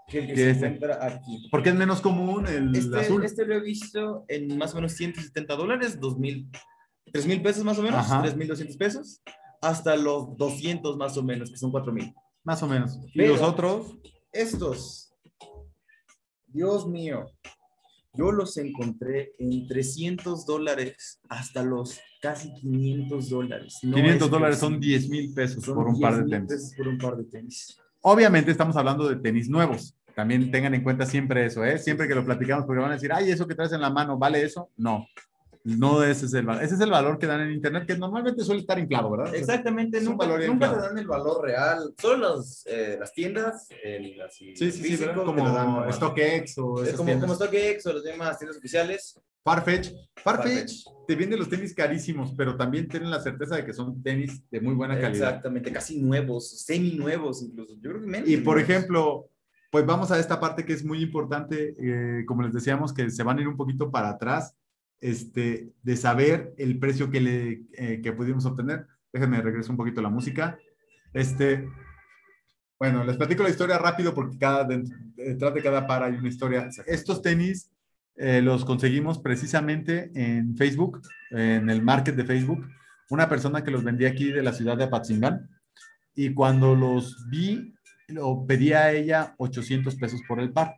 que 0.06 0.20
el 0.20 0.26
que 0.28 0.36
se 0.36 0.50
este? 0.50 0.66
encuentra 0.66 1.04
aquí. 1.06 1.48
Porque 1.50 1.70
es 1.70 1.74
menos 1.74 2.00
común 2.00 2.46
el 2.46 2.74
Este, 2.74 2.98
azul. 2.98 3.24
este 3.24 3.44
lo 3.46 3.54
he 3.54 3.60
visto 3.60 4.24
en 4.28 4.56
más 4.58 4.72
o 4.72 4.76
menos 4.76 4.92
170 4.92 5.56
dólares, 5.56 5.98
2000, 6.00 6.48
3 7.12 7.26
mil 7.26 7.42
pesos 7.42 7.64
más 7.64 7.78
o 7.78 7.82
menos, 7.82 8.00
Ajá. 8.00 8.22
3,200 8.22 8.76
pesos, 8.76 9.22
hasta 9.60 9.96
los 9.96 10.36
200 10.36 10.96
más 10.96 11.16
o 11.16 11.22
menos, 11.22 11.50
que 11.50 11.56
son 11.56 11.70
4 11.70 11.92
mil. 11.92 12.14
Más 12.44 12.62
o 12.62 12.68
menos. 12.68 12.98
Y 13.12 13.18
Pero- 13.18 13.32
los 13.32 13.42
otros, 13.42 13.96
Estos, 14.32 15.07
Dios 16.48 16.86
mío, 16.86 17.30
yo 18.14 18.32
los 18.32 18.56
encontré 18.56 19.32
en 19.38 19.66
300 19.66 20.46
dólares 20.46 21.20
hasta 21.28 21.62
los 21.62 22.00
casi 22.20 22.52
500 22.54 23.28
dólares. 23.28 23.78
No 23.82 23.96
500 23.96 24.26
es 24.26 24.30
dólares 24.30 24.58
son 24.58 24.80
10 24.80 25.08
mil 25.08 25.34
pesos 25.34 25.64
Son 25.64 25.74
por 25.74 25.88
un 25.88 26.00
par 26.00 26.16
de 26.16 26.24
10,000 26.24 26.30
tenis. 26.30 26.48
pesos 26.48 26.74
Por 26.76 26.88
un 26.88 26.98
par 26.98 27.16
de 27.16 27.24
tenis. 27.24 27.78
Obviamente 28.00 28.50
estamos 28.50 28.76
hablando 28.76 29.08
de 29.08 29.16
tenis 29.16 29.48
nuevos. 29.48 29.94
También 30.14 30.50
tengan 30.50 30.74
en 30.74 30.82
cuenta 30.82 31.06
siempre 31.06 31.46
eso, 31.46 31.64
¿eh? 31.64 31.78
Siempre 31.78 32.08
que 32.08 32.14
lo 32.14 32.24
platicamos, 32.24 32.66
porque 32.66 32.80
van 32.80 32.90
a 32.90 32.94
decir, 32.94 33.12
ay, 33.12 33.30
eso 33.30 33.46
que 33.46 33.54
traes 33.54 33.72
en 33.72 33.80
la 33.80 33.90
mano, 33.90 34.18
¿vale 34.18 34.42
eso? 34.42 34.70
No. 34.76 35.06
No 35.64 36.02
ese 36.02 36.26
es 36.26 36.34
el 36.34 36.46
valor. 36.46 36.62
Ese 36.62 36.74
es 36.74 36.80
el 36.80 36.90
valor 36.90 37.18
que 37.18 37.26
dan 37.26 37.40
en 37.40 37.52
Internet, 37.52 37.86
que 37.86 37.96
normalmente 37.96 38.42
suele 38.42 38.60
estar 38.60 38.78
inflado, 38.78 39.10
¿verdad? 39.10 39.34
Exactamente, 39.34 40.00
nunca, 40.00 40.26
nunca 40.26 40.74
te 40.74 40.80
dan 40.80 40.98
el 40.98 41.06
valor 41.06 41.44
real. 41.44 41.94
Solo 41.98 42.36
las, 42.36 42.64
eh, 42.66 42.96
las 42.98 43.12
tiendas, 43.12 43.68
el, 43.82 44.20
así, 44.20 44.54
Sí, 44.56 44.72
sí, 44.72 44.96
sí, 44.96 45.04
como. 45.14 45.90
StockX 45.92 46.58
o 46.58 46.84
Es 46.84 46.94
como, 46.94 47.34
StockX 47.34 47.86
o 47.86 47.92
las 47.92 48.04
demás 48.04 48.38
tiendas 48.38 48.58
oficiales. 48.58 49.20
Farfetch. 49.44 49.92
Farfetch 50.16 50.84
Farfetch. 50.84 50.84
te 51.06 51.16
vende 51.16 51.36
los 51.36 51.48
tenis 51.48 51.74
carísimos, 51.74 52.34
pero 52.36 52.56
también 52.56 52.86
tienen 52.86 53.10
la 53.10 53.20
certeza 53.20 53.56
de 53.56 53.64
que 53.64 53.72
son 53.72 54.02
tenis 54.02 54.42
de 54.50 54.60
muy 54.60 54.74
buena 54.74 55.00
calidad. 55.00 55.28
Exactamente, 55.28 55.72
casi 55.72 56.00
nuevos, 56.00 56.64
semi 56.64 56.94
nuevos 56.96 57.42
incluso. 57.42 57.74
Yo 57.80 57.90
creo 57.90 58.00
que 58.00 58.06
menos. 58.06 58.28
Y 58.28 58.36
por 58.38 58.56
nuevos. 58.56 58.70
ejemplo, 58.70 59.30
pues 59.70 59.84
vamos 59.84 60.10
a 60.10 60.18
esta 60.18 60.40
parte 60.40 60.64
que 60.64 60.72
es 60.72 60.84
muy 60.84 61.02
importante, 61.02 61.74
eh, 61.78 62.24
como 62.26 62.42
les 62.42 62.52
decíamos, 62.52 62.92
que 62.92 63.10
se 63.10 63.22
van 63.22 63.38
a 63.38 63.40
ir 63.40 63.48
un 63.48 63.56
poquito 63.56 63.90
para 63.90 64.10
atrás, 64.10 64.54
este, 65.00 65.72
de 65.82 65.96
saber 65.96 66.54
el 66.58 66.78
precio 66.78 67.10
que, 67.10 67.20
le, 67.20 67.62
eh, 67.72 68.00
que 68.02 68.12
pudimos 68.12 68.44
obtener. 68.44 68.86
Déjenme 69.12 69.40
regreso 69.40 69.70
un 69.70 69.76
poquito 69.76 70.02
la 70.02 70.10
música. 70.10 70.58
Este, 71.12 71.68
bueno, 72.78 73.04
les 73.04 73.16
platico 73.16 73.42
la 73.42 73.50
historia 73.50 73.78
rápido 73.78 74.14
porque 74.14 74.38
cada, 74.38 74.66
detrás 75.16 75.54
de 75.54 75.62
cada 75.62 75.86
par 75.86 76.02
hay 76.02 76.14
una 76.14 76.28
historia. 76.28 76.68
Estos 76.86 77.22
tenis 77.22 77.70
eh, 78.16 78.42
los 78.42 78.64
conseguimos 78.64 79.18
precisamente 79.18 80.10
en 80.14 80.56
Facebook, 80.56 81.02
en 81.30 81.70
el 81.70 81.82
market 81.82 82.16
de 82.16 82.24
Facebook. 82.24 82.66
Una 83.10 83.28
persona 83.28 83.64
que 83.64 83.70
los 83.70 83.84
vendía 83.84 84.08
aquí 84.08 84.30
de 84.30 84.42
la 84.42 84.52
ciudad 84.52 84.76
de 84.76 84.84
Apatzingán. 84.84 85.48
Y 86.14 86.34
cuando 86.34 86.74
los 86.74 87.28
vi, 87.30 87.74
lo 88.08 88.44
pedí 88.46 88.72
a 88.72 88.92
ella 88.92 89.34
800 89.38 89.94
pesos 89.96 90.20
por 90.26 90.40
el 90.40 90.52
par. 90.52 90.74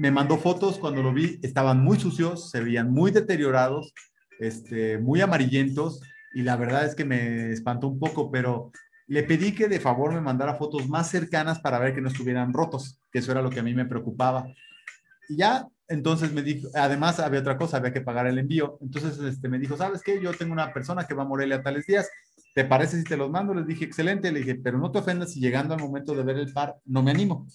Me 0.00 0.10
mandó 0.10 0.38
fotos 0.38 0.78
cuando 0.78 1.02
lo 1.02 1.12
vi, 1.12 1.38
estaban 1.42 1.84
muy 1.84 2.00
sucios, 2.00 2.50
se 2.50 2.62
veían 2.62 2.90
muy 2.90 3.10
deteriorados, 3.10 3.92
este, 4.38 4.96
muy 4.96 5.20
amarillentos 5.20 6.00
y 6.32 6.40
la 6.40 6.56
verdad 6.56 6.86
es 6.86 6.94
que 6.94 7.04
me 7.04 7.52
espantó 7.52 7.86
un 7.86 7.98
poco, 7.98 8.30
pero 8.30 8.72
le 9.08 9.24
pedí 9.24 9.52
que 9.52 9.68
de 9.68 9.78
favor 9.78 10.14
me 10.14 10.22
mandara 10.22 10.54
fotos 10.54 10.88
más 10.88 11.10
cercanas 11.10 11.58
para 11.58 11.78
ver 11.78 11.94
que 11.94 12.00
no 12.00 12.08
estuvieran 12.08 12.54
rotos, 12.54 12.98
que 13.12 13.18
eso 13.18 13.30
era 13.30 13.42
lo 13.42 13.50
que 13.50 13.60
a 13.60 13.62
mí 13.62 13.74
me 13.74 13.84
preocupaba. 13.84 14.46
Y 15.28 15.36
ya, 15.36 15.68
entonces 15.86 16.32
me 16.32 16.42
dijo, 16.42 16.68
además 16.74 17.20
había 17.20 17.40
otra 17.40 17.58
cosa, 17.58 17.76
había 17.76 17.92
que 17.92 18.00
pagar 18.00 18.26
el 18.26 18.38
envío. 18.38 18.78
Entonces 18.80 19.18
este, 19.18 19.50
me 19.50 19.58
dijo, 19.58 19.76
¿sabes 19.76 20.00
qué? 20.02 20.18
Yo 20.22 20.32
tengo 20.32 20.54
una 20.54 20.72
persona 20.72 21.06
que 21.06 21.12
va 21.12 21.24
a 21.24 21.26
Morelia 21.26 21.62
tales 21.62 21.84
días, 21.84 22.08
¿te 22.54 22.64
parece 22.64 22.96
si 22.96 23.04
te 23.04 23.18
los 23.18 23.30
mando? 23.30 23.52
Les 23.52 23.66
dije, 23.66 23.84
excelente, 23.84 24.32
le 24.32 24.40
dije, 24.40 24.54
pero 24.54 24.78
no 24.78 24.90
te 24.90 25.00
ofendas 25.00 25.34
si 25.34 25.40
llegando 25.40 25.74
al 25.74 25.80
momento 25.80 26.14
de 26.14 26.22
ver 26.22 26.38
el 26.38 26.50
par 26.54 26.76
no 26.86 27.02
me 27.02 27.10
animo. 27.10 27.46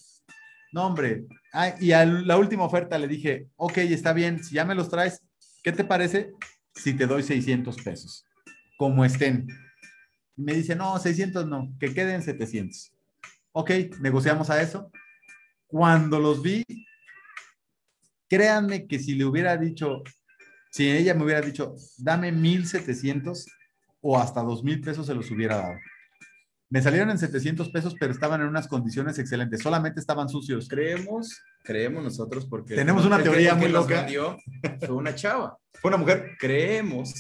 No, 0.76 0.88
hombre. 0.88 1.26
Ah, 1.54 1.74
y 1.80 1.94
a 1.94 2.04
la 2.04 2.36
última 2.36 2.66
oferta 2.66 3.00
le 3.00 3.08
dije, 3.08 3.48
ok, 3.56 3.78
está 3.78 4.12
bien, 4.12 4.44
si 4.44 4.56
ya 4.56 4.66
me 4.66 4.76
los 4.76 4.90
traes, 4.90 5.24
¿qué 5.64 5.72
te 5.72 5.86
parece 5.86 6.34
si 6.76 6.94
te 6.94 7.08
doy 7.08 7.24
600 7.24 7.78
pesos? 7.78 8.26
Como 8.78 9.06
estén. 9.06 9.48
Y 10.36 10.42
me 10.42 10.54
dice, 10.54 10.76
no, 10.76 11.00
600 11.00 11.48
no, 11.48 11.74
que 11.80 11.94
queden 11.94 12.22
700. 12.22 12.92
Ok, 13.54 13.72
negociamos 14.02 14.50
a 14.50 14.62
eso. 14.62 14.92
Cuando 15.66 16.20
los 16.20 16.42
vi, 16.42 16.66
créanme 18.28 18.86
que 18.86 19.00
si 19.00 19.16
le 19.16 19.24
hubiera 19.24 19.56
dicho, 19.56 20.04
si 20.72 20.92
ella 20.92 21.14
me 21.14 21.24
hubiera 21.24 21.40
dicho, 21.40 21.74
dame 22.00 22.34
1700 22.34 23.46
o 24.02 24.20
hasta 24.20 24.42
2000 24.42 24.82
pesos, 24.82 25.06
se 25.06 25.16
los 25.16 25.32
hubiera 25.32 25.56
dado. 25.56 25.76
Me 26.76 26.82
salieron 26.82 27.10
en 27.10 27.18
700 27.18 27.70
pesos, 27.70 27.96
pero 27.98 28.12
estaban 28.12 28.42
en 28.42 28.48
unas 28.48 28.68
condiciones 28.68 29.18
excelentes. 29.18 29.62
Solamente 29.62 30.02
estaban 30.02 30.28
sucios. 30.28 30.68
Creemos, 30.68 31.42
creemos 31.64 32.04
nosotros 32.04 32.46
porque... 32.46 32.76
Tenemos 32.76 33.06
una 33.06 33.24
teoría 33.24 33.52
que 33.52 33.56
muy 33.56 33.70
loca. 33.70 34.06
Fue 34.80 34.94
una 34.94 35.16
chava. 35.16 35.58
Fue 35.76 35.88
una 35.88 35.96
mujer 35.96 36.32
Creemos 36.38 37.14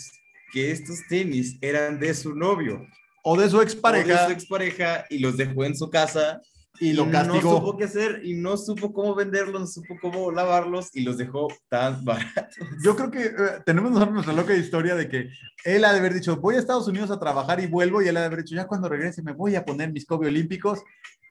que 0.51 0.71
estos 0.71 1.07
tenis 1.07 1.57
eran 1.61 2.01
de 2.01 2.13
su 2.13 2.35
novio. 2.35 2.85
o 3.23 3.39
de 3.39 3.49
su 3.49 3.55
o 3.55 3.59
de 3.59 3.65
expareja 3.65 4.25
su 4.25 4.33
expareja 4.33 5.05
y 5.09 5.19
los 5.19 5.37
dejó 5.37 5.63
en 5.63 5.77
su 5.77 5.89
casa 5.89 6.41
y 6.79 6.93
lo 6.93 7.05
No 7.05 7.11
castigó. 7.11 7.57
supo 7.57 7.77
qué 7.77 7.85
hacer 7.85 8.21
y 8.23 8.33
no 8.33 8.57
supo 8.57 8.91
cómo 8.93 9.15
venderlos, 9.15 9.61
no 9.61 9.67
supo 9.67 9.95
cómo 10.01 10.31
lavarlos 10.31 10.89
y 10.93 11.01
los 11.03 11.17
dejó 11.17 11.47
tan 11.69 12.03
baratos. 12.05 12.55
Yo 12.83 12.95
creo 12.95 13.11
que 13.11 13.23
eh, 13.25 13.33
tenemos 13.65 13.91
nuestra 13.91 14.33
loca 14.33 14.55
historia 14.55 14.95
de 14.95 15.07
que 15.09 15.29
él 15.63 15.83
ha 15.85 15.93
de 15.93 15.99
haber 15.99 16.13
dicho, 16.13 16.37
voy 16.37 16.55
a 16.55 16.59
Estados 16.59 16.87
Unidos 16.87 17.11
a 17.11 17.19
trabajar 17.19 17.59
y 17.59 17.67
vuelvo, 17.67 18.01
y 18.01 18.07
él 18.07 18.17
ha 18.17 18.21
de 18.21 18.25
haber 18.27 18.39
dicho, 18.43 18.55
ya 18.55 18.67
cuando 18.67 18.89
regrese 18.89 19.21
me 19.23 19.33
voy 19.33 19.55
a 19.55 19.65
poner 19.65 19.91
mis 19.91 20.05
Kobe 20.05 20.27
olímpicos, 20.27 20.81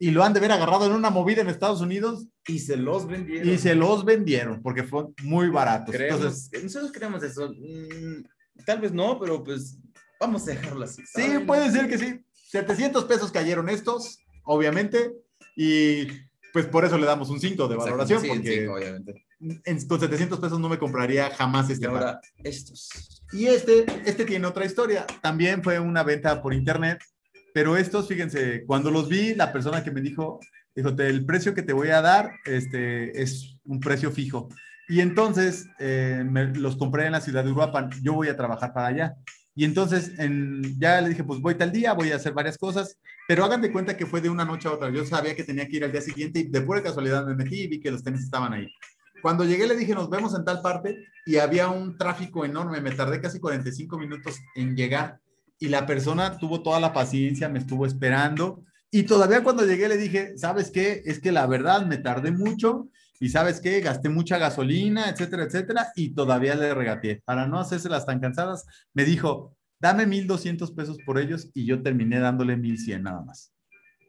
y 0.01 0.11
lo 0.11 0.25
han 0.25 0.33
de 0.33 0.41
haber 0.41 0.53
agarrado 0.53 0.87
en 0.87 0.93
una 0.93 1.11
movida 1.11 1.41
en 1.43 1.49
Estados 1.49 1.81
Unidos 1.81 2.27
Y 2.49 2.59
se 2.59 2.77
los 2.77 3.07
vendieron. 3.07 3.49
y 3.49 3.59
se 3.59 3.75
los 3.77 4.05
vendieron 4.05 4.61
porque 4.61 4.83
fueron 4.83 5.15
muy 5.23 5.49
baratos. 5.51 5.95
creemos, 5.95 6.21
Entonces, 6.21 6.63
nosotros 6.65 6.93
creemos 6.93 7.23
eso. 7.23 7.49
Mm, 7.51 8.25
tal 8.67 8.81
vez 8.81 8.93
no, 8.93 9.19
pero 9.21 9.43
pues 9.45 9.79
vamos 10.21 10.43
a 10.49 10.51
dejarlo 10.51 10.85
así. 10.85 11.03
sí, 11.07 11.39
puede 11.47 11.71
ser 11.71 11.89
que 11.89 11.99
sí. 11.99 12.21
700 12.51 13.05
pesos 13.05 13.31
cayeron 13.33 13.69
estos, 13.69 14.19
obviamente, 14.45 15.13
y 15.57 16.07
pues 16.53 16.67
por 16.67 16.85
eso 16.85 16.97
le 16.99 17.07
damos 17.07 17.31
un 17.31 17.41
5 17.41 17.67
de 17.69 17.77
valoración, 17.77 18.21
Sí, 18.21 18.29
porque 18.29 18.61
sí, 18.61 18.67
obviamente. 18.67 19.25
en- 19.65 19.87
con 19.89 19.99
700 20.01 20.39
pesos 20.39 20.61
no 20.61 20.69
me 20.69 20.79
compraría 20.79 21.31
jamás 21.35 21.69
Y 21.69 21.73
este 21.73 21.87
par. 21.89 21.97
ahora, 21.97 22.21
estos. 22.45 23.23
Y 23.33 23.47
este, 23.47 23.85
este 24.07 24.25
tiene 24.25 24.47
otra 24.47 24.65
historia. 24.65 25.05
También 25.21 25.63
fue 25.65 25.81
una 25.81 26.05
venta 26.05 26.41
por 26.41 26.55
internet, 26.55 27.03
pero 27.53 27.77
estos, 27.77 28.07
fíjense, 28.09 28.65
cuando 28.67 28.91
los 28.93 29.09
vi, 29.09 29.35
la 29.35 29.53
persona 29.53 29.83
que 29.83 29.91
me 29.91 30.01
dijo, 30.01 30.39
dijo, 30.77 30.95
"Te- 30.95 31.09
el 31.09 31.25
precio 31.27 31.55
que 31.55 31.63
te 31.63 31.73
voy 31.73 31.89
a 31.89 32.01
dar 32.01 32.31
este, 32.47 33.21
es 33.21 33.57
un 33.65 33.81
precio 33.81 34.11
fijo. 34.13 34.49
Y 34.89 35.01
entonces 35.01 35.67
eh, 35.81 36.25
me- 36.29 36.55
los 36.55 36.77
compré 36.77 37.07
en 37.07 37.13
la 37.13 37.21
ciudad 37.21 37.43
de 37.45 37.51
Uruapan. 37.51 37.91
Yo 38.03 38.13
voy 38.15 38.29
a 38.29 38.37
trabajar 38.37 38.73
para 38.73 38.89
allá. 38.89 39.15
Y 39.57 39.65
entonces 39.65 40.13
en- 40.19 40.79
ya 40.79 41.01
le 41.01 41.09
dije, 41.11 41.25
pues 41.25 41.41
voy 41.41 41.55
tal 41.55 41.73
día, 41.73 41.93
voy 41.95 42.11
a 42.13 42.17
hacer 42.17 42.33
varias 42.33 42.59
cosas, 42.59 42.99
pero 43.27 43.45
hagan 43.45 43.63
de 43.63 43.73
cuenta 43.73 43.97
que 43.97 44.07
fue 44.07 44.21
de 44.21 44.31
una 44.31 44.45
noche 44.45 44.69
a 44.69 44.73
otra. 44.73 44.91
Yo 44.91 45.05
sabía 45.05 45.35
que 45.35 45.45
tenía 45.45 45.67
que 45.67 45.77
ir 45.77 45.85
al 45.85 45.93
día 45.93 46.01
siguiente 46.01 46.41
y 46.41 46.45
de 46.45 46.61
pura 46.61 46.83
casualidad 46.83 47.27
me 47.27 47.35
metí 47.35 47.63
y 47.63 47.67
vi 47.67 47.81
que 47.81 47.91
los 47.91 48.03
tenis 48.03 48.23
estaban 48.23 48.53
ahí. 48.53 48.69
Cuando 49.23 49.45
llegué 49.45 49.67
le 49.67 49.77
dije, 49.77 49.95
nos 49.95 50.11
vemos 50.11 50.35
en 50.35 50.45
tal 50.45 50.61
parte 50.61 50.97
y 51.25 51.37
había 51.37 51.69
un 51.69 51.97
tráfico 51.97 52.45
enorme. 52.45 52.81
Me 52.81 52.91
tardé 52.91 53.21
casi 53.21 53.41
45 53.41 53.99
minutos 53.99 54.39
en 54.55 54.77
llegar 54.77 55.21
y 55.59 55.69
la 55.69 55.87
persona 55.87 56.37
tuvo 56.37 56.63
toda 56.63 56.81
la 56.81 56.93
paciencia, 56.93 57.49
me 57.49 57.61
estuvo 57.61 57.87
esperando 57.87 58.63
y 58.91 59.05
todavía 59.05 59.43
cuando 59.43 59.65
llegué 59.65 59.89
le 59.89 59.97
dije, 59.97 60.37
¿sabes 60.37 60.71
qué? 60.71 61.03
Es 61.05 61.21
que 61.21 61.33
la 61.33 61.47
verdad 61.47 61.87
me 61.87 61.97
tardé 61.97 62.31
mucho 62.31 62.91
y 63.19 63.29
¿sabes 63.29 63.61
qué? 63.61 63.81
Gasté 63.81 64.09
mucha 64.09 64.39
gasolina, 64.39 65.09
etcétera, 65.09 65.45
etcétera 65.45 65.89
y 65.97 66.11
todavía 66.11 66.55
le 66.55 66.75
regateé. 66.75 67.23
Para 67.25 67.47
no 67.47 67.59
hacérselas 67.59 68.07
tan 68.07 68.21
cansadas, 68.21 68.67
me 68.93 69.05
dijo, 69.05 69.57
dame 69.85 70.07
1,200 70.07 70.71
pesos 70.73 70.97
por 71.05 71.19
ellos 71.19 71.51
y 71.53 71.67
yo 71.67 71.83
terminé 71.83 72.19
dándole 72.19 72.57
1,100 72.57 73.03
nada 73.03 73.21
más. 73.21 73.53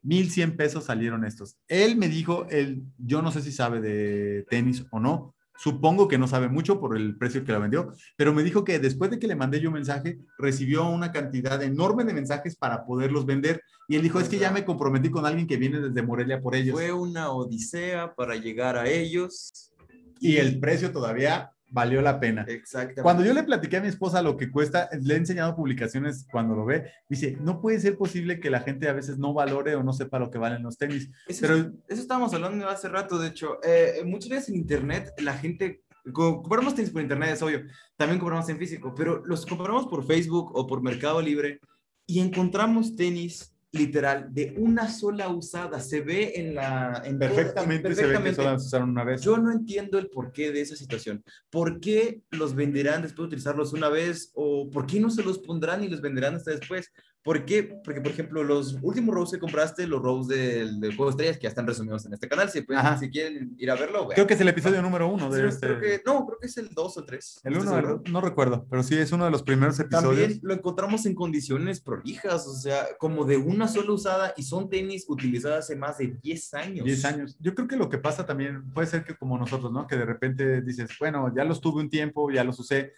1100 0.03 0.55
pesos 0.55 0.85
salieron 0.85 1.25
estos. 1.25 1.57
Él 1.67 1.97
me 1.97 2.07
dijo, 2.07 2.47
él, 2.49 2.83
yo 2.97 3.21
no 3.21 3.29
sé 3.29 3.41
si 3.41 3.51
sabe 3.51 3.81
de 3.81 4.45
tenis 4.49 4.85
o 4.89 5.01
no, 5.01 5.35
supongo 5.57 6.07
que 6.07 6.17
no 6.17 6.29
sabe 6.29 6.47
mucho 6.47 6.79
por 6.79 6.95
el 6.95 7.17
precio 7.17 7.43
que 7.43 7.51
la 7.51 7.59
vendió, 7.59 7.91
pero 8.15 8.33
me 8.33 8.43
dijo 8.43 8.63
que 8.63 8.79
después 8.79 9.11
de 9.11 9.19
que 9.19 9.27
le 9.27 9.35
mandé 9.35 9.59
yo 9.59 9.67
un 9.67 9.73
mensaje, 9.73 10.19
recibió 10.37 10.87
una 10.87 11.11
cantidad 11.11 11.61
enorme 11.61 12.05
de 12.05 12.13
mensajes 12.13 12.55
para 12.55 12.85
poderlos 12.85 13.25
vender. 13.25 13.61
Y 13.89 13.97
él 13.97 14.01
dijo, 14.01 14.21
es 14.21 14.29
que 14.29 14.39
ya 14.39 14.51
me 14.51 14.63
comprometí 14.63 15.09
con 15.09 15.25
alguien 15.25 15.45
que 15.45 15.57
viene 15.57 15.81
desde 15.81 16.01
Morelia 16.01 16.39
por 16.39 16.55
ellos. 16.55 16.73
Fue 16.73 16.93
una 16.93 17.31
odisea 17.31 18.15
para 18.15 18.37
llegar 18.37 18.77
a 18.77 18.87
ellos. 18.87 19.73
Y 20.21 20.37
el 20.37 20.57
precio 20.61 20.93
todavía 20.93 21.51
valió 21.75 22.01
la 22.01 22.19
pena. 22.19 22.45
Exactamente. 22.47 23.01
Cuando 23.03 23.23
yo 23.25 23.33
le 23.33 23.43
platiqué 23.43 23.77
a 23.77 23.81
mi 23.81 23.89
esposa 23.89 24.21
lo 24.21 24.37
que 24.37 24.49
cuesta, 24.49 24.89
le 25.01 25.13
he 25.13 25.17
enseñado 25.17 25.55
publicaciones 25.55 26.25
cuando 26.31 26.55
lo 26.55 26.65
ve, 26.65 26.89
dice, 27.09 27.37
no 27.41 27.59
puede 27.61 27.79
ser 27.81 27.97
posible 27.97 28.39
que 28.39 28.49
la 28.49 28.61
gente 28.61 28.87
a 28.87 28.93
veces 28.93 29.17
no 29.17 29.33
valore 29.33 29.75
o 29.75 29.83
no 29.83 29.91
sepa 29.93 30.17
lo 30.17 30.31
que 30.31 30.37
valen 30.37 30.63
los 30.63 30.77
tenis. 30.77 31.11
Eso, 31.27 31.41
Pero 31.41 31.55
eso 31.89 32.01
estábamos 32.01 32.33
hablando 32.33 32.67
hace 32.69 32.87
rato, 32.87 33.19
de 33.19 33.27
hecho. 33.27 33.59
Eh, 33.63 34.03
muchas 34.05 34.29
veces 34.29 34.49
en 34.49 34.55
internet 34.55 35.09
la 35.19 35.33
gente... 35.33 35.83
co- 36.13 36.41
Compramos 36.41 36.73
tenis 36.75 36.91
por 36.91 37.01
internet, 37.01 37.31
es 37.33 37.41
obvio. 37.41 37.61
También 37.97 38.19
compramos 38.19 38.47
en 38.49 38.57
físico, 38.57 38.93
pero 38.95 39.23
los 39.25 39.45
compramos 39.45 39.87
por 39.87 40.05
Facebook 40.05 40.51
o 40.55 40.65
por 40.65 40.81
Mercado 40.81 41.21
Libre 41.21 41.59
y 42.07 42.19
encontramos 42.19 42.95
tenis 42.95 43.54
literal 43.75 44.27
de 44.33 44.55
una 44.57 44.89
sola 44.89 45.29
usada. 45.29 45.79
Se 45.79 46.01
ve 46.01 46.33
en 46.35 46.55
la... 46.55 47.01
En 47.05 47.19
todo- 47.19 47.29
perfectamente, 47.35 47.93
se 47.93 48.01
ve 48.01 48.07
que 48.07 48.13
perfectamente. 48.19 48.35
solo 48.43 48.55
usaron 48.55 48.89
una 48.89 49.03
vez. 49.03 49.21
Yo 49.21 49.37
no 49.37 49.51
entiendo 49.51 49.99
el 49.99 50.09
porqué 50.09 50.51
de 50.51 50.61
esa 50.61 50.75
situación. 50.75 51.23
¿Por 51.49 51.79
qué 51.79 52.21
los 52.31 52.55
venderán 52.55 53.01
después 53.01 53.23
de 53.23 53.27
utilizarlos 53.27 53.73
una 53.73 53.89
vez? 53.89 54.31
¿O 54.33 54.69
por 54.69 54.85
qué 54.87 54.99
no 54.99 55.09
se 55.09 55.23
los 55.23 55.39
pondrán 55.39 55.83
y 55.83 55.89
los 55.89 56.01
venderán 56.01 56.35
hasta 56.35 56.51
después? 56.51 56.91
¿Por 57.25 57.43
qué? 57.43 57.63
Porque, 57.83 58.01
por 58.01 58.11
ejemplo, 58.11 58.43
los 58.43 58.77
últimos 58.83 59.15
Rose 59.15 59.35
que 59.35 59.39
compraste, 59.39 59.87
los 59.87 59.99
Rose 59.99 60.31
del, 60.35 60.79
del 60.79 60.91
Juego 60.95 61.05
de 61.05 61.09
Estrellas, 61.11 61.37
que 61.37 61.43
ya 61.43 61.49
están 61.49 61.65
resumidos 61.65 62.05
en 62.05 62.13
este 62.13 62.29
canal, 62.29 62.51
si, 62.51 62.61
pueden- 62.61 62.85
Ajá. 62.85 62.99
si 62.99 63.09
quieren 63.09 63.55
ir 63.57 63.71
a 63.71 63.75
verlo. 63.75 64.07
Creo 64.09 64.27
que 64.27 64.35
es 64.35 64.41
el 64.41 64.47
episodio 64.47 64.79
número 64.83 65.07
uno 65.07 65.31
de 65.31 65.41
Sí, 65.41 65.47
este. 65.47 65.67
creo 65.67 65.79
que- 65.79 66.01
no, 66.05 66.23
creo 66.27 66.37
que 66.39 66.45
es 66.45 66.55
el 66.57 66.69
2 66.69 66.97
o 66.99 67.03
3. 67.03 67.41
El 67.43 67.57
uno, 67.57 67.77
el- 67.79 68.11
no 68.13 68.21
recuerdo, 68.21 68.67
pero 68.69 68.83
sí 68.83 68.95
es 68.95 69.11
uno 69.11 69.25
de 69.25 69.31
los 69.31 69.41
primeros 69.41 69.79
episodios. 69.79 70.19
También 70.21 70.39
lo 70.43 70.53
encontramos 70.53 71.03
en 71.07 71.15
condiciones 71.15 71.81
prolijas, 71.81 72.45
o 72.45 72.53
sea, 72.53 72.85
como 72.99 73.25
de 73.25 73.37
una 73.37 73.67
sola 73.67 73.91
usada 73.91 74.33
y 74.37 74.43
son 74.43 74.69
tenis 74.69 75.05
utilizadas 75.07 75.65
hace 75.65 75.75
más 75.75 75.97
de 75.97 76.15
10 76.21 76.53
años. 76.53 76.85
10 76.85 77.05
años. 77.05 77.35
Yo 77.39 77.55
creo 77.55 77.67
que 77.67 77.75
lo 77.75 77.89
que 77.89 77.97
pasa 77.97 78.23
también 78.23 78.71
puede 78.71 78.85
ser 78.85 79.03
que 79.03 79.15
como 79.15 79.35
nosotros, 79.35 79.71
¿no? 79.71 79.87
Que 79.87 79.95
de 79.97 80.05
repente 80.05 80.61
dices, 80.61 80.91
bueno, 80.99 81.33
ya 81.35 81.43
los 81.43 81.59
tuve 81.59 81.81
un 81.81 81.89
tiempo, 81.89 82.29
ya 82.29 82.43
los 82.43 82.59
usé. 82.59 82.93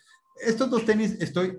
Estos 0.46 0.70
dos 0.70 0.84
tenis 0.86 1.16
estoy 1.22 1.58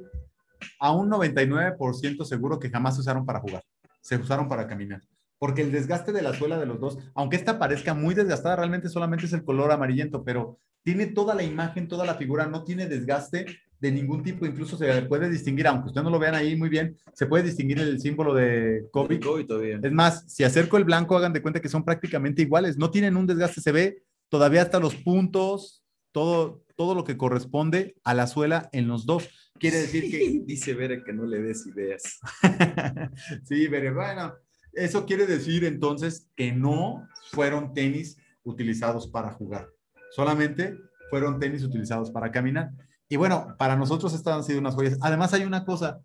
a 0.79 0.93
un 0.93 1.11
99% 1.11 2.25
seguro 2.25 2.59
que 2.59 2.71
jamás 2.71 2.95
se 2.95 3.01
usaron 3.01 3.27
para 3.27 3.41
jugar. 3.41 3.63
Se 4.01 4.17
usaron 4.17 4.49
para 4.49 4.67
caminar. 4.67 5.03
Porque 5.39 5.63
el 5.63 5.71
desgaste 5.71 6.13
de 6.13 6.23
la 6.23 6.35
suela 6.35 6.59
de 6.59 6.67
los 6.67 6.81
dos, 6.81 6.99
aunque 7.15 7.37
esta 7.37 7.59
parezca 7.59 7.95
muy 7.95 8.15
desgastada, 8.15 8.57
realmente 8.57 8.89
solamente 8.89 9.27
es 9.27 9.33
el 9.33 9.45
color 9.45 9.71
amarillento, 9.71 10.25
pero 10.25 10.59
tiene 10.83 11.07
toda 11.07 11.35
la 11.35 11.43
imagen, 11.43 11.87
toda 11.87 12.05
la 12.05 12.15
figura, 12.15 12.47
no 12.47 12.65
tiene 12.65 12.87
desgaste 12.87 13.47
de 13.81 13.93
ningún 13.93 14.23
tipo, 14.23 14.45
incluso 14.45 14.77
se 14.77 15.03
puede 15.03 15.31
distinguir, 15.31 15.67
aunque 15.69 15.89
ustedes 15.89 16.05
no 16.05 16.11
lo 16.11 16.19
vean 16.19 16.35
ahí 16.35 16.57
muy 16.57 16.69
bien, 16.69 16.97
se 17.15 17.27
puede 17.27 17.45
distinguir 17.45 17.79
el 17.79 18.01
símbolo 18.01 18.35
de 18.35 18.89
todavía. 18.91 19.79
Es 19.83 19.93
más, 19.93 20.25
si 20.27 20.43
acerco 20.43 20.77
el 20.77 20.85
blanco, 20.85 21.17
hagan 21.17 21.33
de 21.33 21.43
cuenta 21.43 21.61
que 21.61 21.69
son 21.69 21.85
prácticamente 21.85 22.43
iguales. 22.43 22.77
No 22.77 22.91
tienen 22.91 23.17
un 23.17 23.27
desgaste, 23.27 23.61
se 23.61 23.73
ve 23.73 24.03
todavía 24.29 24.63
hasta 24.63 24.81
los 24.81 24.97
puntos, 24.97 25.85
todo, 26.11 26.65
todo 26.79 26.95
lo 26.95 27.03
que 27.03 27.17
corresponde 27.17 27.97
a 28.05 28.15
la 28.15 28.29
suela 28.29 28.69
en 28.71 28.87
los 28.87 29.05
dos. 29.05 29.29
Quiere 29.59 29.79
decir 29.79 30.09
que... 30.13 30.45
Dice 30.47 30.75
Vera 30.75 31.03
que 31.05 31.13
no 31.13 31.27
le 31.27 31.43
des 31.43 31.67
ideas. 31.67 32.21
sí, 33.45 33.67
pero 33.69 33.93
bueno, 33.93 34.35
eso 34.73 35.05
quiere 35.05 35.27
decir 35.27 35.65
entonces 35.65 36.29
que 36.37 36.53
no 36.53 37.09
fueron 37.33 37.75
tenis 37.75 38.17
utilizados 38.45 39.09
para 39.09 39.33
jugar. 39.33 39.69
Solamente 40.13 40.79
fueron 41.11 41.41
tenis 41.41 41.65
utilizados 41.65 42.13
para 42.13 42.31
caminar. 42.31 42.71
Y 43.09 43.17
bueno, 43.17 43.57
para 43.59 43.75
nosotros 43.75 44.15
estas 44.15 44.37
han 44.37 44.45
sido 44.45 44.61
unas 44.61 44.77
joyas. 44.77 44.99
Además 45.01 45.35
hay 45.35 45.43
una 45.43 45.65
cosa, 45.65 46.01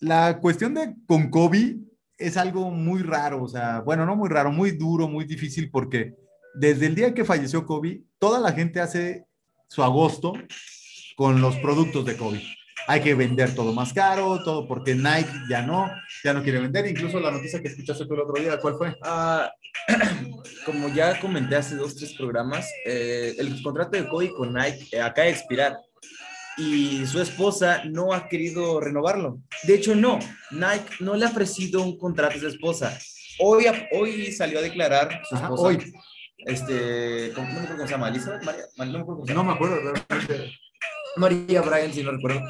la 0.00 0.38
cuestión 0.38 0.74
de 0.74 0.94
con 1.06 1.30
Kobe 1.30 1.78
es 2.18 2.36
algo 2.36 2.70
muy 2.70 3.00
raro, 3.00 3.42
o 3.42 3.48
sea, 3.48 3.80
bueno, 3.80 4.04
no 4.04 4.16
muy 4.16 4.28
raro, 4.28 4.52
muy 4.52 4.72
duro, 4.72 5.08
muy 5.08 5.24
difícil 5.24 5.70
porque 5.70 6.14
desde 6.54 6.86
el 6.88 6.94
día 6.94 7.14
que 7.14 7.24
falleció 7.24 7.64
Kobe, 7.64 8.02
toda 8.18 8.38
la 8.38 8.52
gente 8.52 8.80
hace 8.80 9.26
su 9.72 9.82
agosto 9.82 10.34
con 11.16 11.40
los 11.40 11.56
productos 11.56 12.04
de 12.04 12.16
Kobe. 12.16 12.42
Hay 12.88 13.00
que 13.00 13.14
vender 13.14 13.54
todo 13.54 13.72
más 13.72 13.92
caro, 13.92 14.42
todo 14.44 14.66
porque 14.66 14.94
Nike 14.94 15.30
ya 15.48 15.62
no, 15.62 15.90
ya 16.22 16.34
no 16.34 16.42
quiere 16.42 16.58
vender. 16.58 16.86
Incluso 16.86 17.20
la 17.20 17.30
noticia 17.30 17.62
que 17.62 17.68
escuchaste 17.68 18.04
tú 18.06 18.14
el 18.14 18.20
otro 18.20 18.42
día, 18.42 18.58
¿cuál 18.58 18.74
fue? 18.76 18.96
Ah, 19.02 19.50
como 20.66 20.88
ya 20.88 21.18
comenté 21.20 21.56
hace 21.56 21.76
dos, 21.76 21.96
tres 21.96 22.12
programas, 22.12 22.68
eh, 22.84 23.34
el 23.38 23.62
contrato 23.62 23.96
de 23.96 24.08
Kobe 24.08 24.34
con 24.34 24.52
Nike 24.52 24.88
eh, 24.92 25.00
acaba 25.00 25.26
de 25.26 25.32
expirar 25.32 25.76
y 26.58 27.06
su 27.06 27.20
esposa 27.22 27.82
no 27.84 28.12
ha 28.12 28.28
querido 28.28 28.78
renovarlo. 28.78 29.38
De 29.62 29.74
hecho, 29.74 29.94
no, 29.94 30.18
Nike 30.50 30.96
no 31.00 31.14
le 31.14 31.24
ha 31.24 31.28
ofrecido 31.30 31.82
un 31.82 31.96
contrato 31.96 32.36
a 32.36 32.40
su 32.40 32.48
esposa. 32.48 32.98
Hoy, 33.38 33.64
hoy 33.92 34.32
salió 34.32 34.58
a 34.58 34.62
declarar 34.62 35.22
su 35.26 35.34
Ajá, 35.36 35.44
esposa. 35.44 35.62
hoy. 35.62 35.92
Este, 36.44 37.32
¿cómo, 37.34 37.48
no 37.48 37.54
me 37.54 37.60
acuerdo 37.60 37.76
cómo 37.76 37.86
se 37.86 37.92
llama? 37.92 38.08
¿Elizabeth? 38.08 38.42
María, 38.44 38.64
no 38.76 38.84
me 38.84 38.98
acuerdo 39.00 39.06
cómo 39.06 39.26
se 39.26 39.32
llama. 39.32 39.42
No 39.42 39.48
me 39.48 39.54
acuerdo 39.54 39.92
realmente. 40.08 40.58
María 41.16 41.60
Bryan, 41.62 41.92
si 41.92 42.02
no 42.02 42.10
recuerdo, 42.12 42.40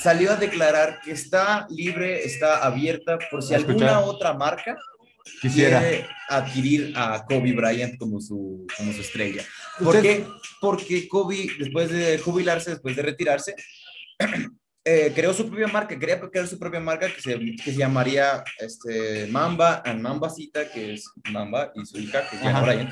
salió 0.00 0.32
a 0.32 0.36
declarar 0.36 1.00
que 1.04 1.12
está 1.12 1.66
libre, 1.70 2.24
está 2.24 2.64
abierta 2.64 3.18
por 3.30 3.42
si 3.42 3.54
alguna 3.54 3.74
escuchar. 3.86 4.02
otra 4.04 4.34
marca 4.34 4.76
Quisiera. 5.42 5.80
quiere 5.80 6.06
adquirir 6.28 6.92
a 6.96 7.24
Kobe 7.26 7.52
Bryant 7.52 7.98
como 7.98 8.20
su, 8.20 8.66
como 8.76 8.92
su 8.92 9.00
estrella. 9.00 9.42
¿Por 9.78 9.96
Usted- 9.96 10.02
qué? 10.02 10.26
Porque 10.60 11.06
Kobe, 11.08 11.48
después 11.58 11.90
de 11.90 12.18
jubilarse, 12.18 12.70
después 12.70 12.96
de 12.96 13.02
retirarse, 13.02 13.54
eh, 14.84 15.12
creó 15.14 15.34
su 15.34 15.46
propia 15.48 15.66
marca, 15.68 15.98
quería 15.98 16.20
crear 16.20 16.46
su 16.46 16.58
propia 16.58 16.80
marca 16.80 17.12
que 17.12 17.20
se, 17.20 17.38
que 17.38 17.72
se 17.72 17.76
llamaría 17.76 18.42
este, 18.58 19.26
Mamba 19.26 19.82
and 19.84 20.00
Mambasita, 20.00 20.70
que 20.70 20.94
es 20.94 21.10
Mamba 21.30 21.72
y 21.74 21.84
su 21.84 21.98
hija, 21.98 22.22
que 22.30 22.36
es. 22.36 22.42
Bryant, 22.62 22.90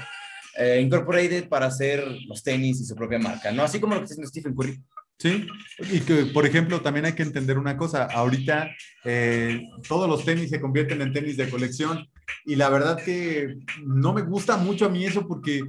eh, 0.58 0.80
Incorporated 0.80 1.48
para 1.48 1.66
hacer 1.66 2.04
los 2.26 2.42
tenis 2.42 2.80
y 2.80 2.84
su 2.84 2.94
propia 2.94 3.18
marca, 3.18 3.52
¿no? 3.52 3.62
Así 3.62 3.80
como 3.80 3.94
lo 3.94 4.00
que 4.00 4.04
está 4.04 4.14
haciendo 4.14 4.28
Stephen 4.28 4.54
Curry. 4.54 4.80
Sí, 5.18 5.46
y 5.78 6.00
que, 6.00 6.26
por 6.26 6.44
ejemplo, 6.44 6.82
también 6.82 7.06
hay 7.06 7.14
que 7.14 7.22
entender 7.22 7.58
una 7.58 7.76
cosa. 7.76 8.04
Ahorita 8.04 8.68
eh, 9.04 9.66
todos 9.88 10.08
los 10.08 10.24
tenis 10.26 10.50
se 10.50 10.60
convierten 10.60 11.00
en 11.00 11.12
tenis 11.12 11.38
de 11.38 11.48
colección 11.48 12.06
y 12.44 12.56
la 12.56 12.68
verdad 12.68 13.02
que 13.02 13.56
no 13.82 14.12
me 14.12 14.22
gusta 14.22 14.58
mucho 14.58 14.86
a 14.86 14.88
mí 14.90 15.06
eso 15.06 15.26
porque, 15.26 15.62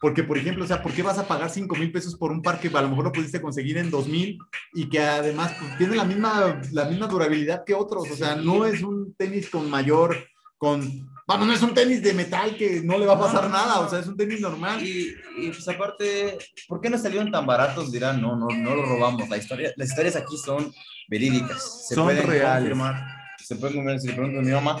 porque 0.00 0.24
por 0.24 0.38
ejemplo, 0.38 0.64
o 0.64 0.66
sea, 0.66 0.82
¿por 0.82 0.92
qué 0.92 1.02
vas 1.02 1.18
a 1.18 1.28
pagar 1.28 1.50
5 1.50 1.76
mil 1.76 1.92
pesos 1.92 2.16
por 2.16 2.32
un 2.32 2.40
par 2.40 2.58
que 2.58 2.68
a 2.68 2.80
lo 2.80 2.88
mejor 2.88 3.04
lo 3.04 3.12
pudiste 3.12 3.42
conseguir 3.42 3.76
en 3.76 3.90
2 3.90 4.08
mil 4.08 4.38
y 4.72 4.88
que 4.88 5.00
además 5.00 5.52
pues, 5.60 5.76
tiene 5.76 5.96
la 5.96 6.04
misma, 6.04 6.62
la 6.72 6.86
misma 6.86 7.06
durabilidad 7.06 7.62
que 7.64 7.74
otros? 7.74 8.10
O 8.10 8.16
sea, 8.16 8.36
no 8.36 8.64
es 8.64 8.82
un 8.82 9.14
tenis 9.18 9.50
con 9.50 9.68
mayor, 9.68 10.16
con, 10.56 11.13
vamos, 11.26 11.46
no 11.46 11.52
es 11.52 11.62
un 11.62 11.74
tenis 11.74 12.02
de 12.02 12.12
metal 12.12 12.56
que 12.56 12.80
no 12.82 12.98
le 12.98 13.06
va 13.06 13.14
a 13.14 13.20
pasar 13.20 13.44
No, 13.44 13.48
no, 13.48 13.54
nada, 13.56 13.74
no. 13.76 13.80
o 13.86 13.88
sea, 13.90 13.98
es 14.00 14.06
un 14.06 14.16
tenis 14.16 14.40
normal. 14.40 14.82
Y, 14.82 15.14
y, 15.38 15.48
pues 15.48 15.66
aparte, 15.68 16.38
¿por 16.68 16.80
qué 16.80 16.90
no 16.90 16.98
salieron 16.98 17.30
tan 17.30 17.46
baratos? 17.46 17.90
Dirán, 17.92 18.20
no, 18.20 18.36
no, 18.36 18.46
no 18.48 18.74
lo 18.74 18.84
robamos. 18.84 19.28
La 19.28 19.36
historia, 19.36 19.72
las 19.76 19.88
historias 19.90 20.16
aquí 20.16 20.36
son 20.36 20.72
verídicas. 21.08 21.86
Se 21.88 21.94
Son 21.94 22.04
pueden 22.04 22.26
reales. 22.26 22.70
confirmar. 22.70 23.14
Se 23.42 23.56
pueden 23.56 23.74
confirmar, 23.76 24.00
si 24.00 24.06
le 24.08 24.14
pregunto 24.14 24.38
a 24.38 24.42
mi 24.42 24.50
mamá. 24.52 24.78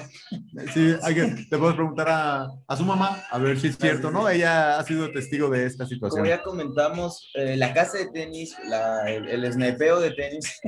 Sí, 0.72 0.94
hay 1.02 1.14
que, 1.14 1.22
le 1.26 1.44
podemos 1.58 1.74
preguntar 1.74 2.08
a, 2.08 2.46
a 2.66 2.76
su 2.76 2.84
mamá 2.84 3.22
a 3.30 3.38
ver 3.38 3.60
si 3.60 3.66
es 3.66 3.76
cierto, 3.76 4.08
sí, 4.08 4.14
¿no? 4.14 4.26
Ella 4.26 4.78
ha 4.78 4.84
sido 4.84 5.12
testigo 5.12 5.50
de 5.50 5.66
esta 5.66 5.84
Como 5.84 5.90
situación. 5.90 6.26
ya 6.26 6.42
comentamos, 6.42 7.30
eh, 7.34 7.56
la 7.58 7.74
casa 7.74 7.98
de 7.98 8.06
tenis, 8.10 8.56
la- 8.66 9.02
el, 9.10 9.28
el 9.28 9.52
snipeo 9.52 10.00
de 10.00 10.12
tenis, 10.12 10.60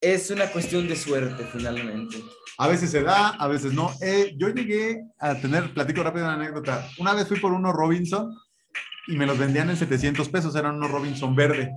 es 0.00 0.30
una 0.30 0.46
cuestión 0.46 0.88
de 0.88 0.96
suerte 0.96 1.44
finalmente. 1.52 2.22
A 2.58 2.68
veces 2.68 2.90
se 2.90 3.02
da, 3.02 3.28
a 3.28 3.48
veces 3.48 3.72
no. 3.72 3.92
Eh, 4.00 4.34
yo 4.36 4.48
llegué 4.48 5.04
a 5.18 5.34
tener, 5.36 5.72
platico 5.72 6.02
rápido 6.02 6.24
una 6.24 6.34
anécdota. 6.34 6.88
Una 6.98 7.14
vez 7.14 7.28
fui 7.28 7.38
por 7.38 7.52
unos 7.52 7.72
Robinson 7.74 8.34
y 9.06 9.16
me 9.16 9.26
los 9.26 9.38
vendían 9.38 9.70
en 9.70 9.76
700 9.76 10.28
pesos, 10.28 10.54
eran 10.54 10.76
unos 10.76 10.90
Robinson 10.90 11.34
verde, 11.34 11.72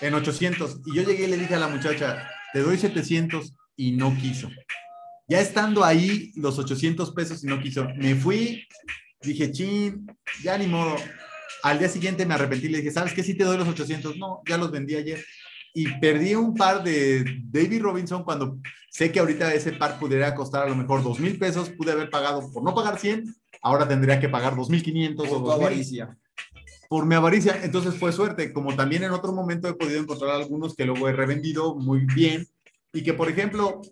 en 0.00 0.14
800. 0.14 0.80
Y 0.86 0.96
yo 0.96 1.02
llegué 1.02 1.24
y 1.24 1.28
le 1.28 1.38
dije 1.38 1.54
a 1.54 1.58
la 1.58 1.68
muchacha, 1.68 2.28
te 2.52 2.60
doy 2.60 2.78
700 2.78 3.54
y 3.76 3.92
no 3.92 4.16
quiso. 4.16 4.48
Ya 5.28 5.40
estando 5.40 5.84
ahí, 5.84 6.32
los 6.36 6.58
800 6.58 7.12
pesos 7.12 7.44
y 7.44 7.46
no 7.46 7.60
quiso. 7.60 7.86
Me 7.96 8.14
fui, 8.14 8.66
dije, 9.22 9.50
chin, 9.52 10.06
ya 10.42 10.56
ni 10.56 10.66
modo. 10.66 10.96
Al 11.62 11.78
día 11.78 11.88
siguiente 11.88 12.26
me 12.26 12.34
arrepentí, 12.34 12.68
le 12.68 12.78
dije, 12.78 12.90
¿sabes 12.90 13.12
qué? 13.12 13.22
Si 13.22 13.34
te 13.34 13.44
doy 13.44 13.58
los 13.58 13.68
800. 13.68 14.16
No, 14.16 14.42
ya 14.46 14.56
los 14.56 14.70
vendí 14.70 14.94
ayer. 14.94 15.24
Y 15.78 15.86
perdí 16.00 16.34
un 16.34 16.54
par 16.54 16.82
de 16.82 17.22
David 17.50 17.82
Robinson 17.82 18.24
cuando 18.24 18.56
sé 18.90 19.12
que 19.12 19.20
ahorita 19.20 19.52
ese 19.52 19.72
par 19.72 19.98
pudiera 19.98 20.34
costar 20.34 20.62
a 20.62 20.68
lo 20.70 20.74
mejor 20.74 21.02
dos 21.02 21.20
mil 21.20 21.38
pesos. 21.38 21.68
Pude 21.68 21.92
haber 21.92 22.08
pagado 22.08 22.50
por 22.50 22.62
no 22.62 22.74
pagar 22.74 22.98
100, 22.98 23.24
ahora 23.60 23.86
tendría 23.86 24.18
que 24.18 24.30
pagar 24.30 24.54
2.500 24.54 25.12
o 25.12 25.16
Por 25.16 25.28
tu 25.28 25.44
2.000 25.44 25.52
avaricia. 25.52 26.16
por 26.88 27.04
mi 27.04 27.14
avaricia. 27.14 27.60
Entonces 27.62 27.94
fue 27.94 28.10
suerte, 28.12 28.54
como 28.54 28.74
también 28.74 29.02
en 29.04 29.10
otro 29.10 29.32
momento 29.34 29.68
he 29.68 29.74
podido 29.74 30.00
encontrar 30.00 30.30
algunos 30.30 30.74
que 30.74 30.86
luego 30.86 31.10
he 31.10 31.12
revendido 31.12 31.74
muy 31.74 32.06
bien 32.06 32.46
y 32.94 33.02
que, 33.02 33.12
por 33.12 33.28
ejemplo, 33.28 33.82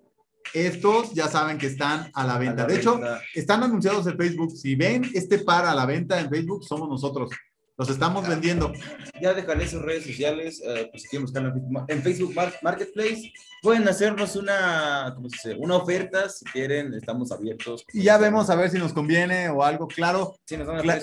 Estos 0.54 1.12
ya 1.12 1.26
saben 1.28 1.58
que 1.58 1.66
están 1.66 2.10
a 2.14 2.24
la 2.24 2.38
venta. 2.38 2.64
De 2.66 2.76
hecho, 2.76 2.98
están 3.34 3.62
anunciados 3.62 4.06
en 4.06 4.16
Facebook. 4.16 4.52
Si 4.56 4.74
ven 4.74 5.02
este 5.12 5.38
par 5.38 5.64
a 5.66 5.74
la 5.74 5.84
venta 5.84 6.20
en 6.20 6.30
Facebook, 6.30 6.64
somos 6.64 6.88
nosotros. 6.88 7.30
Los 7.76 7.90
estamos 7.90 8.28
vendiendo. 8.28 8.72
Ya 9.20 9.34
dejaré 9.34 9.66
sus 9.66 9.82
redes 9.82 10.04
sociales, 10.04 10.62
eh, 10.64 10.88
pues 10.90 11.02
si 11.02 11.08
quieren 11.08 11.24
buscarlo 11.24 11.52
en 11.88 12.02
Facebook 12.02 12.34
Marketplace. 12.62 13.32
Pueden 13.62 13.88
hacernos 13.88 14.36
una, 14.36 15.12
¿cómo 15.14 15.28
se 15.28 15.48
dice? 15.48 15.60
Una 15.60 15.76
oferta 15.76 16.28
si 16.28 16.44
quieren, 16.44 16.94
estamos 16.94 17.32
abiertos. 17.32 17.84
Y 17.92 18.02
ya 18.04 18.16
vemos 18.18 18.48
a 18.48 18.54
ver 18.54 18.70
si 18.70 18.78
nos 18.78 18.92
conviene 18.92 19.48
o 19.48 19.64
algo. 19.64 19.88
Claro. 19.88 20.36
Si 20.44 20.56
nos 20.56 20.68
dan 20.68 20.82
Cla 20.82 21.00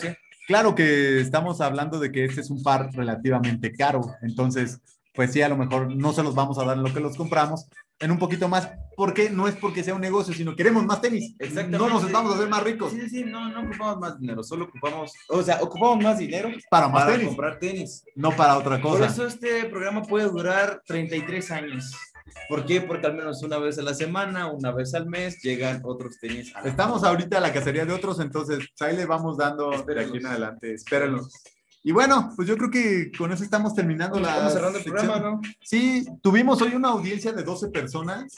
Claro 0.48 0.74
que 0.74 1.20
estamos 1.20 1.62
hablando 1.62 2.00
de 2.00 2.12
que 2.12 2.26
este 2.26 2.42
es 2.42 2.50
un 2.50 2.64
par 2.64 2.90
relativamente 2.94 3.72
caro. 3.72 4.16
Entonces, 4.22 4.80
pues 5.14 5.34
sí, 5.34 5.42
a 5.42 5.50
lo 5.50 5.58
mejor 5.58 5.94
no 5.96 6.14
se 6.14 6.24
los 6.24 6.36
vamos 6.36 6.58
a 6.58 6.66
dar 6.66 6.78
lo 6.78 6.94
que 6.94 7.00
los 7.00 7.18
compramos, 7.18 7.68
en 8.02 8.12
un 8.12 8.18
poquito 8.18 8.50
más, 8.50 8.70
porque 8.96 9.30
no 9.30 9.48
es 9.48 9.56
porque 9.56 9.84
sea 9.84 9.94
un 9.94 10.02
negocio, 10.02 10.34
sino 10.34 10.56
queremos 10.56 10.86
más 10.86 11.02
tenis. 11.02 11.36
Exactamente. 11.40 11.78
No 11.78 11.90
nos 11.90 12.04
estamos 12.04 12.32
a 12.32 12.36
hacer 12.36 12.50
más 12.50 12.64
ricos. 12.64 12.92
Sí, 12.92 13.10
sí, 13.10 13.24
no, 13.24 13.50
no 13.50 13.62
ocupamos 13.62 14.00
más 14.00 14.20
dinero, 14.20 14.44
solo 14.44 14.66
ocupamos, 14.66 15.14
o 15.30 15.42
sea, 15.42 15.60
ocupamos 15.62 16.04
más 16.04 16.18
dinero 16.18 16.50
para, 16.70 16.90
más 16.90 17.06
para 17.06 17.24
comprar 17.24 17.60
tenis. 17.60 18.04
No 18.16 18.36
para 18.36 18.58
otra 18.58 18.82
cosa. 18.82 19.00
Por 19.00 19.08
eso 19.08 19.28
este 19.28 19.66
programa 19.66 20.02
puede 20.02 20.28
durar 20.30 20.82
33 20.86 21.52
años. 21.52 21.96
¿Por 22.50 22.66
qué? 22.66 22.82
Porque 22.82 23.08
al 23.08 23.16
menos 23.16 23.44
una 23.44 23.58
vez 23.58 23.78
a 23.78 23.82
la 23.82 23.94
semana, 23.94 24.52
una 24.52 24.72
vez 24.72 24.94
al 24.94 25.06
mes, 25.06 25.42
llegan 25.42 25.82
otros 25.84 26.18
tenis. 26.20 26.54
Estamos 26.66 27.04
ahorita 27.04 27.38
a 27.38 27.42
la 27.42 27.54
cacería 27.54 27.86
de 27.86 27.94
otros, 27.94 28.20
entonces 28.20 28.60
ahí 28.80 28.96
le 28.96 29.06
vamos 29.06 29.38
dando 29.38 29.70
de 29.70 30.02
aquí 30.02 30.18
en 30.18 30.26
adelante. 30.26 30.74
Espérenlo. 30.74 31.28
Y 31.84 31.92
bueno, 31.92 32.32
pues 32.36 32.48
yo 32.48 32.58
creo 32.58 32.70
que 32.70 33.12
con 33.18 33.32
eso 33.32 33.44
estamos 33.44 33.74
terminando 33.74 34.20
la. 34.20 34.30
Estamos 34.30 34.54
cerrando 34.54 34.78
el 34.78 34.84
programa, 34.84 35.20
¿no? 35.20 35.42
Sí, 35.62 36.06
tuvimos 36.22 36.62
hoy 36.62 36.76
una 36.76 36.90
audiencia 36.90 37.32
de 37.32 37.44
12 37.44 37.70
personas 37.70 38.36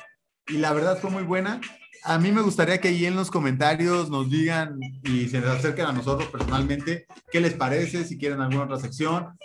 y 0.48 0.58
la 0.58 0.72
verdad 0.74 0.98
fue 1.00 1.10
muy 1.10 1.24
buena. 1.24 1.60
A 2.06 2.20
mí 2.20 2.32
me 2.32 2.41
gustaría 2.41 2.80
que 2.80 2.89
ahí 2.89 3.06
en 3.06 3.16
los 3.16 3.32
comentarios 3.32 4.10
nos 4.10 4.30
digan 4.30 4.78
y 5.04 5.28
se 5.30 5.38
acerquen 5.38 5.86
a 5.86 5.94
nosotros 5.94 6.30
personalmente 6.30 7.06
qué 7.32 7.39
les 7.39 7.54
parece, 7.54 8.04
si 8.06 8.18
quieren 8.18 8.41
alguna 8.41 8.64
otra 8.64 8.80
sección. 8.80 9.38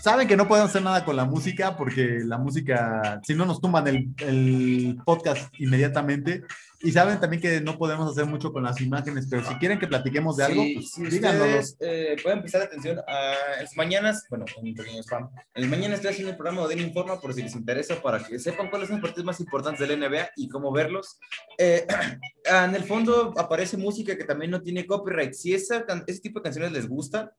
Saben 0.00 0.26
que 0.26 0.36
no 0.36 0.48
podemos 0.48 0.70
hacer 0.70 0.82
nada 0.82 1.04
con 1.04 1.16
la 1.16 1.24
música 1.24 1.76
porque 1.76 2.20
la 2.24 2.38
música, 2.38 3.20
si 3.24 3.34
no 3.34 3.44
nos 3.44 3.60
tumban 3.60 3.86
el, 3.86 4.08
el 4.18 4.98
podcast 5.04 5.52
inmediatamente, 5.58 6.42
y 6.84 6.90
saben 6.90 7.20
también 7.20 7.40
que 7.40 7.60
no 7.60 7.78
podemos 7.78 8.10
hacer 8.10 8.26
mucho 8.26 8.52
con 8.52 8.64
las 8.64 8.80
imágenes, 8.80 9.28
pero 9.30 9.46
si 9.46 9.54
quieren 9.54 9.78
que 9.78 9.86
platiquemos 9.86 10.36
de 10.36 10.44
algo, 10.44 10.64
pues, 10.74 10.90
sí, 10.90 11.04
díganos. 11.04 11.76
Eh, 11.78 12.16
pueden 12.22 12.40
prestar 12.40 12.62
atención 12.62 12.98
a 13.06 13.60
las 13.60 13.76
mañanas, 13.76 14.26
bueno, 14.28 14.44
un 14.60 14.74
pequeño 14.74 15.00
spam. 15.02 15.30
En 15.54 15.70
mañana 15.70 15.94
estoy 15.94 16.10
haciendo 16.10 16.32
el 16.32 16.36
programa 16.36 16.66
de 16.66 16.80
Informa 16.80 17.20
por 17.20 17.34
si 17.34 17.42
les 17.42 17.54
interesa, 17.54 18.02
para 18.02 18.18
que 18.18 18.38
sepan 18.38 18.68
cuáles 18.68 18.88
son 18.88 18.96
los 18.96 19.08
partidos 19.08 19.26
más 19.26 19.38
importantes 19.38 19.86
del 19.86 20.00
NBA 20.00 20.30
y 20.36 20.48
cómo 20.48 20.72
verlos. 20.72 21.20
Eh, 21.56 21.86
en 22.44 22.74
el 22.74 22.82
fondo 22.82 23.32
aparece 23.36 23.76
música 23.76 24.16
que 24.16 24.24
también 24.24 24.50
no 24.50 24.60
tiene 24.60 24.84
copyright. 24.84 25.34
Si 25.34 25.54
esa, 25.54 25.84
ese 26.08 26.20
tipo 26.20 26.40
de 26.40 26.44
canciones 26.44 26.72
les 26.72 26.88
gusta, 26.88 27.32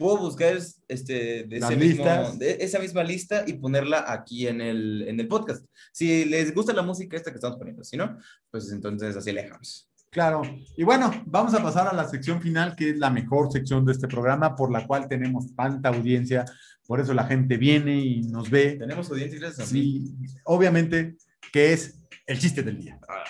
puedo 0.00 0.16
buscar 0.16 0.56
este, 0.88 1.44
de, 1.44 1.58
ese 1.58 1.76
mismo, 1.76 2.04
de, 2.38 2.56
esa 2.58 2.78
misma 2.78 3.04
lista 3.04 3.44
y 3.46 3.52
ponerla 3.52 4.10
aquí 4.10 4.48
en 4.48 4.62
el, 4.62 5.04
en 5.06 5.20
el 5.20 5.28
podcast. 5.28 5.62
Si 5.92 6.24
les 6.24 6.54
gusta 6.54 6.72
la 6.72 6.80
música 6.80 7.18
esta 7.18 7.30
que 7.30 7.36
estamos 7.36 7.58
poniendo, 7.58 7.84
si 7.84 7.98
no, 7.98 8.18
pues 8.50 8.72
entonces 8.72 9.14
así 9.14 9.30
le 9.30 9.42
dejamos. 9.42 9.90
Claro. 10.08 10.40
Y 10.74 10.84
bueno, 10.84 11.12
vamos 11.26 11.52
a 11.52 11.62
pasar 11.62 11.86
a 11.86 11.92
la 11.92 12.08
sección 12.08 12.40
final, 12.40 12.74
que 12.74 12.90
es 12.90 12.98
la 12.98 13.10
mejor 13.10 13.52
sección 13.52 13.84
de 13.84 13.92
este 13.92 14.08
programa, 14.08 14.56
por 14.56 14.72
la 14.72 14.86
cual 14.86 15.06
tenemos 15.06 15.54
tanta 15.54 15.90
audiencia. 15.90 16.46
Por 16.86 16.98
eso 16.98 17.12
la 17.12 17.24
gente 17.24 17.58
viene 17.58 18.00
y 18.00 18.22
nos 18.22 18.48
ve. 18.48 18.76
Tenemos 18.78 19.10
audiencia 19.10 19.38
gracias 19.38 19.70
a 19.70 19.72
mí. 19.74 19.80
Sí, 19.80 20.14
obviamente, 20.44 21.16
que 21.52 21.74
es 21.74 22.00
el 22.26 22.38
chiste 22.38 22.62
del 22.62 22.80
día. 22.80 22.98
Ah. 23.06 23.22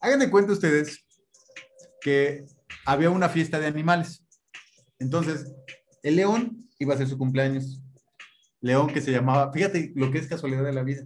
Hagan 0.00 0.18
de 0.18 0.28
cuenta 0.28 0.52
ustedes 0.52 1.06
que 2.00 2.46
había 2.84 3.10
una 3.10 3.28
fiesta 3.28 3.60
de 3.60 3.66
animales. 3.66 4.24
Entonces, 4.98 5.54
el 6.02 6.16
león 6.16 6.68
iba 6.78 6.94
a 6.94 6.98
ser 6.98 7.08
su 7.08 7.18
cumpleaños. 7.18 7.80
León 8.60 8.88
que 8.88 9.00
se 9.00 9.12
llamaba, 9.12 9.52
fíjate 9.52 9.92
lo 9.94 10.10
que 10.10 10.18
es 10.18 10.26
casualidad 10.26 10.64
de 10.64 10.72
la 10.72 10.82
vida, 10.82 11.04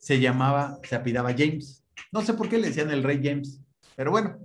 se 0.00 0.20
llamaba, 0.20 0.78
se 0.88 0.94
apidaba 0.94 1.34
James. 1.36 1.84
No 2.12 2.22
sé 2.22 2.34
por 2.34 2.48
qué 2.48 2.58
le 2.58 2.68
decían 2.68 2.90
el 2.90 3.02
rey 3.02 3.20
James, 3.22 3.60
pero 3.96 4.10
bueno, 4.12 4.38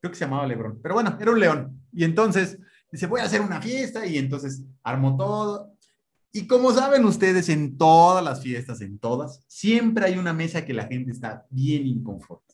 creo 0.00 0.10
que 0.10 0.18
se 0.18 0.24
llamaba 0.24 0.46
Lebron. 0.46 0.80
Pero 0.82 0.94
bueno, 0.94 1.16
era 1.18 1.30
un 1.30 1.40
león. 1.40 1.80
Y 1.92 2.04
entonces 2.04 2.58
dice, 2.92 3.06
voy 3.06 3.20
a 3.20 3.24
hacer 3.24 3.40
una 3.40 3.62
fiesta 3.62 4.04
y 4.04 4.18
entonces 4.18 4.62
armó 4.82 5.16
todo. 5.16 5.72
Y 6.32 6.46
como 6.46 6.72
saben 6.72 7.04
ustedes, 7.04 7.48
en 7.48 7.76
todas 7.76 8.22
las 8.22 8.42
fiestas, 8.42 8.80
en 8.82 8.98
todas, 8.98 9.42
siempre 9.46 10.04
hay 10.04 10.18
una 10.18 10.32
mesa 10.32 10.64
que 10.64 10.74
la 10.74 10.86
gente 10.86 11.10
está 11.10 11.46
bien 11.50 11.86
inconforme. 11.86 12.44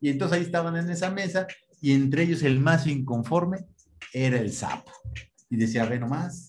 Y 0.00 0.10
entonces 0.10 0.38
ahí 0.38 0.44
estaban 0.44 0.76
en 0.76 0.90
esa 0.90 1.10
mesa 1.10 1.46
y 1.80 1.92
entre 1.92 2.24
ellos 2.24 2.42
el 2.42 2.60
más 2.60 2.86
inconforme 2.86 3.66
era 4.14 4.38
el 4.38 4.52
sapo. 4.52 4.92
Y 5.50 5.56
decía, 5.56 5.84
ve 5.84 5.98
nomás, 5.98 6.48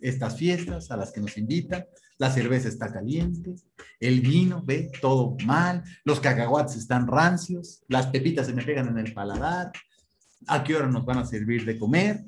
estas 0.00 0.36
fiestas 0.36 0.90
a 0.90 0.96
las 0.96 1.12
que 1.12 1.20
nos 1.20 1.38
invitan, 1.38 1.86
la 2.18 2.30
cerveza 2.30 2.68
está 2.68 2.92
caliente, 2.92 3.54
el 4.00 4.20
vino, 4.20 4.62
ve, 4.64 4.90
todo 5.00 5.36
mal, 5.44 5.84
los 6.04 6.20
cacahuates 6.20 6.76
están 6.76 7.06
rancios, 7.06 7.82
las 7.88 8.06
pepitas 8.06 8.46
se 8.46 8.54
me 8.54 8.64
pegan 8.64 8.88
en 8.88 8.98
el 8.98 9.14
paladar, 9.14 9.72
a 10.46 10.64
qué 10.64 10.76
hora 10.76 10.88
nos 10.88 11.04
van 11.04 11.18
a 11.18 11.26
servir 11.26 11.64
de 11.64 11.78
comer. 11.78 12.24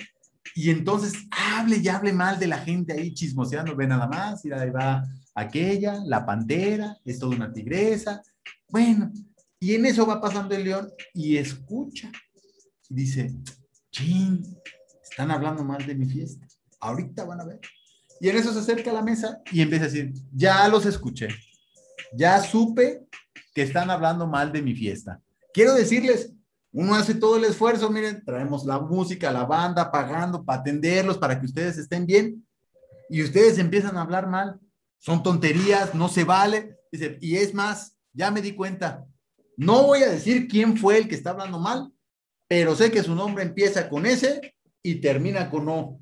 Y 0.55 0.71
entonces 0.71 1.15
hable 1.31 1.77
y 1.77 1.89
hable 1.89 2.13
mal 2.13 2.39
de 2.39 2.47
la 2.47 2.59
gente 2.59 2.93
ahí 2.93 3.13
chismoseando, 3.13 3.77
ve 3.77 3.87
nada 3.87 4.07
más, 4.07 4.45
y 4.45 4.53
ahí 4.53 4.71
va 4.71 5.05
aquella, 5.35 6.01
la 6.07 6.25
pantera, 6.25 6.97
es 7.05 7.19
toda 7.19 7.37
una 7.37 7.53
tigresa. 7.53 8.23
Bueno, 8.69 9.13
y 9.61 9.75
en 9.75 9.87
eso 9.87 10.07
va 10.07 10.21
pasando 10.21 10.55
el 10.55 10.65
león 10.65 10.89
y 11.15 11.37
escucha. 11.37 12.11
Dice, 12.89 13.35
están 15.03 15.31
hablando 15.31 15.65
mal 15.65 15.87
de 15.87 15.95
mi 15.95 16.07
fiesta. 16.07 16.47
Ahorita 16.81 17.25
van 17.25 17.41
a 17.41 17.45
ver. 17.45 17.61
Y 18.21 18.29
en 18.29 18.37
eso 18.37 18.53
se 18.53 18.61
acerca 18.61 18.91
a 18.91 18.95
la 18.95 19.03
mesa 19.03 19.41
y 19.53 19.61
empieza 19.61 19.85
a 19.85 19.89
decir, 19.89 20.13
ya 20.33 20.69
los 20.69 20.87
escuché. 20.87 21.29
Ya 22.13 22.41
supe 22.41 23.07
que 23.55 23.63
están 23.63 23.91
hablando 23.91 24.27
mal 24.27 24.53
de 24.53 24.63
mi 24.63 24.75
fiesta. 24.75 25.21
Quiero 25.53 25.75
decirles, 25.75 26.33
uno 26.73 26.95
hace 26.95 27.15
todo 27.15 27.37
el 27.37 27.45
esfuerzo, 27.45 27.91
miren, 27.91 28.25
traemos 28.25 28.65
la 28.65 28.79
música, 28.79 29.33
la 29.33 29.45
banda, 29.45 29.91
pagando 29.91 30.45
para 30.45 30.61
atenderlos, 30.61 31.19
para 31.19 31.39
que 31.41 31.47
ustedes 31.47 31.79
estén 31.79 32.07
bien. 32.07 32.47
Y 33.09 33.23
ustedes 33.23 33.59
empiezan 33.59 33.97
a 33.97 34.03
hablar 34.03 34.29
mal. 34.29 34.61
Son 34.99 35.23
tonterías, 35.23 35.95
no 35.95 36.09
se 36.09 36.25
vale. 36.25 36.77
Dice, 36.93 37.19
y 37.21 37.37
es 37.37 37.55
más, 37.55 37.97
ya 38.13 38.31
me 38.31 38.43
di 38.43 38.55
cuenta. 38.55 39.07
No 39.57 39.85
voy 39.85 40.03
a 40.03 40.11
decir 40.11 40.47
quién 40.47 40.77
fue 40.77 40.99
el 40.99 41.09
que 41.09 41.15
está 41.15 41.31
hablando 41.31 41.59
mal, 41.59 41.93
pero 42.49 42.75
sé 42.75 42.91
que 42.91 43.03
su 43.03 43.15
nombre 43.15 43.45
empieza 43.45 43.89
con 43.89 44.07
ese 44.07 44.55
y 44.83 44.97
termina 44.97 45.51
con 45.51 45.67
no. 45.67 46.01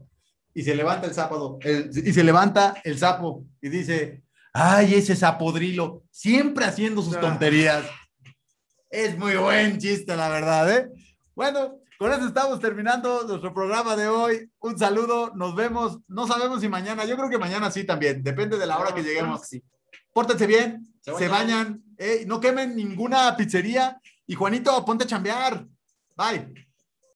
Y 0.55 0.63
se 0.63 0.75
levanta 0.75 1.07
el 1.07 1.13
sábado, 1.13 1.59
y 1.63 2.13
se 2.13 2.25
levanta 2.25 2.81
el 2.83 2.99
sapo 2.99 3.45
y 3.61 3.69
dice, 3.69 4.23
ay, 4.55 4.95
ese 4.95 5.15
sapodrilo, 5.15 6.05
siempre 6.11 6.65
haciendo 6.65 7.03
sus 7.03 7.17
ah. 7.17 7.21
tonterías. 7.21 7.85
Es 8.89 9.19
muy 9.19 9.37
buen 9.37 9.77
chiste, 9.79 10.17
la 10.17 10.31
verdad, 10.31 10.71
¿eh? 10.75 10.89
Bueno, 11.35 11.81
con 11.99 12.13
eso 12.13 12.27
estamos 12.27 12.61
terminando 12.61 13.25
nuestro 13.25 13.53
programa 13.53 13.97
de 13.97 14.09
hoy. 14.09 14.51
Un 14.61 14.79
saludo, 14.79 15.33
nos 15.35 15.55
vemos. 15.55 15.99
No 16.09 16.27
sabemos 16.27 16.63
si 16.63 16.69
mañana, 16.69 17.05
yo 17.05 17.17
creo 17.17 17.29
que 17.29 17.39
mañana 17.39 17.71
sí 17.71 17.85
también, 17.85 18.23
depende 18.23 18.57
de 18.57 18.67
la 18.67 18.79
hora 18.79 18.95
que 18.95 19.03
lleguemos. 19.03 19.43
Pórtense 20.13 20.47
bien, 20.47 20.87
se 21.01 21.29
bañan, 21.29 21.83
eh, 21.99 22.25
no 22.27 22.41
quemen 22.41 22.75
ninguna 22.75 23.37
pizzería. 23.37 24.01
Y 24.27 24.35
Juanito, 24.35 24.83
ponte 24.87 25.05
a 25.05 25.07
chambear. 25.07 25.67
Bye. 26.17 26.66